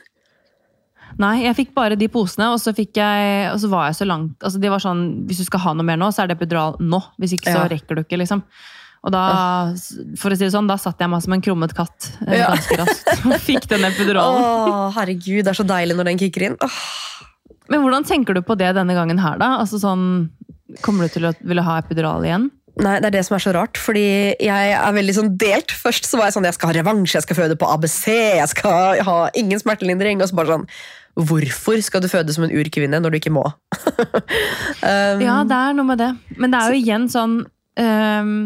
Nei, 1.18 1.44
jeg 1.46 1.56
fikk 1.56 1.70
bare 1.74 1.96
de 1.98 2.06
posene, 2.12 2.50
og 2.52 2.60
så, 2.62 2.74
jeg, 2.76 3.46
og 3.48 3.58
så 3.62 3.70
var 3.72 3.88
jeg 3.88 3.96
så 3.98 4.06
langt 4.06 4.44
altså 4.44 4.60
det 4.60 4.70
var 4.70 4.82
sånn, 4.82 5.00
Hvis 5.26 5.40
du 5.40 5.46
skal 5.48 5.62
ha 5.64 5.72
noe 5.74 5.86
mer 5.86 5.96
nå, 5.98 6.10
så 6.12 6.22
er 6.22 6.30
det 6.30 6.36
epidural 6.36 6.76
nå. 6.78 7.00
Hvis 7.18 7.34
ikke, 7.38 7.50
så 7.50 7.64
Ja. 7.64 7.70
rekker 7.72 7.96
du 7.96 8.02
ikke. 8.04 8.20
liksom. 8.20 8.44
Og 9.06 9.12
da, 9.14 9.22
for 10.18 10.34
å 10.34 10.36
si 10.38 10.42
det 10.46 10.52
sånn, 10.54 10.66
da 10.68 10.74
satt 10.80 10.98
jeg 11.00 11.10
meg 11.12 11.22
som 11.24 11.36
en 11.36 11.42
krummet 11.44 11.74
katt 11.76 12.08
eh, 12.26 12.40
Ja. 12.40 12.48
ganske 12.54 12.78
raskt. 12.80 13.12
Og 13.30 13.38
fikk 13.44 13.68
den 13.70 13.86
epiduralen. 13.86 14.42
Åh, 14.42 14.88
herregud, 14.98 15.44
det 15.46 15.52
er 15.54 15.58
så 15.60 15.66
deilig 15.68 15.96
når 15.98 16.10
den 16.10 16.20
kicker 16.24 16.48
inn. 16.48 16.56
Åh. 16.64 16.80
Men 17.68 17.84
hvordan 17.84 18.06
tenker 18.08 18.34
du 18.34 18.42
på 18.42 18.56
det 18.58 18.72
denne 18.76 18.96
gangen 18.96 19.20
her, 19.22 19.38
da? 19.40 19.54
Altså 19.62 19.80
sånn, 19.82 20.06
Kommer 20.84 21.06
du 21.08 21.14
til 21.14 21.24
å 21.24 21.30
ville 21.48 21.62
ha 21.64 21.78
epidural 21.80 22.26
igjen? 22.26 22.50
Nei, 22.78 22.98
det 23.00 23.08
er 23.08 23.14
det 23.16 23.22
som 23.26 23.34
er 23.38 23.42
så 23.42 23.52
rart, 23.56 23.78
fordi 23.80 24.02
jeg 24.36 24.72
er 24.76 24.92
veldig 24.94 25.14
sånn 25.16 25.30
delt. 25.40 25.72
Først 25.74 26.04
så 26.06 26.18
var 26.20 26.28
jeg 26.28 26.36
sånn, 26.36 26.46
jeg 26.46 26.54
skal 26.58 26.70
ha 26.70 26.74
revansj, 26.76 27.14
jeg 27.16 27.24
skal 27.24 27.38
føde 27.38 27.56
på 27.58 27.70
ABC, 27.72 28.02
jeg 28.38 28.50
skal 28.52 29.00
ha 29.08 29.16
ingen 29.40 29.58
smertelindring. 29.58 30.20
Og 30.22 30.28
så 30.30 30.36
bare 30.38 30.52
sånn, 30.52 30.66
hvorfor 31.18 31.80
skal 31.82 32.04
du 32.04 32.10
føde 32.12 32.36
som 32.36 32.44
en 32.46 32.52
urkvinne 32.54 33.00
når 33.02 33.16
du 33.16 33.18
ikke 33.18 33.32
må? 33.34 33.46
um, 34.84 35.24
Ja, 35.24 35.40
det 35.48 35.58
er 35.58 35.74
noe 35.80 35.88
med 35.88 35.98
det. 36.04 36.12
Men 36.36 36.54
det 36.54 36.60
er 36.60 36.74
jo 36.76 36.82
igjen 36.84 37.08
sånn 37.12 37.38
ehm, 37.80 38.36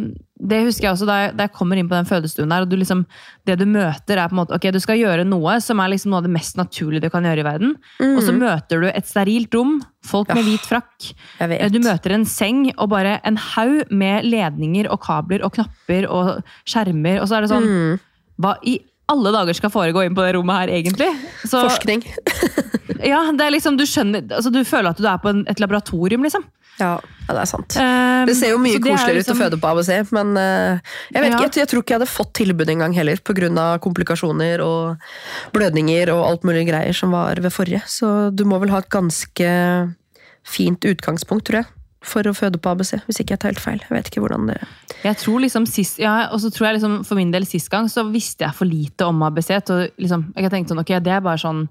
Det 0.42 0.58
husker 0.66 0.88
jeg 0.88 0.92
også 0.96 1.06
da 1.06 1.16
jeg, 1.20 1.32
da 1.38 1.44
jeg 1.46 1.52
kommer 1.54 1.78
inn 1.78 1.86
på 1.86 1.94
den 1.94 2.08
fødestuen 2.08 2.50
der, 2.50 2.64
og 2.64 2.68
du 2.72 2.74
liksom, 2.80 3.04
det 3.46 3.54
du 3.60 3.64
møter 3.70 4.18
er 4.18 4.26
på 4.26 4.34
en 4.34 4.40
måte, 4.40 4.56
ok, 4.56 4.64
du 4.74 4.80
skal 4.82 4.98
gjøre 4.98 5.22
noe 5.28 5.54
som 5.62 5.78
er 5.84 5.92
liksom 5.92 6.10
noe 6.10 6.18
av 6.18 6.26
det 6.26 6.32
mest 6.34 6.56
naturlige 6.58 7.04
du 7.04 7.10
kan 7.14 7.22
gjøre 7.28 7.44
i 7.44 7.46
verden. 7.46 7.76
mm, 8.00 8.16
Og 8.18 8.22
så 8.26 8.34
møter 8.34 8.82
du 8.82 8.88
et 8.90 9.06
sterilt 9.06 9.54
rom, 9.54 9.76
folk 10.04 10.28
med 10.34 10.42
Ja. 10.42 10.48
hvit 10.50 10.66
frakk. 10.66 11.12
Du 11.70 11.78
møter 11.78 12.16
en 12.16 12.24
seng 12.26 12.72
og 12.76 12.88
bare 12.90 13.20
en 13.24 13.36
haug 13.36 13.84
med 13.94 14.24
ledninger 14.26 14.90
og 14.90 15.00
kabler 15.06 15.44
og 15.46 15.52
knapper 15.54 16.08
og 16.10 16.42
skjermer. 16.66 17.20
Og 17.22 17.28
så 17.30 17.36
er 17.38 17.40
det 17.46 17.50
sånn 17.54 17.68
Mm, 17.68 18.00
Hva 18.42 18.56
i 18.66 18.80
alle 19.08 19.30
dager 19.34 19.54
skal 19.54 19.70
foregå 19.70 20.02
inn 20.06 20.14
på 20.16 20.22
det 20.26 20.34
rommet 20.34 20.56
her, 20.56 20.68
egentlig? 20.74 21.08
Så, 21.44 21.62
forskning. 21.68 22.02
ja, 23.04 23.20
det 23.32 23.44
er 23.46 23.50
liksom, 23.54 23.76
du 23.76 23.84
skjønner, 23.84 24.24
altså 24.30 24.50
du 24.52 24.62
føler 24.64 24.90
at 24.90 24.98
du 24.98 25.06
er 25.06 25.18
på 25.22 25.28
en, 25.32 25.44
et 25.50 25.60
laboratorium, 25.60 26.22
liksom. 26.26 26.42
Ja, 26.80 26.94
ja, 27.28 27.34
det 27.34 27.40
er 27.42 27.46
sant. 27.50 27.76
Um, 27.76 28.26
Det 28.26 28.34
ser 28.36 28.50
jo 28.54 28.58
mye 28.58 28.78
koseligere 28.80 28.92
er 28.92 28.96
koseligere 28.96 29.18
ut 29.20 29.26
liksom- 29.26 29.36
å 29.36 29.42
føde 29.44 29.58
på 29.60 29.68
ABC, 29.70 30.12
men 30.12 30.36
uh, 30.36 30.80
jeg 31.12 31.22
vet 31.22 31.32
Ja. 31.32 31.38
ikke, 31.38 31.60
jeg, 31.60 31.68
tror 31.68 31.82
ikke 31.82 31.94
jeg 31.94 32.00
hadde 32.00 32.10
fått 32.10 32.32
tilbud 32.34 32.68
engang 32.72 32.94
heller, 32.94 33.16
pga. 33.16 33.78
komplikasjoner 33.78 34.60
og 34.64 34.96
blødninger 35.52 36.08
og 36.14 36.24
alt 36.30 36.42
mulig 36.44 36.66
greier 36.68 36.92
som 36.94 37.10
var 37.12 37.34
ved 37.36 37.52
forrige. 37.52 37.82
Så 37.86 38.34
du 38.34 38.44
må 38.44 38.58
vel 38.60 38.70
ha 38.70 38.78
et 38.78 38.88
ganske 38.88 39.94
fint 40.44 40.80
utgangspunkt, 40.80 41.44
tror 41.46 41.60
jeg, 41.62 41.66
for 42.02 42.22
å 42.26 42.34
føde 42.34 42.58
på 42.58 42.70
ABC, 42.72 42.96
hvis 43.06 43.20
ikke 43.22 43.36
jeg 43.36 43.38
tar 43.44 43.52
helt 43.52 43.60
feil. 43.62 43.78
Jeg 43.88 43.94
vet 43.94 44.10
ikke 44.10 44.22
hvordan 44.26 44.46
det 44.48 44.58
Jeg 45.04 45.16
tror 45.18 45.40
liksom 45.40 45.66
sist, 45.68 45.98
ja, 46.02 46.28
og 46.32 46.40
så 46.40 46.50
tror 46.50 46.66
jeg 46.72 46.80
liksom 46.80 47.04
For 47.06 47.14
min 47.14 47.30
del 47.30 47.44
sist 47.46 47.70
gang 47.70 47.86
så 47.88 48.04
visste 48.10 48.44
jeg 48.46 48.54
for 48.54 48.64
lite 48.66 49.06
om 49.06 49.22
ABC. 49.22 49.50
og 49.70 49.90
liksom, 49.98 50.32
jeg 50.36 50.50
tenkte 50.50 50.74
sånn, 50.74 50.80
ok, 50.80 50.98
Det 51.02 51.12
er 51.12 51.20
bare 51.20 51.38
sånn, 51.38 51.68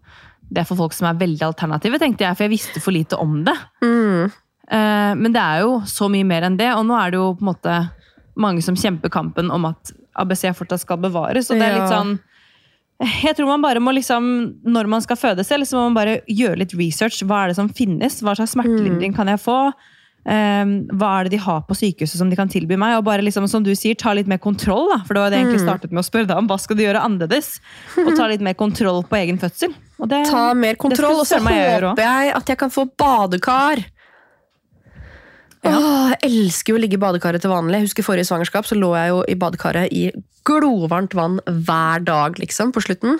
det 0.51 0.61
er 0.61 0.63
for 0.65 0.75
folk 0.75 0.93
som 0.93 1.07
er 1.07 1.19
veldig 1.19 1.41
alternative, 1.41 1.99
tenkte 1.99 2.19
jeg. 2.27 2.35
For 2.37 2.43
jeg 2.43 2.51
visste 2.51 2.81
for 2.81 2.91
lite 2.91 3.17
om 3.19 3.43
det. 3.43 3.57
mm, 3.83 4.31
men 4.71 5.33
det 5.35 5.41
er 5.41 5.65
jo 5.65 5.81
så 5.89 6.07
mye 6.11 6.27
mer 6.27 6.47
enn 6.47 6.57
det. 6.59 6.69
Og 6.77 6.85
nå 6.87 6.95
er 6.95 7.11
det 7.11 7.19
jo 7.19 7.31
på 7.35 7.43
en 7.43 7.51
måte 7.51 7.77
mange 8.39 8.63
som 8.63 8.77
kjemper 8.79 9.11
kampen 9.11 9.51
om 9.51 9.67
at 9.67 9.91
ABC 10.21 10.47
fortsatt 10.55 10.85
skal 10.85 11.01
bevares. 11.03 11.49
Og 11.51 11.59
det 11.59 11.67
er 11.67 11.79
litt 11.79 11.91
sånn 11.91 12.19
jeg 13.01 13.33
tror 13.33 13.47
man 13.49 13.63
bare 13.63 13.81
må 13.81 13.93
liksom, 13.97 14.25
Når 14.61 14.89
man 14.91 15.01
skal 15.01 15.17
føde 15.17 15.43
selv, 15.45 15.65
så 15.65 15.77
må 15.77 15.87
man 15.89 15.97
bare 15.97 16.19
gjøre 16.29 16.59
litt 16.61 16.75
research. 16.77 17.23
Hva 17.25 17.43
er 17.43 17.51
det 17.51 17.57
som 17.57 17.71
finnes? 17.73 18.19
Hva 18.21 18.35
slags 18.37 18.53
smertelindring 18.53 19.15
kan 19.17 19.31
jeg 19.31 19.41
få? 19.41 19.57
Um, 20.21 20.73
hva 21.01 21.15
er 21.17 21.25
det 21.25 21.31
de 21.33 21.39
har 21.41 21.63
på 21.65 21.73
sykehuset 21.73 22.19
som 22.19 22.29
de 22.29 22.37
kan 22.37 22.51
tilby 22.51 22.77
meg? 22.77 22.99
Og 22.99 23.07
bare 23.07 23.25
liksom, 23.25 23.47
som 23.49 23.63
du 23.65 23.71
sier, 23.73 23.97
ta 23.97 24.13
litt 24.13 24.29
mer 24.29 24.37
kontroll. 24.43 24.85
Da. 24.91 24.99
For 25.07 25.17
det 25.17 25.23
var 25.23 25.33
det 25.33 25.39
jeg 25.39 25.47
egentlig 25.47 25.63
startet 25.63 25.95
med 25.95 26.03
å 26.03 26.05
spørre 26.05 26.29
deg 26.29 26.43
om. 26.43 26.49
Hva 26.51 26.59
skal 26.61 26.77
du 26.77 26.83
gjøre 26.85 27.01
annerledes? 27.07 27.55
Og 28.03 28.11
ta 28.19 28.27
litt 28.29 28.45
mer 28.45 28.57
kontroll 28.59 29.01
på 29.09 29.17
egen 29.23 29.41
fødsel. 29.41 29.73
Det, 30.01 30.21
Ta 30.29 30.51
mer 30.57 30.77
kontroll, 30.81 31.23
og 31.23 31.27
så 31.29 31.41
håper 31.41 32.05
jeg 32.05 32.31
at 32.37 32.53
jeg 32.53 32.61
kan 32.61 32.73
få 32.73 32.85
badekar. 32.97 33.81
Åh, 35.67 36.13
jeg 36.15 36.31
elsker 36.31 36.73
jo 36.73 36.77
å 36.79 36.81
ligge 36.81 36.97
i 36.97 37.01
badekaret 37.01 37.43
til 37.43 37.51
vanlig. 37.53 37.77
Jeg 37.81 37.89
husker 37.89 38.05
Forrige 38.07 38.25
svangerskap 38.29 38.65
så 38.65 38.77
lå 38.79 38.91
jeg 38.97 39.11
jo 39.13 39.19
i 39.29 39.35
badekaret 39.37 39.93
i 39.93 40.07
glovarmt 40.47 41.13
vann 41.13 41.37
hver 41.45 42.01
dag 42.07 42.39
liksom, 42.41 42.71
på 42.73 42.81
slutten. 42.81 43.19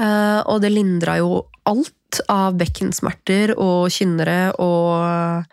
Eh, 0.00 0.40
og 0.46 0.60
det 0.62 0.70
lindra 0.74 1.16
jo 1.18 1.44
alt 1.66 2.20
av 2.30 2.54
bekkensmerter 2.60 3.56
og 3.58 3.88
kynnere 3.94 4.52
og 4.62 5.46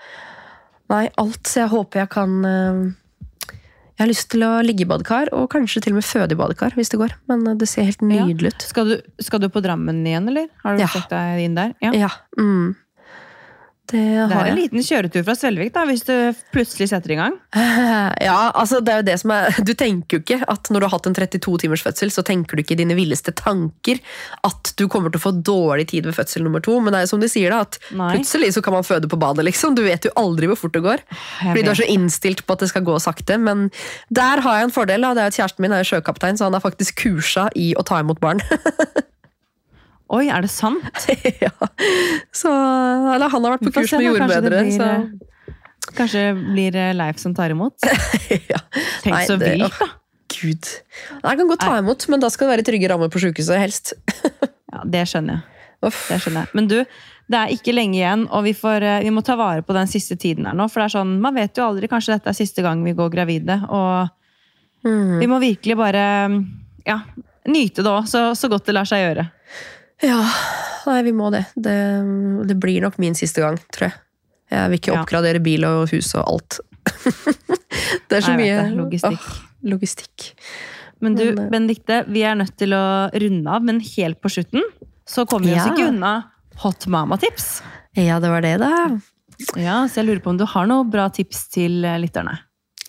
Nei, 0.91 1.05
alt. 1.22 1.45
Så 1.47 1.61
jeg 1.63 1.72
håper 1.72 2.01
jeg 2.01 2.09
kan 2.11 2.34
eh, 2.45 2.80
Jeg 3.95 4.01
har 4.03 4.09
lyst 4.09 4.28
til 4.34 4.43
å 4.43 4.49
ligge 4.65 4.84
i 4.84 4.89
badekar, 4.89 5.30
og 5.38 5.45
kanskje 5.53 5.80
til 5.86 5.93
og 5.95 6.01
med 6.01 6.05
føde 6.07 6.36
i 6.36 6.39
badekar, 6.39 6.74
hvis 6.76 6.89
det 6.91 6.99
går. 6.99 7.13
Men 7.32 7.45
eh, 7.47 7.57
det 7.61 7.69
ser 7.72 7.88
helt 7.88 8.01
nydelig 8.03 8.51
ut. 8.53 8.65
Skal 8.67 8.89
du, 8.91 8.95
skal 9.24 9.41
du 9.41 9.47
på 9.53 9.61
Drammen 9.63 10.01
igjen, 10.05 10.28
eller? 10.34 10.49
Har 10.65 10.76
du 10.78 10.84
Ja. 10.84 10.89
sett 10.91 11.09
deg 11.13 11.45
inn 11.45 11.55
der? 11.57 11.74
Ja. 11.86 11.93
Ja. 11.95 12.09
Mm. 12.38 12.76
Det 13.91 14.01
Det 14.31 14.37
er 14.37 14.49
en 14.51 14.57
liten 14.57 14.83
kjøretur 14.85 15.25
fra 15.27 15.35
Svelvik, 15.35 15.73
da, 15.75 15.83
hvis 15.89 16.05
du 16.07 16.13
plutselig 16.53 16.89
setter 16.91 17.15
i 17.15 17.19
gang. 17.19 17.37
Ja, 18.21 18.51
altså 18.55 18.79
det 18.83 18.91
er 18.91 19.01
jo 19.01 19.05
det 19.07 19.15
som 19.21 19.31
er 19.33 19.55
Du 19.65 19.71
tenker 19.77 20.17
jo 20.17 20.21
ikke 20.21 20.37
at 20.51 20.69
når 20.71 20.83
du 20.83 20.85
har 20.87 20.93
hatt 20.93 21.07
en 21.09 21.15
32 21.17 21.57
timers 21.63 21.83
fødsel, 21.83 22.11
så 22.13 22.23
tenker 22.25 22.57
du 22.57 22.63
ikke 22.63 22.75
i 22.75 22.79
dine 22.81 22.95
villeste 22.97 23.33
tanker 23.35 23.99
at 24.47 24.71
du 24.79 24.85
kommer 24.91 25.11
til 25.11 25.21
å 25.21 25.23
få 25.23 25.33
dårlig 25.45 25.87
tid 25.91 26.07
ved 26.07 26.15
fødsel 26.17 26.45
nummer 26.45 26.63
to. 26.63 26.77
Men 26.79 26.93
det 26.93 27.01
er 27.01 27.05
jo 27.07 27.11
som 27.13 27.23
de 27.23 27.29
sier, 27.31 27.53
da, 27.53 27.63
at 27.65 27.79
Nei. 27.97 28.11
plutselig 28.15 28.53
så 28.55 28.63
kan 28.65 28.75
man 28.77 28.87
føde 28.87 29.09
på 29.11 29.19
badet, 29.21 29.45
liksom. 29.47 29.75
Du 29.77 29.83
vet 29.85 30.07
jo 30.07 30.13
aldri 30.19 30.49
hvor 30.51 30.59
fort 30.63 30.75
det 30.77 30.83
går. 30.85 31.05
Fordi 31.41 31.65
du 31.65 31.71
er 31.73 31.81
så 31.81 31.89
innstilt 31.91 32.45
på 32.45 32.57
at 32.57 32.65
det 32.65 32.71
skal 32.71 32.85
gå 32.87 32.97
sakte. 33.03 33.37
Men 33.41 33.69
der 34.13 34.43
har 34.45 34.59
jeg 34.59 34.69
en 34.69 34.75
fordel. 34.75 35.07
da, 35.07 35.13
det 35.17 35.25
er 35.25 35.33
at 35.33 35.39
Kjæresten 35.39 35.65
min 35.65 35.75
er 35.75 35.83
jo 35.83 35.91
sjøkaptein, 35.93 36.39
så 36.39 36.49
han 36.49 36.57
er 36.57 36.63
faktisk 36.63 37.01
kursa 37.03 37.49
i 37.57 37.71
å 37.77 37.85
ta 37.87 38.01
imot 38.03 38.21
barn. 38.23 38.43
Oi, 40.12 40.26
er 40.28 40.43
det 40.43 40.51
sant? 40.51 41.05
ja. 41.45 41.51
Så, 42.36 42.51
eller 42.51 43.32
han 43.32 43.45
har 43.45 43.53
vært 43.55 43.66
på 43.70 43.74
kurs 43.78 43.93
med 43.95 44.07
jordmødre. 44.09 44.64
blir, 44.66 44.72
så 44.76 44.88
eh, 44.97 45.53
Kanskje 45.97 46.22
det 46.26 46.34
blir 46.53 46.76
eh, 46.80 46.91
Leif 46.95 47.20
som 47.22 47.34
tar 47.36 47.53
imot? 47.53 47.78
ja. 48.51 48.59
Tenk 49.03 49.16
Nei, 49.16 49.24
så 49.30 49.38
vilt, 49.41 49.78
da. 49.80 49.88
Gud. 50.32 50.68
Jeg 51.22 51.39
kan 51.41 51.47
godt 51.49 51.64
ta 51.64 51.78
imot, 51.82 52.05
men 52.12 52.22
da 52.24 52.30
skal 52.32 52.47
det 52.47 52.53
være 52.57 52.68
trygge 52.72 52.89
rammer 52.91 53.12
på 53.14 53.22
sykehuset, 53.24 53.57
helst. 53.62 53.93
Ja, 54.72 54.86
Det 54.88 55.01
skjønner 55.12 55.41
jeg. 55.41 55.66
Det 55.84 56.18
skjønner 56.24 56.45
jeg. 56.45 56.49
Men 56.55 56.68
du, 56.72 56.78
det 57.32 57.39
er 57.41 57.49
ikke 57.51 57.74
lenge 57.76 57.97
igjen, 57.97 58.22
og 58.32 58.45
vi, 58.45 58.53
får, 58.55 58.86
eh, 58.88 59.01
vi 59.03 59.12
må 59.12 59.20
ta 59.28 59.36
vare 59.39 59.66
på 59.68 59.76
den 59.76 59.89
siste 59.91 60.16
tiden 60.20 60.47
her 60.47 60.55
nå. 60.55 60.70
For 60.72 60.80
det 60.80 60.86
er 60.86 60.93
sånn, 60.93 61.18
man 61.24 61.36
vet 61.36 61.59
jo 61.59 61.66
aldri, 61.66 61.89
kanskje 61.91 62.16
dette 62.16 62.32
er 62.32 62.38
siste 62.38 62.64
gang 62.64 62.80
vi 62.88 62.93
går 62.95 63.12
gravide. 63.16 63.59
Og 63.72 64.18
Mm. 64.82 65.20
vi 65.22 65.28
må 65.30 65.38
virkelig 65.38 65.76
bare 65.78 66.03
ja, 66.88 66.95
nyte 67.45 67.84
det 67.86 67.91
òg, 67.91 68.07
så, 68.09 68.32
så 68.34 68.47
godt 68.49 68.66
det 68.66 68.74
lar 68.74 68.88
seg 68.89 69.03
gjøre. 69.03 69.28
Ja, 70.02 70.22
nei, 70.88 71.02
vi 71.06 71.14
må 71.14 71.30
det. 71.34 71.45
det. 71.56 71.78
Det 72.49 72.58
blir 72.62 72.82
nok 72.82 72.97
min 73.02 73.16
siste 73.18 73.43
gang, 73.43 73.60
tror 73.74 73.89
jeg. 73.89 73.97
Jeg 74.52 74.70
vil 74.72 74.80
ikke 74.82 74.93
Ja. 74.95 75.02
oppgradere 75.04 75.41
bil 75.43 75.64
og 75.68 75.89
hus 75.93 76.14
og 76.20 76.26
alt. 76.28 76.60
det 78.10 78.18
er 78.18 78.26
så 78.26 78.34
Nei, 78.36 78.41
mye. 78.49 78.64
Logistikk. 78.76 79.22
Åh, 79.22 79.39
logistikk. 79.72 80.28
Men 81.02 81.16
du, 81.18 81.24
Men, 81.32 81.39
eh, 81.45 81.49
Benedikte, 81.54 82.02
vi 82.12 82.24
er 82.28 82.36
nødt 82.38 82.58
til 82.58 82.74
å 82.78 82.84
runde 83.14 83.49
av, 83.49 83.64
men 83.66 83.80
helt 83.80 84.20
på 84.22 84.30
slutten 84.34 84.66
så 85.08 85.26
kommer 85.26 85.47
vi 85.49 85.56
oss 85.58 85.72
ikke 85.72 85.88
unna 85.89 86.12
Hot 86.62 86.86
Mama-tips. 86.91 87.62
Ja, 87.97 88.20
det 88.22 88.30
var 88.30 88.41
det, 88.45 88.58
da. 88.62 88.72
Ja, 89.58 89.80
så 89.89 90.02
jeg 90.02 90.06
lurer 90.12 90.22
på 90.22 90.30
om 90.30 90.38
du 90.38 90.45
har 90.45 90.68
noen 90.70 90.91
bra 90.93 91.08
tips 91.10 91.47
til 91.56 91.84
eh, 91.88 91.97
lytterne? 92.02 92.38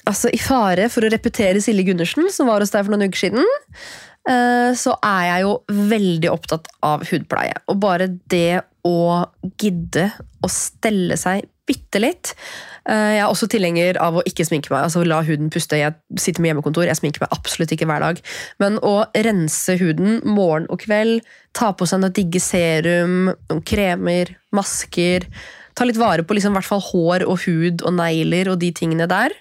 Altså, 0.05 0.29
I 0.35 0.39
fare 0.43 0.89
for 0.91 1.07
å 1.07 1.11
repetere 1.13 1.61
Silje 1.63 1.87
Gundersen, 1.87 2.27
som 2.35 2.49
var 2.51 2.61
hos 2.65 2.73
deg 2.75 2.85
for 2.85 2.93
noen 2.97 3.07
uker 3.09 3.23
siden, 3.29 3.45
så 4.79 4.97
er 5.03 5.23
jeg 5.27 5.47
jo 5.47 5.55
veldig 5.93 6.31
opptatt 6.31 6.69
av 6.87 7.03
hudpleie. 7.09 7.57
Og 7.73 7.81
bare 7.83 8.07
det 8.31 8.63
å 8.87 9.25
gidde 9.59 10.11
å 10.43 10.51
stelle 10.51 11.17
seg 11.19 11.49
bitte 11.67 12.01
litt. 12.03 12.33
Eh, 12.89 13.15
Jeg 13.15 13.23
er 13.23 13.31
også 13.31 13.47
tilhenger 13.51 13.99
av 14.03 14.19
å 14.19 14.25
ikke 14.27 14.45
sminke 14.47 14.73
meg. 14.73 14.85
altså 14.85 15.05
La 15.07 15.23
huden 15.23 15.51
puste. 15.51 15.79
Jeg 15.79 15.95
sitter 16.19 16.43
med 16.43 16.53
hjemmekontor, 16.53 16.87
jeg 16.87 16.99
sminker 16.99 17.23
meg 17.23 17.35
absolutt 17.35 17.73
ikke 17.73 17.87
hver 17.87 18.03
dag. 18.03 18.21
Men 18.59 18.79
å 18.83 19.07
rense 19.15 19.79
huden 19.79 20.21
morgen 20.25 20.67
og 20.71 20.83
kveld, 20.83 21.23
ta 21.55 21.73
på 21.73 21.87
seg 21.87 22.03
noe 22.03 22.15
digge 22.15 22.41
serum, 22.43 23.33
noen 23.49 23.63
kremer, 23.63 24.37
masker 24.53 25.29
Ta 25.75 25.87
litt 25.89 25.97
vare 25.97 26.21
på 26.21 26.37
liksom, 26.37 26.53
hvert 26.53 26.69
fall 26.69 26.83
hår 26.85 27.25
og 27.25 27.47
hud 27.47 27.81
og 27.87 27.95
negler 27.97 28.51
og 28.53 28.59
de 28.61 28.69
tingene 28.77 29.07
der. 29.09 29.33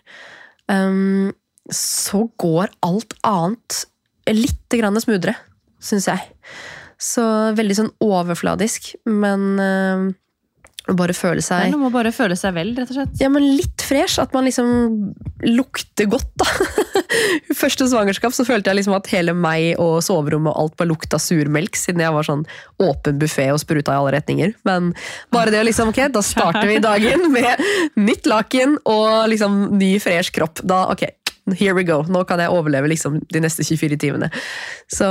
Um, 0.72 1.34
så 1.68 2.24
går 2.40 2.72
alt 2.88 3.18
annet 3.28 3.82
litt 4.30 4.78
grann 4.78 5.00
smoothere, 5.02 5.38
syns 5.82 6.10
jeg. 6.12 6.32
Så 7.02 7.24
veldig 7.58 7.78
sånn 7.78 7.94
overfladisk, 8.06 8.92
men 9.10 9.48
øh, 9.58 10.10
bare 10.98 11.14
føle 11.14 11.44
seg 11.46 11.68
Nei, 11.68 11.72
noe 11.76 11.84
må 11.84 11.90
bare 11.94 12.12
føle 12.14 12.36
seg 12.38 12.56
vel, 12.56 12.72
rett 12.78 12.90
og 12.90 12.98
slett. 12.98 13.20
ja, 13.22 13.30
men 13.32 13.46
litt 13.58 13.84
fresh. 13.86 14.18
At 14.22 14.34
man 14.34 14.48
liksom 14.48 15.14
lukter 15.46 16.10
godt, 16.10 16.32
da. 16.42 16.48
Første 17.62 17.86
svangerskap 17.92 18.34
så 18.36 18.46
følte 18.48 18.72
jeg 18.72 18.80
liksom 18.80 18.96
at 18.98 19.10
hele 19.14 19.36
meg 19.38 19.80
og 19.82 20.00
soverommet 20.06 20.52
og 20.54 20.64
alt 20.64 20.78
bare 20.80 20.92
lukta 20.92 21.20
surmelk, 21.22 21.78
siden 21.78 22.04
jeg 22.04 22.16
var 22.16 22.28
sånn 22.28 22.44
åpen 22.82 23.22
buffé 23.22 23.50
og 23.54 23.62
spruta 23.62 23.94
i 23.94 24.02
alle 24.02 24.16
retninger. 24.18 24.56
Men 24.68 24.92
bare 25.34 25.54
det 25.54 25.62
å 25.62 25.68
liksom, 25.68 25.94
ok, 25.94 26.04
da 26.16 26.26
starter 26.26 26.70
vi 26.70 26.82
dagen 26.84 27.30
med 27.34 27.62
nytt 28.00 28.30
laken 28.30 28.78
og 28.82 29.30
liksom 29.32 29.64
ny, 29.78 29.96
fresh 30.02 30.34
kropp. 30.36 30.64
Da, 30.66 30.86
ok, 30.94 31.06
here 31.58 31.76
we 31.78 31.86
go. 31.88 32.02
Nå 32.08 32.24
kan 32.30 32.42
jeg 32.42 32.54
overleve 32.54 32.92
liksom 32.92 33.22
de 33.32 33.44
neste 33.44 33.66
24 33.68 34.02
timene. 34.02 34.32
Så 34.92 35.08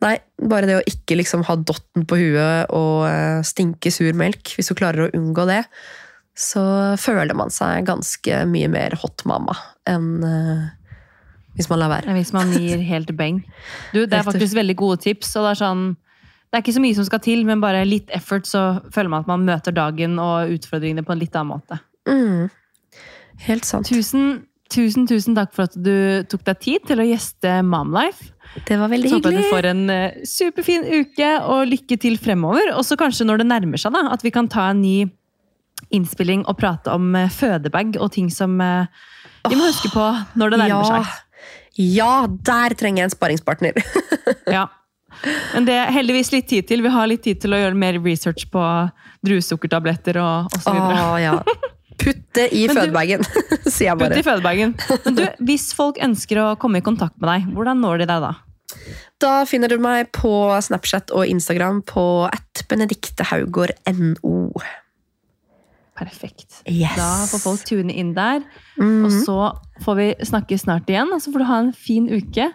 Nei, 0.00 0.16
bare 0.50 0.66
det 0.66 0.76
å 0.78 0.86
ikke 0.88 1.18
liksom 1.20 1.44
ha 1.46 1.54
dotten 1.54 2.06
på 2.08 2.16
huet 2.18 2.72
og 2.74 3.04
eh, 3.06 3.38
stinke 3.46 3.92
sur 3.94 4.16
melk, 4.16 4.54
hvis 4.56 4.70
du 4.72 4.74
klarer 4.74 5.04
å 5.04 5.10
unngå 5.14 5.44
det, 5.46 5.60
så 6.34 6.62
føler 6.98 7.36
man 7.36 7.52
seg 7.52 7.86
ganske 7.86 8.40
mye 8.48 8.70
mer 8.72 8.96
hot 8.98 9.22
mamma 9.28 9.54
enn 9.90 10.24
eh, 10.24 10.64
hvis 11.58 11.68
man 11.68 11.82
lar 11.82 11.92
være. 11.92 12.14
Hvis 12.16 12.32
man 12.32 12.52
gir 12.54 12.80
helt 12.86 13.10
beng. 13.18 13.42
Du, 13.92 14.06
det 14.06 14.16
er 14.16 14.24
faktisk 14.24 14.56
veldig 14.56 14.76
gode 14.80 15.02
tips. 15.04 15.34
og 15.36 15.44
det 15.44 15.52
er 15.52 15.60
sånn 15.60 15.84
det 16.50 16.58
er 16.58 16.62
ikke 16.64 16.74
så 16.74 16.82
mye 16.82 16.96
som 16.96 17.06
skal 17.06 17.20
til, 17.22 17.44
men 17.46 17.60
bare 17.62 17.84
litt 17.86 18.08
effort, 18.10 18.48
så 18.48 18.80
føler 18.90 19.12
man 19.12 19.22
at 19.22 19.28
man 19.30 19.44
møter 19.46 19.74
dagen 19.74 20.16
og 20.18 20.50
utfordringene 20.56 21.04
på 21.06 21.14
en 21.14 21.20
litt 21.20 21.36
annen 21.38 21.52
måte. 21.52 21.78
Mm. 22.10 22.48
Helt 23.44 23.68
sant. 23.68 23.86
Tusen, 23.86 24.40
tusen, 24.72 25.06
tusen 25.10 25.36
takk 25.36 25.54
for 25.56 25.68
at 25.68 25.76
du 25.76 26.22
tok 26.30 26.44
deg 26.46 26.60
tid 26.62 26.86
til 26.88 27.02
å 27.02 27.06
gjeste 27.08 27.60
Momlife. 27.66 28.32
Det 28.66 28.78
var 28.80 28.90
veldig 28.90 29.10
Så 29.10 29.18
håper 29.20 29.30
hyggelig. 29.30 29.46
du 29.46 29.54
får 29.54 29.68
en 29.70 29.82
eh, 29.94 30.18
superfin 30.26 30.86
uke, 30.88 31.30
og 31.46 31.70
lykke 31.70 31.98
til 32.02 32.18
fremover. 32.18 32.72
Og 32.74 32.84
så 32.86 32.98
kanskje 32.98 33.26
når 33.28 33.42
det 33.42 33.50
nærmer 33.52 33.80
seg, 33.80 33.94
da, 33.94 34.08
at 34.14 34.24
vi 34.26 34.32
kan 34.34 34.50
ta 34.50 34.70
en 34.72 34.82
ny 34.82 35.06
innspilling 35.94 36.42
og 36.50 36.58
prate 36.60 36.92
om 36.92 37.14
eh, 37.18 37.30
fødebag 37.30 37.96
og 38.00 38.10
ting 38.16 38.30
som 38.32 38.58
eh, 38.64 39.06
vi 39.48 39.56
må 39.56 39.70
huske 39.70 39.90
på 39.94 40.04
når 40.38 40.52
det 40.52 40.60
nærmer 40.60 40.82
ja. 40.82 41.00
seg. 41.00 41.48
ja, 41.80 42.12
der 42.50 42.76
trenger 42.78 43.04
jeg 43.04 43.10
en 43.10 43.16
sparingspartner. 43.16 43.80
Ja. 44.50 44.66
Men 45.52 45.66
det 45.66 45.74
er 45.74 45.90
heldigvis 45.92 46.30
litt 46.32 46.46
tid 46.48 46.68
til. 46.68 46.84
Vi 46.84 46.90
har 46.94 47.08
litt 47.10 47.22
tid 47.26 47.40
til 47.42 47.52
å 47.52 47.58
gjøre 47.58 47.76
mer 47.76 47.98
research 48.00 48.46
på 48.50 48.62
druesukkertabletter 49.26 50.16
og 50.22 50.48
og 50.48 50.62
så 50.62 50.72
videre. 50.74 51.02
Åh, 51.02 51.16
ja. 51.20 51.34
Putt 52.00 52.20
det 52.38 52.46
i 52.56 52.66
fødebagen, 52.70 53.24
sier 53.74 53.90
jeg 53.90 53.98
bare. 54.00 54.14
Putt 54.14 54.22
i 54.22 54.26
fødebagen. 54.26 54.74
Men 55.04 55.18
du, 55.18 55.24
hvis 55.50 55.70
folk 55.76 55.98
ønsker 56.02 56.40
å 56.42 56.46
komme 56.60 56.80
i 56.80 56.84
kontakt 56.86 57.16
med 57.20 57.28
deg, 57.32 57.48
hvordan 57.56 57.82
når 57.84 58.02
de 58.04 58.08
deg 58.12 58.24
da? 58.26 58.32
Da 59.20 59.32
finner 59.50 59.68
du 59.68 59.76
meg 59.82 60.08
på 60.16 60.30
Snapchat 60.64 61.10
og 61.12 61.26
Instagram 61.28 61.82
på 61.90 62.04
at 62.30 62.62
benediktehaugårdno. 62.70 64.62
Perfekt. 66.00 66.62
Yes. 66.70 66.94
Da 66.96 67.08
får 67.28 67.42
folk 67.42 67.64
tune 67.68 67.92
inn 67.92 68.14
der. 68.16 68.40
Mhm. 68.80 69.04
Og 69.04 69.12
så 69.26 69.38
får 69.84 69.98
vi 69.98 70.06
snakke 70.24 70.56
snart 70.62 70.88
igjen, 70.88 71.10
og 71.12 71.20
så 71.20 71.32
får 71.34 71.42
du 71.44 71.48
ha 71.50 71.58
en 71.66 71.72
fin 71.76 72.06
uke. 72.08 72.46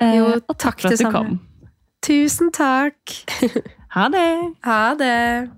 Eh, 0.00 0.14
Jo, 0.16 0.30
og 0.48 0.56
takk 0.56 0.80
for 0.80 0.94
at 0.94 0.98
du 1.02 1.10
kom. 1.12 1.34
Tusen 2.02 2.48
takk. 2.54 3.18
Ha 3.92 4.08
det! 4.08 4.28
Ha 4.64 4.94
det. 4.96 5.50